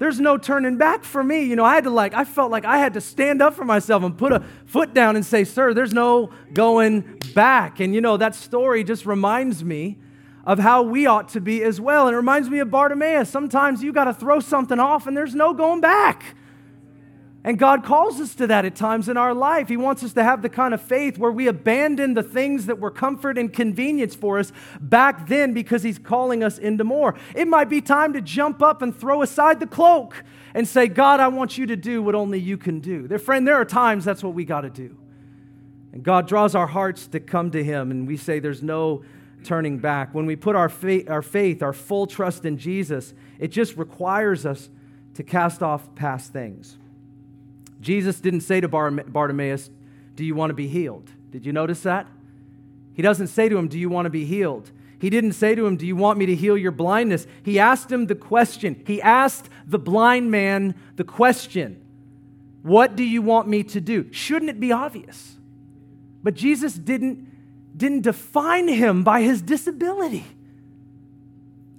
There's 0.00 0.18
no 0.18 0.38
turning 0.38 0.78
back 0.78 1.04
for 1.04 1.22
me. 1.22 1.44
You 1.44 1.56
know, 1.56 1.64
I 1.64 1.74
had 1.74 1.84
to 1.84 1.90
like, 1.90 2.14
I 2.14 2.24
felt 2.24 2.50
like 2.50 2.64
I 2.64 2.78
had 2.78 2.94
to 2.94 3.02
stand 3.02 3.42
up 3.42 3.52
for 3.52 3.66
myself 3.66 4.02
and 4.02 4.16
put 4.16 4.32
a 4.32 4.42
foot 4.64 4.94
down 4.94 5.14
and 5.14 5.24
say, 5.24 5.44
Sir, 5.44 5.74
there's 5.74 5.92
no 5.92 6.30
going 6.54 7.20
back. 7.34 7.80
And 7.80 7.94
you 7.94 8.00
know, 8.00 8.16
that 8.16 8.34
story 8.34 8.82
just 8.82 9.04
reminds 9.04 9.62
me 9.62 9.98
of 10.46 10.58
how 10.58 10.82
we 10.82 11.06
ought 11.06 11.28
to 11.28 11.40
be 11.40 11.62
as 11.62 11.82
well. 11.82 12.06
And 12.06 12.14
it 12.14 12.16
reminds 12.16 12.48
me 12.48 12.60
of 12.60 12.70
Bartimaeus. 12.70 13.28
Sometimes 13.28 13.82
you 13.82 13.92
got 13.92 14.04
to 14.04 14.14
throw 14.14 14.40
something 14.40 14.80
off 14.80 15.06
and 15.06 15.14
there's 15.14 15.34
no 15.34 15.52
going 15.52 15.82
back. 15.82 16.34
And 17.42 17.58
God 17.58 17.84
calls 17.84 18.20
us 18.20 18.34
to 18.34 18.46
that 18.48 18.66
at 18.66 18.76
times 18.76 19.08
in 19.08 19.16
our 19.16 19.32
life. 19.32 19.68
He 19.68 19.76
wants 19.78 20.04
us 20.04 20.12
to 20.12 20.22
have 20.22 20.42
the 20.42 20.50
kind 20.50 20.74
of 20.74 20.82
faith 20.82 21.16
where 21.16 21.32
we 21.32 21.46
abandon 21.46 22.12
the 22.12 22.22
things 22.22 22.66
that 22.66 22.78
were 22.78 22.90
comfort 22.90 23.38
and 23.38 23.50
convenience 23.50 24.14
for 24.14 24.38
us 24.38 24.52
back 24.78 25.26
then 25.26 25.54
because 25.54 25.82
He's 25.82 25.98
calling 25.98 26.44
us 26.44 26.58
into 26.58 26.84
more. 26.84 27.14
It 27.34 27.48
might 27.48 27.70
be 27.70 27.80
time 27.80 28.12
to 28.12 28.20
jump 28.20 28.62
up 28.62 28.82
and 28.82 28.94
throw 28.94 29.22
aside 29.22 29.58
the 29.58 29.66
cloak 29.66 30.22
and 30.52 30.68
say, 30.68 30.86
God, 30.86 31.18
I 31.18 31.28
want 31.28 31.56
you 31.56 31.64
to 31.66 31.76
do 31.76 32.02
what 32.02 32.14
only 32.14 32.38
you 32.38 32.58
can 32.58 32.80
do. 32.80 33.08
There, 33.08 33.18
friend, 33.18 33.48
there 33.48 33.56
are 33.56 33.64
times 33.64 34.04
that's 34.04 34.22
what 34.22 34.34
we 34.34 34.44
got 34.44 34.62
to 34.62 34.70
do. 34.70 34.96
And 35.92 36.02
God 36.02 36.28
draws 36.28 36.54
our 36.54 36.66
hearts 36.66 37.06
to 37.08 37.20
come 37.20 37.50
to 37.52 37.64
Him, 37.64 37.90
and 37.90 38.06
we 38.06 38.18
say, 38.18 38.38
There's 38.38 38.62
no 38.62 39.02
turning 39.44 39.78
back. 39.78 40.14
When 40.14 40.26
we 40.26 40.36
put 40.36 40.56
our 40.56 40.68
faith, 40.68 41.08
our 41.08 41.22
faith, 41.22 41.62
our 41.62 41.72
full 41.72 42.06
trust 42.06 42.44
in 42.44 42.58
Jesus, 42.58 43.14
it 43.38 43.48
just 43.48 43.78
requires 43.78 44.44
us 44.44 44.68
to 45.14 45.22
cast 45.22 45.62
off 45.62 45.94
past 45.94 46.34
things. 46.34 46.76
Jesus 47.80 48.20
didn't 48.20 48.42
say 48.42 48.60
to 48.60 48.68
Bartimaeus, 48.68 49.70
Do 50.16 50.24
you 50.24 50.34
want 50.34 50.50
to 50.50 50.54
be 50.54 50.68
healed? 50.68 51.10
Did 51.30 51.46
you 51.46 51.52
notice 51.52 51.82
that? 51.82 52.06
He 52.94 53.02
doesn't 53.02 53.28
say 53.28 53.48
to 53.48 53.56
him, 53.56 53.68
Do 53.68 53.78
you 53.78 53.88
want 53.88 54.06
to 54.06 54.10
be 54.10 54.24
healed? 54.24 54.70
He 55.00 55.08
didn't 55.08 55.32
say 55.32 55.54
to 55.54 55.66
him, 55.66 55.76
Do 55.76 55.86
you 55.86 55.96
want 55.96 56.18
me 56.18 56.26
to 56.26 56.34
heal 56.34 56.58
your 56.58 56.72
blindness? 56.72 57.26
He 57.42 57.58
asked 57.58 57.90
him 57.90 58.06
the 58.06 58.14
question. 58.14 58.82
He 58.86 59.00
asked 59.00 59.48
the 59.66 59.78
blind 59.78 60.30
man 60.30 60.74
the 60.96 61.04
question 61.04 61.80
What 62.62 62.96
do 62.96 63.02
you 63.02 63.22
want 63.22 63.48
me 63.48 63.62
to 63.64 63.80
do? 63.80 64.12
Shouldn't 64.12 64.50
it 64.50 64.60
be 64.60 64.72
obvious? 64.72 65.36
But 66.22 66.34
Jesus 66.34 66.74
didn't, 66.74 67.26
didn't 67.74 68.02
define 68.02 68.68
him 68.68 69.02
by 69.02 69.22
his 69.22 69.40
disability. 69.40 70.26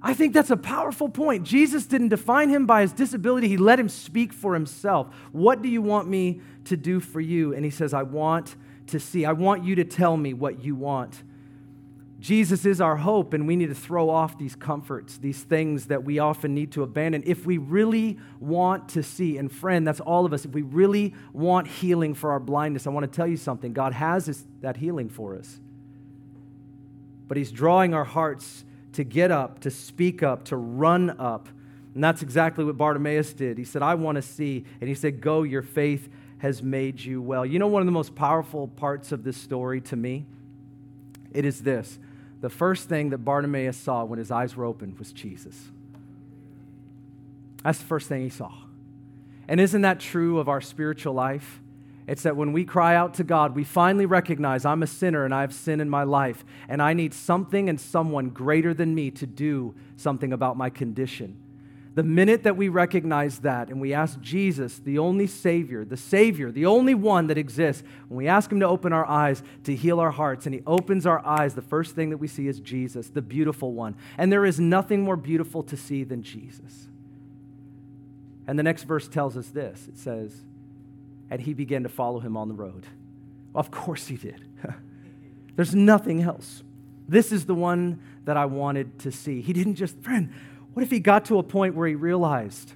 I 0.03 0.13
think 0.13 0.33
that's 0.33 0.49
a 0.49 0.57
powerful 0.57 1.09
point. 1.09 1.43
Jesus 1.43 1.85
didn't 1.85 2.09
define 2.09 2.49
him 2.49 2.65
by 2.65 2.81
his 2.81 2.91
disability, 2.91 3.47
he 3.47 3.57
let 3.57 3.79
him 3.79 3.89
speak 3.89 4.33
for 4.33 4.53
himself. 4.53 5.13
What 5.31 5.61
do 5.61 5.69
you 5.69 5.81
want 5.81 6.07
me 6.07 6.41
to 6.65 6.77
do 6.77 6.99
for 6.99 7.21
you? 7.21 7.53
And 7.53 7.63
he 7.63 7.71
says, 7.71 7.93
I 7.93 8.03
want 8.03 8.55
to 8.87 8.99
see. 8.99 9.25
I 9.25 9.33
want 9.33 9.63
you 9.63 9.75
to 9.75 9.83
tell 9.83 10.17
me 10.17 10.33
what 10.33 10.63
you 10.63 10.75
want. 10.75 11.23
Jesus 12.19 12.65
is 12.65 12.79
our 12.79 12.97
hope, 12.97 13.33
and 13.33 13.47
we 13.47 13.55
need 13.55 13.69
to 13.69 13.75
throw 13.75 14.07
off 14.11 14.37
these 14.37 14.55
comforts, 14.55 15.17
these 15.17 15.41
things 15.41 15.87
that 15.87 16.03
we 16.03 16.19
often 16.19 16.53
need 16.53 16.71
to 16.73 16.83
abandon. 16.83 17.23
If 17.25 17.47
we 17.47 17.57
really 17.57 18.19
want 18.39 18.89
to 18.89 19.01
see, 19.01 19.37
and 19.37 19.51
friend, 19.51 19.87
that's 19.87 19.99
all 19.99 20.23
of 20.23 20.31
us, 20.31 20.45
if 20.45 20.51
we 20.51 20.61
really 20.61 21.15
want 21.33 21.67
healing 21.67 22.13
for 22.13 22.31
our 22.31 22.39
blindness, 22.39 22.85
I 22.85 22.91
want 22.91 23.11
to 23.11 23.15
tell 23.15 23.25
you 23.25 23.37
something. 23.37 23.73
God 23.73 23.93
has 23.93 24.45
that 24.61 24.77
healing 24.77 25.09
for 25.09 25.35
us. 25.35 25.59
But 27.27 27.37
He's 27.37 27.51
drawing 27.51 27.95
our 27.95 28.03
hearts 28.03 28.65
to 28.93 29.03
get 29.03 29.31
up, 29.31 29.59
to 29.61 29.71
speak 29.71 30.23
up, 30.23 30.45
to 30.45 30.57
run 30.57 31.11
up. 31.19 31.47
And 31.93 32.03
that's 32.03 32.21
exactly 32.21 32.63
what 32.63 32.77
Bartimaeus 32.77 33.33
did. 33.33 33.57
He 33.57 33.63
said, 33.63 33.81
I 33.81 33.95
want 33.95 34.15
to 34.15 34.21
see. 34.21 34.65
And 34.79 34.87
he 34.87 34.95
said, 34.95 35.21
Go, 35.21 35.43
your 35.43 35.61
faith 35.61 36.09
has 36.39 36.63
made 36.63 36.99
you 36.99 37.21
well. 37.21 37.45
You 37.45 37.59
know, 37.59 37.67
one 37.67 37.81
of 37.81 37.85
the 37.85 37.91
most 37.91 38.15
powerful 38.15 38.67
parts 38.67 39.11
of 39.11 39.23
this 39.23 39.37
story 39.37 39.81
to 39.81 39.95
me? 39.95 40.25
It 41.33 41.45
is 41.45 41.61
this. 41.61 41.99
The 42.41 42.49
first 42.49 42.89
thing 42.89 43.11
that 43.11 43.19
Bartimaeus 43.19 43.77
saw 43.77 44.03
when 44.03 44.17
his 44.19 44.31
eyes 44.31 44.55
were 44.55 44.65
opened 44.65 44.97
was 44.97 45.11
Jesus. 45.13 45.69
That's 47.63 47.77
the 47.77 47.85
first 47.85 48.09
thing 48.09 48.23
he 48.23 48.29
saw. 48.29 48.51
And 49.47 49.59
isn't 49.59 49.81
that 49.81 49.99
true 49.99 50.39
of 50.39 50.49
our 50.49 50.61
spiritual 50.61 51.13
life? 51.13 51.60
It's 52.11 52.23
that 52.23 52.35
when 52.35 52.51
we 52.51 52.65
cry 52.65 52.93
out 52.93 53.13
to 53.13 53.23
God, 53.23 53.55
we 53.55 53.63
finally 53.63 54.05
recognize 54.05 54.65
I'm 54.65 54.83
a 54.83 54.87
sinner 54.87 55.23
and 55.23 55.33
I 55.33 55.39
have 55.39 55.53
sin 55.53 55.79
in 55.79 55.89
my 55.89 56.03
life, 56.03 56.43
and 56.67 56.81
I 56.81 56.91
need 56.91 57.13
something 57.13 57.69
and 57.69 57.79
someone 57.79 58.31
greater 58.31 58.73
than 58.73 58.93
me 58.93 59.11
to 59.11 59.25
do 59.25 59.73
something 59.95 60.33
about 60.33 60.57
my 60.57 60.69
condition. 60.69 61.37
The 61.95 62.03
minute 62.03 62.43
that 62.43 62.57
we 62.57 62.67
recognize 62.67 63.39
that 63.39 63.69
and 63.69 63.79
we 63.79 63.93
ask 63.93 64.19
Jesus, 64.19 64.79
the 64.79 64.99
only 64.99 65.25
Savior, 65.25 65.85
the 65.85 65.95
Savior, 65.95 66.51
the 66.51 66.65
only 66.65 66.93
one 66.93 67.27
that 67.27 67.37
exists, 67.37 67.81
when 68.09 68.17
we 68.17 68.27
ask 68.27 68.51
Him 68.51 68.59
to 68.59 68.67
open 68.67 68.91
our 68.91 69.07
eyes 69.07 69.41
to 69.63 69.73
heal 69.73 70.01
our 70.01 70.11
hearts, 70.11 70.45
and 70.45 70.53
He 70.53 70.63
opens 70.67 71.05
our 71.05 71.25
eyes, 71.25 71.53
the 71.53 71.61
first 71.61 71.95
thing 71.95 72.09
that 72.09 72.17
we 72.17 72.27
see 72.27 72.49
is 72.49 72.59
Jesus, 72.59 73.07
the 73.07 73.21
beautiful 73.21 73.71
one. 73.71 73.95
And 74.17 74.29
there 74.33 74.45
is 74.45 74.59
nothing 74.59 75.01
more 75.01 75.15
beautiful 75.15 75.63
to 75.63 75.77
see 75.77 76.03
than 76.03 76.23
Jesus. 76.23 76.87
And 78.47 78.59
the 78.59 78.63
next 78.63 78.83
verse 78.83 79.07
tells 79.07 79.37
us 79.37 79.47
this 79.47 79.87
it 79.87 79.97
says, 79.97 80.41
and 81.31 81.41
he 81.41 81.53
began 81.53 81.83
to 81.83 81.89
follow 81.89 82.19
him 82.19 82.35
on 82.37 82.49
the 82.49 82.53
road. 82.53 82.85
Of 83.55 83.71
course 83.71 84.07
he 84.07 84.17
did. 84.17 84.45
There's 85.55 85.73
nothing 85.73 86.21
else. 86.21 86.61
This 87.07 87.31
is 87.31 87.45
the 87.45 87.55
one 87.55 88.01
that 88.25 88.37
I 88.37 88.45
wanted 88.45 88.99
to 88.99 89.11
see. 89.11 89.41
He 89.41 89.53
didn't 89.53 89.75
just, 89.75 89.97
friend, 90.01 90.31
what 90.73 90.83
if 90.83 90.91
he 90.91 90.99
got 90.99 91.25
to 91.25 91.39
a 91.39 91.43
point 91.43 91.73
where 91.73 91.87
he 91.87 91.95
realized, 91.95 92.73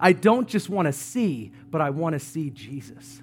I 0.00 0.12
don't 0.12 0.48
just 0.48 0.68
want 0.68 0.86
to 0.86 0.92
see, 0.92 1.52
but 1.70 1.80
I 1.80 1.90
want 1.90 2.14
to 2.14 2.18
see 2.18 2.50
Jesus. 2.50 3.22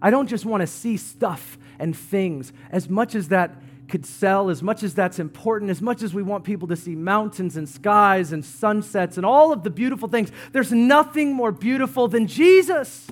I 0.00 0.10
don't 0.10 0.26
just 0.26 0.44
want 0.44 0.62
to 0.62 0.66
see 0.66 0.96
stuff 0.96 1.58
and 1.78 1.96
things 1.96 2.52
as 2.70 2.90
much 2.90 3.14
as 3.14 3.28
that 3.28 3.62
could 3.92 4.06
sell, 4.06 4.48
as 4.48 4.62
much 4.62 4.82
as 4.82 4.94
that's 4.94 5.18
important, 5.18 5.70
as 5.70 5.82
much 5.82 6.02
as 6.02 6.14
we 6.14 6.22
want 6.22 6.44
people 6.44 6.66
to 6.66 6.76
see 6.76 6.96
mountains 6.96 7.58
and 7.58 7.68
skies 7.68 8.32
and 8.32 8.42
sunsets 8.42 9.18
and 9.18 9.26
all 9.26 9.52
of 9.52 9.64
the 9.64 9.70
beautiful 9.70 10.08
things, 10.08 10.32
there's 10.50 10.72
nothing 10.72 11.34
more 11.34 11.52
beautiful 11.52 12.08
than 12.08 12.26
Jesus. 12.26 13.06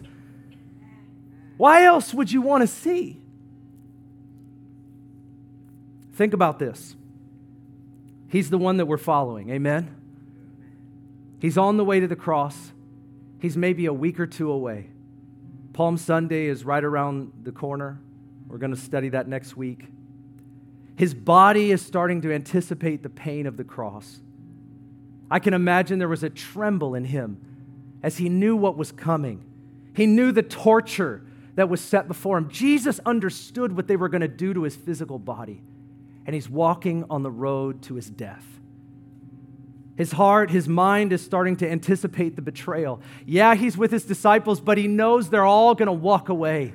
Why 1.59 1.85
else 1.85 2.15
would 2.15 2.33
you 2.33 2.41
want 2.41 2.63
to 2.63 2.67
see? 2.67 3.21
Think 6.15 6.33
about 6.33 6.59
this. 6.59 6.97
He's 8.29 8.49
the 8.49 8.59
one 8.59 8.79
that 8.79 8.87
we're 8.87 8.97
following. 8.97 9.51
Amen? 9.51 9.95
He's 11.41 11.59
on 11.59 11.77
the 11.77 11.85
way 11.85 12.01
to 12.01 12.09
the 12.09 12.17
cross. 12.17 12.73
He's 13.39 13.57
maybe 13.57 13.85
a 13.85 13.93
week 13.93 14.19
or 14.19 14.27
two 14.27 14.51
away. 14.51 14.89
Palm 15.75 15.99
Sunday 15.99 16.47
is 16.47 16.65
right 16.65 16.83
around 16.83 17.33
the 17.43 17.53
corner. 17.53 18.01
We're 18.49 18.59
going 18.59 18.75
to 18.75 18.81
study 18.81 19.11
that 19.11 19.29
next 19.29 19.59
week. 19.59 19.85
His 21.01 21.15
body 21.15 21.71
is 21.71 21.81
starting 21.81 22.21
to 22.21 22.35
anticipate 22.35 23.03
the 23.03 23.09
pain 23.09 23.47
of 23.47 23.57
the 23.57 23.65
cross. 23.65 24.21
I 25.31 25.39
can 25.39 25.55
imagine 25.55 25.99
there 25.99 26.09
was 26.09 26.23
a 26.23 26.29
tremble 26.29 26.95
in 26.95 27.07
him 27.07 27.41
as 28.03 28.19
he 28.19 28.29
knew 28.29 28.55
what 28.55 28.77
was 28.77 28.93
coming. 28.93 29.43
He 29.97 30.05
knew 30.05 30.31
the 30.31 30.43
torture 30.43 31.25
that 31.55 31.71
was 31.71 31.81
set 31.81 32.07
before 32.07 32.37
him. 32.37 32.51
Jesus 32.51 33.01
understood 33.07 33.75
what 33.75 33.89
they 33.89 33.97
were 33.97 34.11
going 34.11 34.21
to 34.21 34.29
do 34.29 34.53
to 34.53 34.65
his 34.65 34.77
physical 34.77 35.19
body, 35.19 35.63
and 36.27 36.35
he's 36.35 36.51
walking 36.51 37.07
on 37.09 37.23
the 37.23 37.31
road 37.31 37.81
to 37.85 37.95
his 37.95 38.11
death. 38.11 38.45
His 39.97 40.13
heart, 40.13 40.51
his 40.51 40.69
mind 40.69 41.15
is 41.15 41.25
starting 41.25 41.57
to 41.57 41.71
anticipate 41.71 42.37
the 42.37 42.43
betrayal. 42.43 43.01
Yeah, 43.25 43.55
he's 43.55 43.79
with 43.79 43.91
his 43.91 44.05
disciples, 44.05 44.61
but 44.61 44.77
he 44.77 44.87
knows 44.87 45.31
they're 45.31 45.47
all 45.47 45.75
going 45.75 45.87
to 45.87 45.93
walk 45.93 46.29
away. 46.29 46.75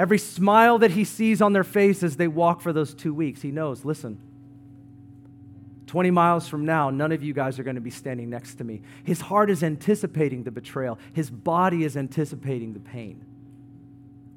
Every 0.00 0.16
smile 0.16 0.78
that 0.78 0.92
he 0.92 1.04
sees 1.04 1.42
on 1.42 1.52
their 1.52 1.62
face 1.62 2.02
as 2.02 2.16
they 2.16 2.26
walk 2.26 2.62
for 2.62 2.72
those 2.72 2.94
two 2.94 3.12
weeks, 3.12 3.42
he 3.42 3.50
knows, 3.50 3.84
listen, 3.84 4.18
20 5.88 6.10
miles 6.10 6.48
from 6.48 6.64
now, 6.64 6.88
none 6.88 7.12
of 7.12 7.22
you 7.22 7.34
guys 7.34 7.58
are 7.58 7.62
going 7.64 7.74
to 7.74 7.82
be 7.82 7.90
standing 7.90 8.30
next 8.30 8.54
to 8.54 8.64
me. 8.64 8.80
His 9.04 9.20
heart 9.20 9.50
is 9.50 9.62
anticipating 9.62 10.44
the 10.44 10.50
betrayal, 10.50 10.98
his 11.12 11.28
body 11.28 11.84
is 11.84 11.98
anticipating 11.98 12.72
the 12.72 12.80
pain. 12.80 13.22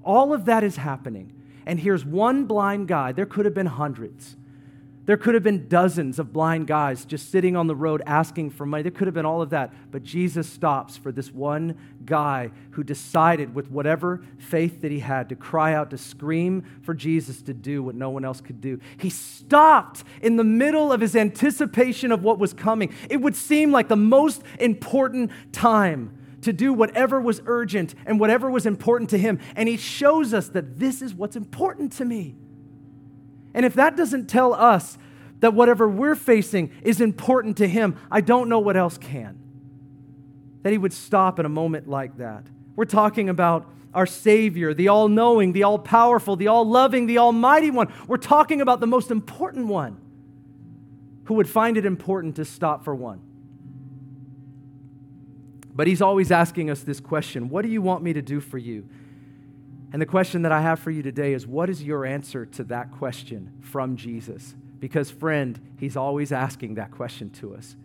All 0.03 0.33
of 0.33 0.43
that 0.43 0.65
is 0.65 0.75
happening. 0.75 1.31
And 1.65 1.79
here's 1.79 2.03
one 2.03 2.43
blind 2.43 2.89
guy. 2.89 3.13
There 3.13 3.25
could 3.25 3.45
have 3.45 3.53
been 3.53 3.67
hundreds. 3.67 4.35
There 5.05 5.17
could 5.17 5.33
have 5.33 5.43
been 5.43 5.67
dozens 5.67 6.17
of 6.17 6.31
blind 6.31 6.67
guys 6.67 7.03
just 7.03 7.29
sitting 7.29 7.57
on 7.57 7.67
the 7.67 7.75
road 7.75 8.01
asking 8.05 8.51
for 8.51 8.65
money. 8.65 8.83
There 8.83 8.91
could 8.91 9.07
have 9.07 9.13
been 9.13 9.25
all 9.25 9.41
of 9.41 9.49
that. 9.49 9.73
But 9.91 10.03
Jesus 10.03 10.47
stops 10.47 10.95
for 10.95 11.11
this 11.11 11.29
one 11.29 11.77
guy 12.05 12.51
who 12.71 12.83
decided, 12.83 13.53
with 13.53 13.69
whatever 13.69 14.23
faith 14.37 14.81
that 14.81 14.91
he 14.91 14.99
had, 14.99 15.27
to 15.29 15.35
cry 15.35 15.73
out, 15.73 15.89
to 15.89 15.97
scream 15.97 16.63
for 16.83 16.93
Jesus 16.93 17.41
to 17.43 17.53
do 17.53 17.83
what 17.83 17.95
no 17.95 18.09
one 18.09 18.23
else 18.23 18.39
could 18.39 18.61
do. 18.61 18.79
He 18.97 19.09
stopped 19.09 20.05
in 20.21 20.37
the 20.37 20.43
middle 20.45 20.93
of 20.93 21.01
his 21.01 21.17
anticipation 21.17 22.13
of 22.13 22.23
what 22.23 22.39
was 22.39 22.53
coming. 22.53 22.93
It 23.09 23.17
would 23.17 23.35
seem 23.35 23.73
like 23.73 23.89
the 23.89 23.97
most 23.97 24.41
important 24.57 25.31
time 25.51 26.17
to 26.43 26.53
do 26.53 26.73
whatever 26.73 27.19
was 27.19 27.41
urgent 27.45 27.93
and 28.05 28.21
whatever 28.21 28.49
was 28.49 28.65
important 28.65 29.09
to 29.09 29.17
him. 29.17 29.39
And 29.57 29.67
he 29.67 29.75
shows 29.75 30.33
us 30.33 30.47
that 30.49 30.79
this 30.79 31.01
is 31.01 31.13
what's 31.13 31.35
important 31.35 31.91
to 31.93 32.05
me. 32.05 32.35
And 33.53 33.65
if 33.65 33.73
that 33.75 33.95
doesn't 33.95 34.27
tell 34.27 34.53
us 34.53 34.97
that 35.39 35.53
whatever 35.53 35.87
we're 35.87 36.15
facing 36.15 36.71
is 36.83 37.01
important 37.01 37.57
to 37.57 37.67
Him, 37.67 37.97
I 38.09 38.21
don't 38.21 38.49
know 38.49 38.59
what 38.59 38.77
else 38.77 38.97
can. 38.97 39.37
That 40.63 40.71
He 40.71 40.77
would 40.77 40.93
stop 40.93 41.39
in 41.39 41.45
a 41.45 41.49
moment 41.49 41.87
like 41.87 42.17
that. 42.17 42.45
We're 42.75 42.85
talking 42.85 43.29
about 43.29 43.69
our 43.93 44.05
Savior, 44.05 44.73
the 44.73 44.87
all 44.87 45.07
knowing, 45.07 45.51
the 45.53 45.63
all 45.63 45.77
powerful, 45.77 46.35
the 46.35 46.47
all 46.47 46.67
loving, 46.67 47.05
the 47.05 47.19
almighty 47.19 47.69
one. 47.69 47.93
We're 48.07 48.17
talking 48.17 48.61
about 48.61 48.79
the 48.79 48.87
most 48.87 49.11
important 49.11 49.67
one 49.67 49.97
who 51.25 51.35
would 51.35 51.49
find 51.49 51.77
it 51.77 51.85
important 51.85 52.37
to 52.37 52.45
stop 52.45 52.83
for 52.83 52.95
one. 52.95 53.21
But 55.75 55.87
He's 55.87 56.01
always 56.01 56.31
asking 56.31 56.69
us 56.69 56.81
this 56.81 56.99
question 56.99 57.49
What 57.49 57.63
do 57.63 57.67
you 57.69 57.81
want 57.81 58.03
me 58.03 58.13
to 58.13 58.21
do 58.21 58.39
for 58.39 58.57
you? 58.57 58.87
And 59.93 60.01
the 60.01 60.07
question 60.07 60.41
that 60.41 60.51
I 60.51 60.61
have 60.61 60.79
for 60.79 60.89
you 60.89 61.03
today 61.03 61.33
is 61.33 61.45
what 61.45 61.69
is 61.69 61.83
your 61.83 62.03
answer 62.03 62.47
to 62.47 62.63
that 62.65 62.91
question 62.91 63.51
from 63.61 63.95
Jesus? 63.95 64.55
Because, 64.79 65.11
friend, 65.11 65.59
he's 65.79 65.95
always 65.95 66.31
asking 66.31 66.73
that 66.75 66.91
question 66.91 67.29
to 67.29 67.55
us. 67.55 67.75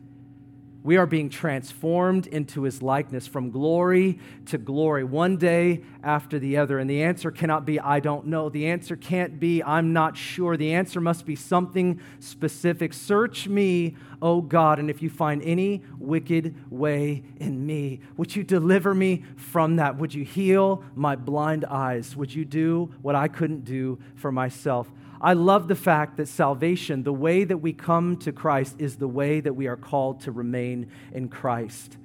We 0.88 0.96
are 0.96 1.04
being 1.04 1.28
transformed 1.28 2.28
into 2.28 2.62
his 2.62 2.80
likeness 2.80 3.26
from 3.26 3.50
glory 3.50 4.20
to 4.46 4.56
glory, 4.56 5.04
one 5.04 5.36
day 5.36 5.82
after 6.02 6.38
the 6.38 6.56
other. 6.56 6.78
And 6.78 6.88
the 6.88 7.02
answer 7.02 7.30
cannot 7.30 7.66
be, 7.66 7.78
I 7.78 8.00
don't 8.00 8.28
know. 8.28 8.48
The 8.48 8.68
answer 8.68 8.96
can't 8.96 9.38
be, 9.38 9.62
I'm 9.62 9.92
not 9.92 10.16
sure. 10.16 10.56
The 10.56 10.72
answer 10.72 10.98
must 10.98 11.26
be 11.26 11.36
something 11.36 12.00
specific. 12.20 12.94
Search 12.94 13.48
me, 13.48 13.96
O 14.22 14.40
God, 14.40 14.78
and 14.78 14.88
if 14.88 15.02
you 15.02 15.10
find 15.10 15.42
any 15.42 15.82
wicked 15.98 16.54
way 16.70 17.22
in 17.36 17.66
me, 17.66 18.00
would 18.16 18.34
you 18.34 18.42
deliver 18.42 18.94
me 18.94 19.24
from 19.36 19.76
that? 19.76 19.98
Would 19.98 20.14
you 20.14 20.24
heal 20.24 20.82
my 20.94 21.16
blind 21.16 21.66
eyes? 21.66 22.16
Would 22.16 22.34
you 22.34 22.46
do 22.46 22.94
what 23.02 23.14
I 23.14 23.28
couldn't 23.28 23.66
do 23.66 23.98
for 24.14 24.32
myself? 24.32 24.90
I 25.20 25.32
love 25.32 25.68
the 25.68 25.74
fact 25.74 26.16
that 26.16 26.28
salvation, 26.28 27.02
the 27.02 27.12
way 27.12 27.44
that 27.44 27.58
we 27.58 27.72
come 27.72 28.16
to 28.18 28.32
Christ, 28.32 28.76
is 28.78 28.96
the 28.96 29.08
way 29.08 29.40
that 29.40 29.54
we 29.54 29.66
are 29.66 29.76
called 29.76 30.20
to 30.22 30.32
remain 30.32 30.90
in 31.12 31.28
Christ. 31.28 31.96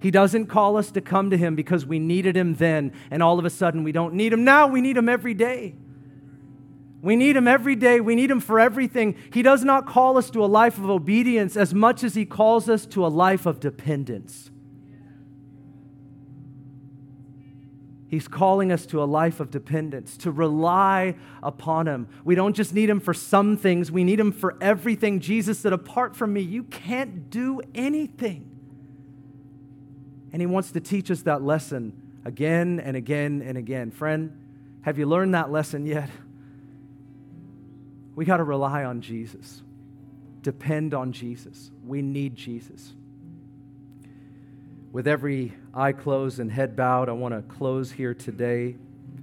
He 0.00 0.10
doesn't 0.10 0.46
call 0.46 0.76
us 0.76 0.90
to 0.92 1.00
come 1.00 1.30
to 1.30 1.36
Him 1.36 1.54
because 1.54 1.86
we 1.86 2.00
needed 2.00 2.36
Him 2.36 2.54
then, 2.54 2.92
and 3.10 3.22
all 3.22 3.38
of 3.38 3.44
a 3.44 3.50
sudden 3.50 3.84
we 3.84 3.92
don't 3.92 4.14
need 4.14 4.32
Him 4.32 4.42
now. 4.42 4.66
We 4.66 4.80
need 4.80 4.96
Him 4.96 5.08
every 5.08 5.34
day. 5.34 5.76
We 7.00 7.14
need 7.14 7.36
Him 7.36 7.46
every 7.46 7.76
day. 7.76 8.00
We 8.00 8.16
need 8.16 8.30
Him 8.30 8.40
for 8.40 8.58
everything. 8.58 9.16
He 9.32 9.42
does 9.42 9.62
not 9.62 9.86
call 9.86 10.18
us 10.18 10.28
to 10.30 10.44
a 10.44 10.46
life 10.46 10.78
of 10.78 10.90
obedience 10.90 11.56
as 11.56 11.72
much 11.72 12.02
as 12.02 12.16
He 12.16 12.24
calls 12.24 12.68
us 12.68 12.86
to 12.86 13.06
a 13.06 13.08
life 13.08 13.46
of 13.46 13.60
dependence. 13.60 14.50
He's 18.12 18.28
calling 18.28 18.70
us 18.70 18.84
to 18.88 19.02
a 19.02 19.06
life 19.06 19.40
of 19.40 19.50
dependence, 19.50 20.18
to 20.18 20.30
rely 20.30 21.14
upon 21.42 21.88
Him. 21.88 22.08
We 22.26 22.34
don't 22.34 22.54
just 22.54 22.74
need 22.74 22.90
Him 22.90 23.00
for 23.00 23.14
some 23.14 23.56
things, 23.56 23.90
we 23.90 24.04
need 24.04 24.20
Him 24.20 24.32
for 24.32 24.58
everything. 24.60 25.18
Jesus 25.18 25.58
said, 25.58 25.72
Apart 25.72 26.14
from 26.14 26.34
me, 26.34 26.42
you 26.42 26.64
can't 26.64 27.30
do 27.30 27.62
anything. 27.74 28.50
And 30.30 30.42
He 30.42 30.46
wants 30.46 30.72
to 30.72 30.80
teach 30.80 31.10
us 31.10 31.22
that 31.22 31.40
lesson 31.42 31.94
again 32.26 32.80
and 32.80 32.98
again 32.98 33.42
and 33.42 33.56
again. 33.56 33.90
Friend, 33.90 34.30
have 34.82 34.98
you 34.98 35.06
learned 35.06 35.34
that 35.34 35.50
lesson 35.50 35.86
yet? 35.86 36.10
We 38.14 38.26
got 38.26 38.36
to 38.36 38.44
rely 38.44 38.84
on 38.84 39.00
Jesus, 39.00 39.62
depend 40.42 40.92
on 40.92 41.12
Jesus. 41.12 41.70
We 41.82 42.02
need 42.02 42.36
Jesus 42.36 42.92
with 44.92 45.08
every 45.08 45.54
eye 45.72 45.92
closed 45.92 46.38
and 46.38 46.52
head 46.52 46.76
bowed, 46.76 47.08
I 47.08 47.12
want 47.12 47.34
to 47.34 47.42
close 47.54 47.92
here 47.92 48.12
today. 48.12 48.76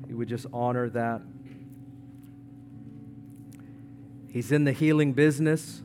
You 0.07 0.17
would 0.17 0.27
just 0.27 0.47
honor 0.51 0.89
that. 0.89 1.21
He's 4.29 4.51
in 4.51 4.63
the 4.63 4.71
healing 4.71 5.13
business. 5.13 5.81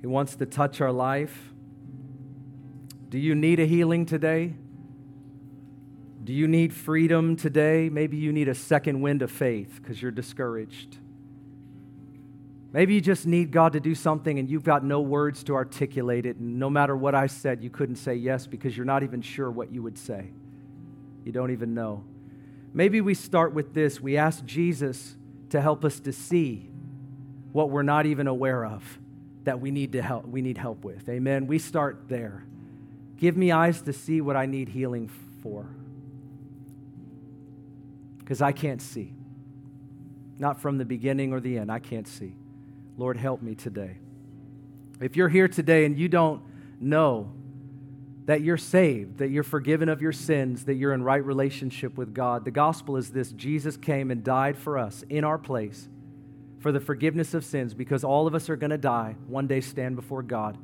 He 0.00 0.06
wants 0.06 0.34
to 0.36 0.46
touch 0.46 0.80
our 0.80 0.92
life. 0.92 1.52
Do 3.10 3.18
you 3.18 3.34
need 3.34 3.60
a 3.60 3.66
healing 3.66 4.06
today? 4.06 4.54
Do 6.24 6.32
you 6.32 6.48
need 6.48 6.72
freedom 6.72 7.36
today? 7.36 7.90
Maybe 7.90 8.16
you 8.16 8.32
need 8.32 8.48
a 8.48 8.54
second 8.54 9.02
wind 9.02 9.20
of 9.20 9.30
faith 9.30 9.80
because 9.80 10.00
you're 10.00 10.10
discouraged. 10.10 10.96
Maybe 12.72 12.94
you 12.94 13.02
just 13.02 13.26
need 13.26 13.50
God 13.50 13.74
to 13.74 13.80
do 13.80 13.94
something 13.94 14.38
and 14.38 14.50
you've 14.50 14.64
got 14.64 14.82
no 14.82 15.00
words 15.00 15.44
to 15.44 15.54
articulate 15.54 16.24
it. 16.24 16.36
And 16.36 16.58
no 16.58 16.70
matter 16.70 16.96
what 16.96 17.14
I 17.14 17.26
said, 17.26 17.62
you 17.62 17.68
couldn't 17.68 17.96
say 17.96 18.14
yes 18.14 18.46
because 18.46 18.74
you're 18.76 18.86
not 18.86 19.02
even 19.02 19.20
sure 19.20 19.50
what 19.50 19.70
you 19.70 19.82
would 19.82 19.98
say. 19.98 20.30
You 21.24 21.32
don't 21.32 21.50
even 21.50 21.74
know. 21.74 22.02
Maybe 22.72 23.02
we 23.02 23.12
start 23.12 23.52
with 23.52 23.74
this 23.74 24.00
we 24.00 24.16
ask 24.16 24.44
Jesus 24.46 25.16
to 25.50 25.60
help 25.60 25.84
us 25.84 26.00
to 26.00 26.12
see 26.12 26.70
what 27.52 27.68
we're 27.68 27.82
not 27.82 28.06
even 28.06 28.26
aware 28.26 28.64
of 28.64 28.98
that 29.44 29.60
we 29.60 29.70
need 29.70 29.92
to 29.92 30.00
help 30.00 30.26
we 30.26 30.40
need 30.40 30.56
help 30.56 30.82
with. 30.82 31.06
Amen. 31.10 31.46
We 31.46 31.58
start 31.58 32.04
there. 32.08 32.44
Give 33.18 33.36
me 33.36 33.52
eyes 33.52 33.82
to 33.82 33.92
see 33.92 34.22
what 34.22 34.34
I 34.34 34.46
need 34.46 34.70
healing 34.70 35.10
for. 35.42 35.68
Cuz 38.24 38.40
I 38.40 38.52
can't 38.52 38.80
see. 38.80 39.12
Not 40.38 40.62
from 40.62 40.78
the 40.78 40.86
beginning 40.86 41.34
or 41.34 41.40
the 41.40 41.58
end. 41.58 41.70
I 41.70 41.78
can't 41.78 42.08
see. 42.08 42.34
Lord, 42.96 43.16
help 43.16 43.42
me 43.42 43.54
today. 43.54 43.98
If 45.00 45.16
you're 45.16 45.28
here 45.28 45.48
today 45.48 45.84
and 45.84 45.98
you 45.98 46.08
don't 46.08 46.42
know 46.80 47.32
that 48.26 48.42
you're 48.42 48.56
saved, 48.56 49.18
that 49.18 49.30
you're 49.30 49.42
forgiven 49.42 49.88
of 49.88 50.00
your 50.00 50.12
sins, 50.12 50.64
that 50.66 50.74
you're 50.74 50.92
in 50.92 51.02
right 51.02 51.24
relationship 51.24 51.96
with 51.96 52.14
God, 52.14 52.44
the 52.44 52.50
gospel 52.50 52.96
is 52.96 53.10
this 53.10 53.32
Jesus 53.32 53.76
came 53.76 54.10
and 54.10 54.22
died 54.22 54.56
for 54.56 54.78
us 54.78 55.04
in 55.08 55.24
our 55.24 55.38
place 55.38 55.88
for 56.60 56.70
the 56.70 56.80
forgiveness 56.80 57.34
of 57.34 57.44
sins 57.44 57.74
because 57.74 58.04
all 58.04 58.26
of 58.28 58.34
us 58.34 58.48
are 58.48 58.56
going 58.56 58.70
to 58.70 58.78
die, 58.78 59.16
one 59.26 59.48
day 59.48 59.60
stand 59.60 59.96
before 59.96 60.22
God. 60.22 60.56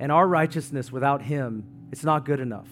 And 0.00 0.10
our 0.10 0.26
righteousness 0.26 0.90
without 0.90 1.22
Him, 1.22 1.64
it's 1.92 2.04
not 2.04 2.24
good 2.24 2.40
enough. 2.40 2.68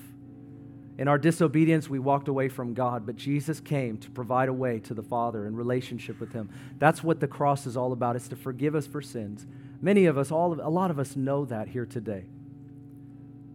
In 0.99 1.09
our 1.09 1.19
disobedience, 1.19 1.91
we 1.91 1.99
walked 1.99 2.29
away 2.29 2.49
from 2.49 2.73
God, 2.73 3.05
but 3.05 3.17
Jesus 3.17 3.61
came 3.61 3.99
to 3.99 4.11
provide 4.11 4.49
a 4.49 4.53
way 4.53 4.81
to 4.81 4.95
the 4.95 5.03
Father 5.03 5.47
in 5.47 5.55
relationship 5.55 6.19
with 6.19 6.33
Him. 6.33 6.49
That's 6.79 7.05
what 7.05 7.21
the 7.21 7.29
cross 7.29 7.67
is 7.67 7.77
all 7.77 7.93
about. 7.93 8.17
It's 8.17 8.29
to 8.29 8.37
forgive 8.37 8.75
us 8.75 8.87
for 8.87 9.03
sins. 9.03 9.47
Many 9.83 10.07
of 10.07 10.17
us, 10.17 10.31
all 10.31 10.53
of, 10.53 10.59
a 10.59 10.71
lot 10.71 10.91
of 10.91 10.99
us 10.99 11.15
know 11.15 11.45
that 11.45 11.69
here 11.69 11.85
today. 11.85 12.25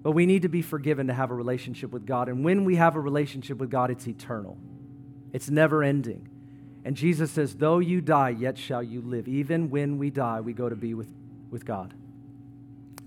But 0.03 0.11
we 0.11 0.27
need 0.27 0.43
to 0.43 0.49
be 0.49 0.61
forgiven 0.61 1.07
to 1.07 1.13
have 1.13 1.31
a 1.31 1.35
relationship 1.35 1.91
with 1.91 2.05
God. 2.05 2.29
And 2.29 2.43
when 2.43 2.63
we 2.63 2.75
have 2.75 2.95
a 2.95 2.99
relationship 2.99 3.57
with 3.57 3.71
God, 3.71 3.89
it's 3.89 4.07
eternal, 4.07 4.57
it's 5.33 5.49
never 5.49 5.83
ending. 5.83 6.27
And 6.83 6.95
Jesus 6.95 7.31
says, 7.31 7.55
Though 7.55 7.79
you 7.79 8.01
die, 8.01 8.29
yet 8.29 8.57
shall 8.57 8.83
you 8.83 9.01
live. 9.01 9.27
Even 9.27 9.69
when 9.69 9.97
we 9.97 10.09
die, 10.09 10.41
we 10.41 10.53
go 10.53 10.69
to 10.69 10.75
be 10.75 10.93
with, 10.93 11.09
with 11.49 11.65
God. 11.65 11.93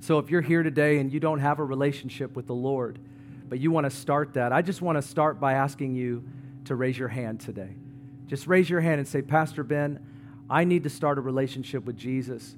So 0.00 0.18
if 0.18 0.30
you're 0.30 0.42
here 0.42 0.62
today 0.62 0.98
and 0.98 1.12
you 1.12 1.18
don't 1.18 1.40
have 1.40 1.58
a 1.58 1.64
relationship 1.64 2.36
with 2.36 2.46
the 2.46 2.54
Lord, 2.54 2.98
but 3.48 3.60
you 3.60 3.70
want 3.70 3.84
to 3.84 3.90
start 3.90 4.34
that, 4.34 4.52
I 4.52 4.62
just 4.62 4.82
want 4.82 4.96
to 4.96 5.02
start 5.02 5.40
by 5.40 5.54
asking 5.54 5.94
you 5.94 6.24
to 6.64 6.74
raise 6.74 6.98
your 6.98 7.08
hand 7.08 7.40
today. 7.40 7.74
Just 8.26 8.46
raise 8.46 8.68
your 8.68 8.80
hand 8.80 8.98
and 8.98 9.06
say, 9.06 9.22
Pastor 9.22 9.62
Ben, 9.62 10.00
I 10.48 10.64
need 10.64 10.84
to 10.84 10.90
start 10.90 11.18
a 11.18 11.20
relationship 11.20 11.84
with 11.84 11.96
Jesus. 11.96 12.56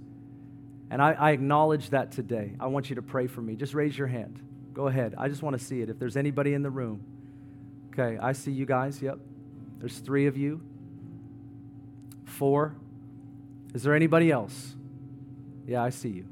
And 0.90 1.02
I, 1.02 1.12
I, 1.12 1.30
acknowledge 1.32 1.90
that 1.90 2.12
today. 2.12 2.54
I 2.60 2.66
want 2.66 2.88
you 2.88 2.96
to 2.96 3.02
pray 3.02 3.26
for 3.26 3.40
me. 3.40 3.56
Just 3.56 3.74
raise 3.74 3.98
your 3.98 4.06
hand. 4.06 4.40
Go 4.72 4.86
ahead. 4.86 5.14
I 5.18 5.28
just 5.28 5.42
want 5.42 5.58
to 5.58 5.64
see 5.64 5.80
it. 5.80 5.90
If 5.90 5.98
there's 5.98 6.16
anybody 6.16 6.54
in 6.54 6.62
the 6.62 6.70
room. 6.70 7.04
Okay, 7.92 8.18
I 8.18 8.32
see 8.32 8.52
you 8.52 8.66
guys. 8.66 9.02
Yep. 9.02 9.18
There's 9.78 9.98
three 9.98 10.26
of 10.26 10.36
you. 10.36 10.60
Four. 12.24 12.76
Is 13.74 13.82
there 13.82 13.94
anybody 13.94 14.30
else? 14.30 14.74
Yeah, 15.66 15.82
I 15.82 15.90
see 15.90 16.10
you. 16.10 16.26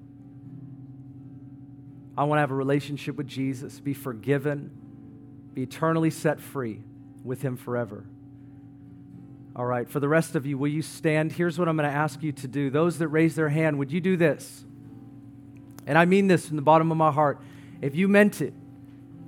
I 2.16 2.24
want 2.24 2.38
to 2.38 2.40
have 2.40 2.50
a 2.50 2.54
relationship 2.54 3.16
with 3.16 3.26
Jesus, 3.26 3.80
be 3.80 3.94
forgiven, 3.94 4.70
be 5.52 5.62
eternally 5.62 6.10
set 6.10 6.40
free 6.40 6.80
with 7.24 7.42
Him 7.42 7.56
forever. 7.56 8.04
All 9.56 9.66
right, 9.66 9.88
for 9.88 10.00
the 10.00 10.08
rest 10.08 10.34
of 10.34 10.46
you, 10.46 10.58
will 10.58 10.68
you 10.68 10.82
stand? 10.82 11.32
Here's 11.32 11.58
what 11.58 11.68
I'm 11.68 11.76
going 11.76 11.88
to 11.88 11.94
ask 11.94 12.22
you 12.22 12.32
to 12.32 12.48
do. 12.48 12.70
Those 12.70 12.98
that 12.98 13.08
raise 13.08 13.36
their 13.36 13.48
hand, 13.48 13.78
would 13.78 13.92
you 13.92 14.00
do 14.00 14.16
this? 14.16 14.64
And 15.86 15.96
I 15.96 16.06
mean 16.06 16.26
this 16.26 16.48
from 16.48 16.56
the 16.56 16.62
bottom 16.62 16.90
of 16.90 16.96
my 16.96 17.12
heart. 17.12 17.40
If 17.80 17.94
you 17.94 18.08
meant 18.08 18.40
it 18.40 18.54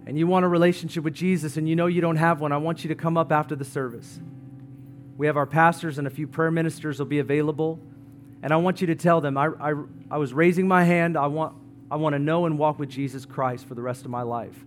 and 0.06 0.18
you 0.18 0.26
want 0.26 0.44
a 0.44 0.48
relationship 0.48 1.04
with 1.04 1.14
Jesus 1.14 1.56
and 1.56 1.68
you 1.68 1.76
know 1.76 1.86
you 1.86 2.00
don't 2.00 2.16
have 2.16 2.40
one, 2.40 2.52
I 2.52 2.56
want 2.56 2.82
you 2.82 2.88
to 2.88 2.94
come 2.94 3.16
up 3.16 3.30
after 3.30 3.54
the 3.54 3.64
service. 3.64 4.18
We 5.16 5.26
have 5.26 5.36
our 5.36 5.46
pastors 5.46 5.98
and 5.98 6.06
a 6.06 6.10
few 6.10 6.26
prayer 6.26 6.50
ministers 6.50 6.98
will 6.98 7.06
be 7.06 7.18
available. 7.18 7.78
And 8.42 8.52
I 8.52 8.56
want 8.56 8.80
you 8.80 8.86
to 8.88 8.94
tell 8.94 9.20
them, 9.20 9.36
I, 9.36 9.48
I, 9.60 9.74
I 10.10 10.18
was 10.18 10.32
raising 10.32 10.66
my 10.68 10.84
hand. 10.84 11.16
I 11.16 11.26
want, 11.26 11.54
I 11.90 11.96
want 11.96 12.14
to 12.14 12.18
know 12.18 12.46
and 12.46 12.58
walk 12.58 12.78
with 12.78 12.88
Jesus 12.88 13.24
Christ 13.24 13.66
for 13.66 13.74
the 13.74 13.82
rest 13.82 14.04
of 14.04 14.10
my 14.10 14.22
life. 14.22 14.64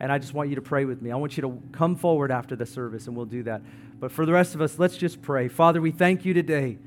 And 0.00 0.10
I 0.10 0.18
just 0.18 0.34
want 0.34 0.48
you 0.48 0.56
to 0.56 0.62
pray 0.62 0.84
with 0.84 1.00
me. 1.00 1.12
I 1.12 1.16
want 1.16 1.36
you 1.36 1.42
to 1.42 1.62
come 1.70 1.94
forward 1.94 2.32
after 2.32 2.56
the 2.56 2.66
service, 2.66 3.06
and 3.06 3.16
we'll 3.16 3.26
do 3.26 3.44
that. 3.44 3.62
But 4.00 4.10
for 4.10 4.26
the 4.26 4.32
rest 4.32 4.56
of 4.56 4.60
us, 4.60 4.78
let's 4.78 4.96
just 4.96 5.22
pray. 5.22 5.46
Father, 5.46 5.80
we 5.80 5.92
thank 5.92 6.24
you 6.24 6.34
today. 6.34 6.78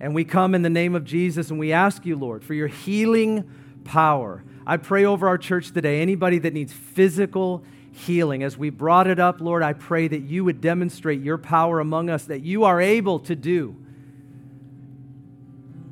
And 0.00 0.14
we 0.14 0.24
come 0.24 0.54
in 0.54 0.62
the 0.62 0.70
name 0.70 0.94
of 0.94 1.04
Jesus 1.04 1.50
and 1.50 1.58
we 1.58 1.72
ask 1.72 2.04
you, 2.04 2.16
Lord, 2.16 2.42
for 2.42 2.54
your 2.54 2.66
healing 2.66 3.48
power. 3.84 4.42
I 4.66 4.76
pray 4.78 5.04
over 5.04 5.28
our 5.28 5.38
church 5.38 5.72
today, 5.72 6.00
anybody 6.00 6.38
that 6.40 6.52
needs 6.52 6.72
physical 6.72 7.62
healing, 7.92 8.42
as 8.42 8.58
we 8.58 8.70
brought 8.70 9.06
it 9.06 9.20
up, 9.20 9.40
Lord, 9.40 9.62
I 9.62 9.72
pray 9.72 10.08
that 10.08 10.22
you 10.22 10.42
would 10.44 10.60
demonstrate 10.60 11.20
your 11.20 11.38
power 11.38 11.78
among 11.78 12.10
us, 12.10 12.24
that 12.24 12.40
you 12.40 12.64
are 12.64 12.80
able 12.80 13.20
to 13.20 13.36
do 13.36 13.76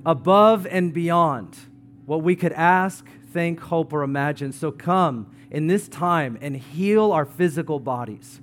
above 0.05 0.67
and 0.67 0.93
beyond 0.93 1.57
what 2.07 2.23
we 2.23 2.37
could 2.37 2.53
ask, 2.53 3.07
think, 3.33 3.61
hope, 3.61 3.93
or 3.93 4.03
imagine. 4.03 4.53
So 4.53 4.71
come 4.71 5.35
in 5.51 5.67
this 5.67 5.89
time 5.89 6.39
and 6.41 6.57
heal 6.57 7.13
our 7.13 7.25
physical 7.25 7.79
bodies. 7.79 8.41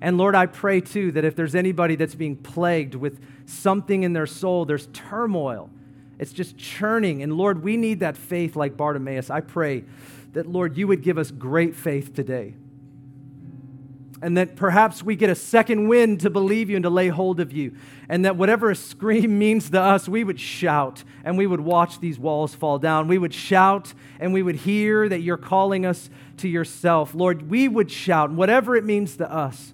And 0.00 0.16
Lord, 0.16 0.34
I 0.34 0.46
pray 0.46 0.80
too 0.80 1.12
that 1.12 1.24
if 1.24 1.36
there's 1.36 1.54
anybody 1.54 1.94
that's 1.94 2.14
being 2.14 2.36
plagued 2.36 2.94
with 2.94 3.20
something 3.46 4.02
in 4.02 4.12
their 4.12 4.26
soul, 4.26 4.64
there's 4.64 4.88
turmoil, 4.92 5.70
it's 6.18 6.32
just 6.32 6.56
churning. 6.56 7.22
And 7.22 7.34
Lord, 7.34 7.62
we 7.62 7.76
need 7.76 8.00
that 8.00 8.16
faith 8.16 8.56
like 8.56 8.76
Bartimaeus. 8.76 9.30
I 9.30 9.40
pray 9.40 9.84
that, 10.32 10.46
Lord, 10.46 10.76
you 10.76 10.86
would 10.86 11.02
give 11.02 11.18
us 11.18 11.30
great 11.30 11.74
faith 11.74 12.14
today. 12.14 12.54
And 14.22 14.36
that 14.36 14.54
perhaps 14.54 15.02
we 15.02 15.16
get 15.16 15.30
a 15.30 15.34
second 15.34 15.88
wind 15.88 16.20
to 16.20 16.30
believe 16.30 16.68
you 16.68 16.76
and 16.76 16.82
to 16.82 16.90
lay 16.90 17.08
hold 17.08 17.40
of 17.40 17.52
you. 17.52 17.74
And 18.08 18.24
that 18.24 18.36
whatever 18.36 18.70
a 18.70 18.76
scream 18.76 19.38
means 19.40 19.70
to 19.70 19.80
us, 19.80 20.08
we 20.08 20.24
would 20.24 20.38
shout 20.38 21.04
and 21.24 21.38
we 21.38 21.46
would 21.46 21.60
watch 21.60 22.00
these 22.00 22.18
walls 22.18 22.54
fall 22.54 22.78
down. 22.78 23.08
We 23.08 23.18
would 23.18 23.32
shout 23.32 23.94
and 24.18 24.34
we 24.34 24.42
would 24.42 24.56
hear 24.56 25.08
that 25.08 25.20
you're 25.20 25.38
calling 25.38 25.86
us 25.86 26.10
to 26.38 26.48
yourself. 26.48 27.14
Lord, 27.14 27.50
we 27.50 27.66
would 27.66 27.90
shout, 27.90 28.30
whatever 28.30 28.76
it 28.76 28.84
means 28.84 29.16
to 29.16 29.32
us 29.32 29.72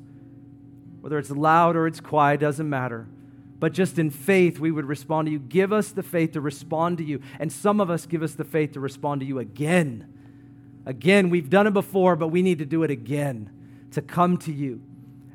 whether 1.07 1.21
it's 1.21 1.31
loud 1.31 1.77
or 1.77 1.87
it's 1.87 2.01
quiet, 2.01 2.41
doesn't 2.41 2.69
matter. 2.69 3.07
But 3.61 3.73
just 3.73 3.97
in 3.97 4.11
faith, 4.11 4.59
we 4.59 4.73
would 4.73 4.87
respond 4.87 5.27
to 5.27 5.33
you. 5.33 5.39
Give 5.39 5.73
us 5.73 5.93
the 5.93 6.03
faith 6.03 6.33
to 6.33 6.41
respond 6.41 6.99
to 6.99 7.05
you. 7.05 7.21
And 7.39 7.53
some 7.53 7.81
of 7.81 7.91
us 7.91 8.07
give 8.07 8.25
us 8.25 8.35
the 8.35 8.43
faith 8.43 8.73
to 8.73 8.81
respond 8.81 9.21
to 9.21 9.25
you 9.25 9.39
again. 9.39 10.13
Again, 10.85 11.31
we've 11.31 11.49
done 11.49 11.69
it 11.69 11.75
before, 11.75 12.17
but 12.17 12.27
we 12.31 12.43
need 12.43 12.59
to 12.59 12.65
do 12.65 12.83
it 12.83 12.91
again 12.91 13.51
to 13.97 14.03
come 14.03 14.37
to 14.37 14.53
you. 14.53 14.83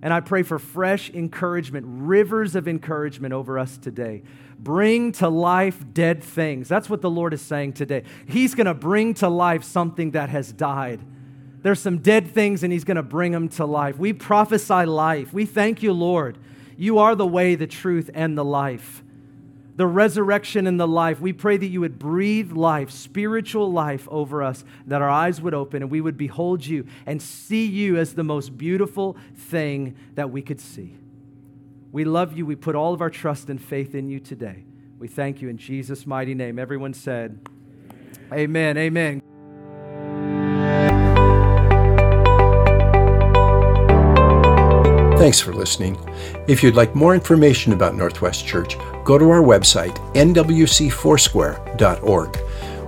And 0.04 0.14
I 0.14 0.20
pray 0.20 0.44
for 0.44 0.60
fresh 0.60 1.10
encouragement, 1.10 1.86
rivers 1.88 2.56
of 2.56 2.68
encouragement 2.68 3.34
over 3.34 3.58
us 3.58 3.76
today. 3.76 4.22
Bring 4.60 5.12
to 5.14 5.30
life 5.30 5.84
dead 5.94 6.24
things. 6.24 6.68
That's 6.70 6.88
what 6.88 7.02
the 7.02 7.10
Lord 7.10 7.34
is 7.34 7.42
saying 7.42 7.74
today. 7.74 8.04
He's 8.28 8.54
going 8.54 8.68
to 8.68 8.76
bring 8.76 9.16
to 9.16 9.30
life 9.30 9.64
something 9.64 10.12
that 10.12 10.30
has 10.30 10.52
died. 10.52 11.02
There's 11.64 11.80
some 11.80 11.98
dead 11.98 12.28
things, 12.28 12.62
and 12.62 12.72
He's 12.72 12.84
going 12.84 12.98
to 12.98 13.04
bring 13.04 13.32
them 13.32 13.50
to 13.50 13.66
life. 13.66 13.98
We 13.98 14.14
prophesy 14.14 14.86
life. 14.86 15.34
We 15.34 15.48
thank 15.48 15.82
you, 15.82 15.94
Lord. 15.94 16.38
You 16.78 17.00
are 17.00 17.16
the 17.16 17.28
way, 17.28 17.56
the 17.56 17.68
truth, 17.68 18.12
and 18.14 18.38
the 18.38 18.46
life. 18.46 19.04
The 19.76 19.88
resurrection 19.88 20.68
and 20.68 20.80
the 20.80 20.88
life. 20.88 21.20
We 21.20 21.34
pray 21.34 21.58
that 21.58 21.68
you 21.68 21.82
would 21.82 21.98
breathe 21.98 22.52
life, 22.52 22.92
spiritual 22.92 23.72
life 23.72 24.08
over 24.12 24.44
us, 24.44 24.64
that 24.86 25.02
our 25.02 25.10
eyes 25.10 25.42
would 25.42 25.54
open 25.54 25.82
and 25.82 25.90
we 25.90 26.02
would 26.02 26.18
behold 26.18 26.66
you 26.66 26.86
and 27.06 27.22
see 27.22 27.66
you 27.66 27.98
as 27.98 28.14
the 28.14 28.24
most 28.24 28.58
beautiful 28.58 29.18
thing 29.36 29.96
that 30.16 30.30
we 30.30 30.42
could 30.42 30.60
see. 30.60 30.96
We 31.92 32.06
love 32.06 32.38
you. 32.38 32.46
We 32.46 32.56
put 32.56 32.76
all 32.76 32.94
of 32.94 33.02
our 33.02 33.10
trust 33.10 33.50
and 33.50 33.62
faith 33.62 33.96
in 33.96 34.08
you 34.08 34.20
today. 34.20 34.64
We 35.00 35.08
thank 35.08 35.42
you 35.42 35.50
in 35.50 35.58
Jesus' 35.58 36.06
mighty 36.06 36.36
name. 36.36 36.60
Everyone 36.60 36.94
said, 36.94 37.40
Amen. 38.32 38.78
Amen. 38.78 38.78
Amen. 38.78 39.22
Thanks 45.18 45.40
for 45.40 45.54
listening. 45.54 46.00
If 46.48 46.64
you'd 46.64 46.76
like 46.76 46.96
more 46.96 47.14
information 47.14 47.74
about 47.74 47.94
Northwest 47.94 48.48
Church, 48.48 48.76
go 49.12 49.18
to 49.18 49.30
our 49.30 49.42
website, 49.42 49.94
nwcfoursquare.org, 50.14 52.38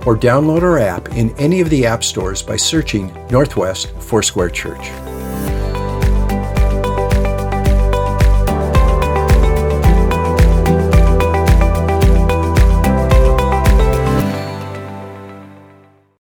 or 0.06 0.16
download 0.16 0.62
our 0.62 0.78
app 0.78 1.10
in 1.10 1.36
any 1.36 1.60
of 1.60 1.68
the 1.68 1.84
app 1.84 2.02
stores 2.02 2.42
by 2.42 2.56
searching 2.56 3.12
Northwest 3.30 3.90
Foursquare 4.00 4.48
Church. 4.48 5.03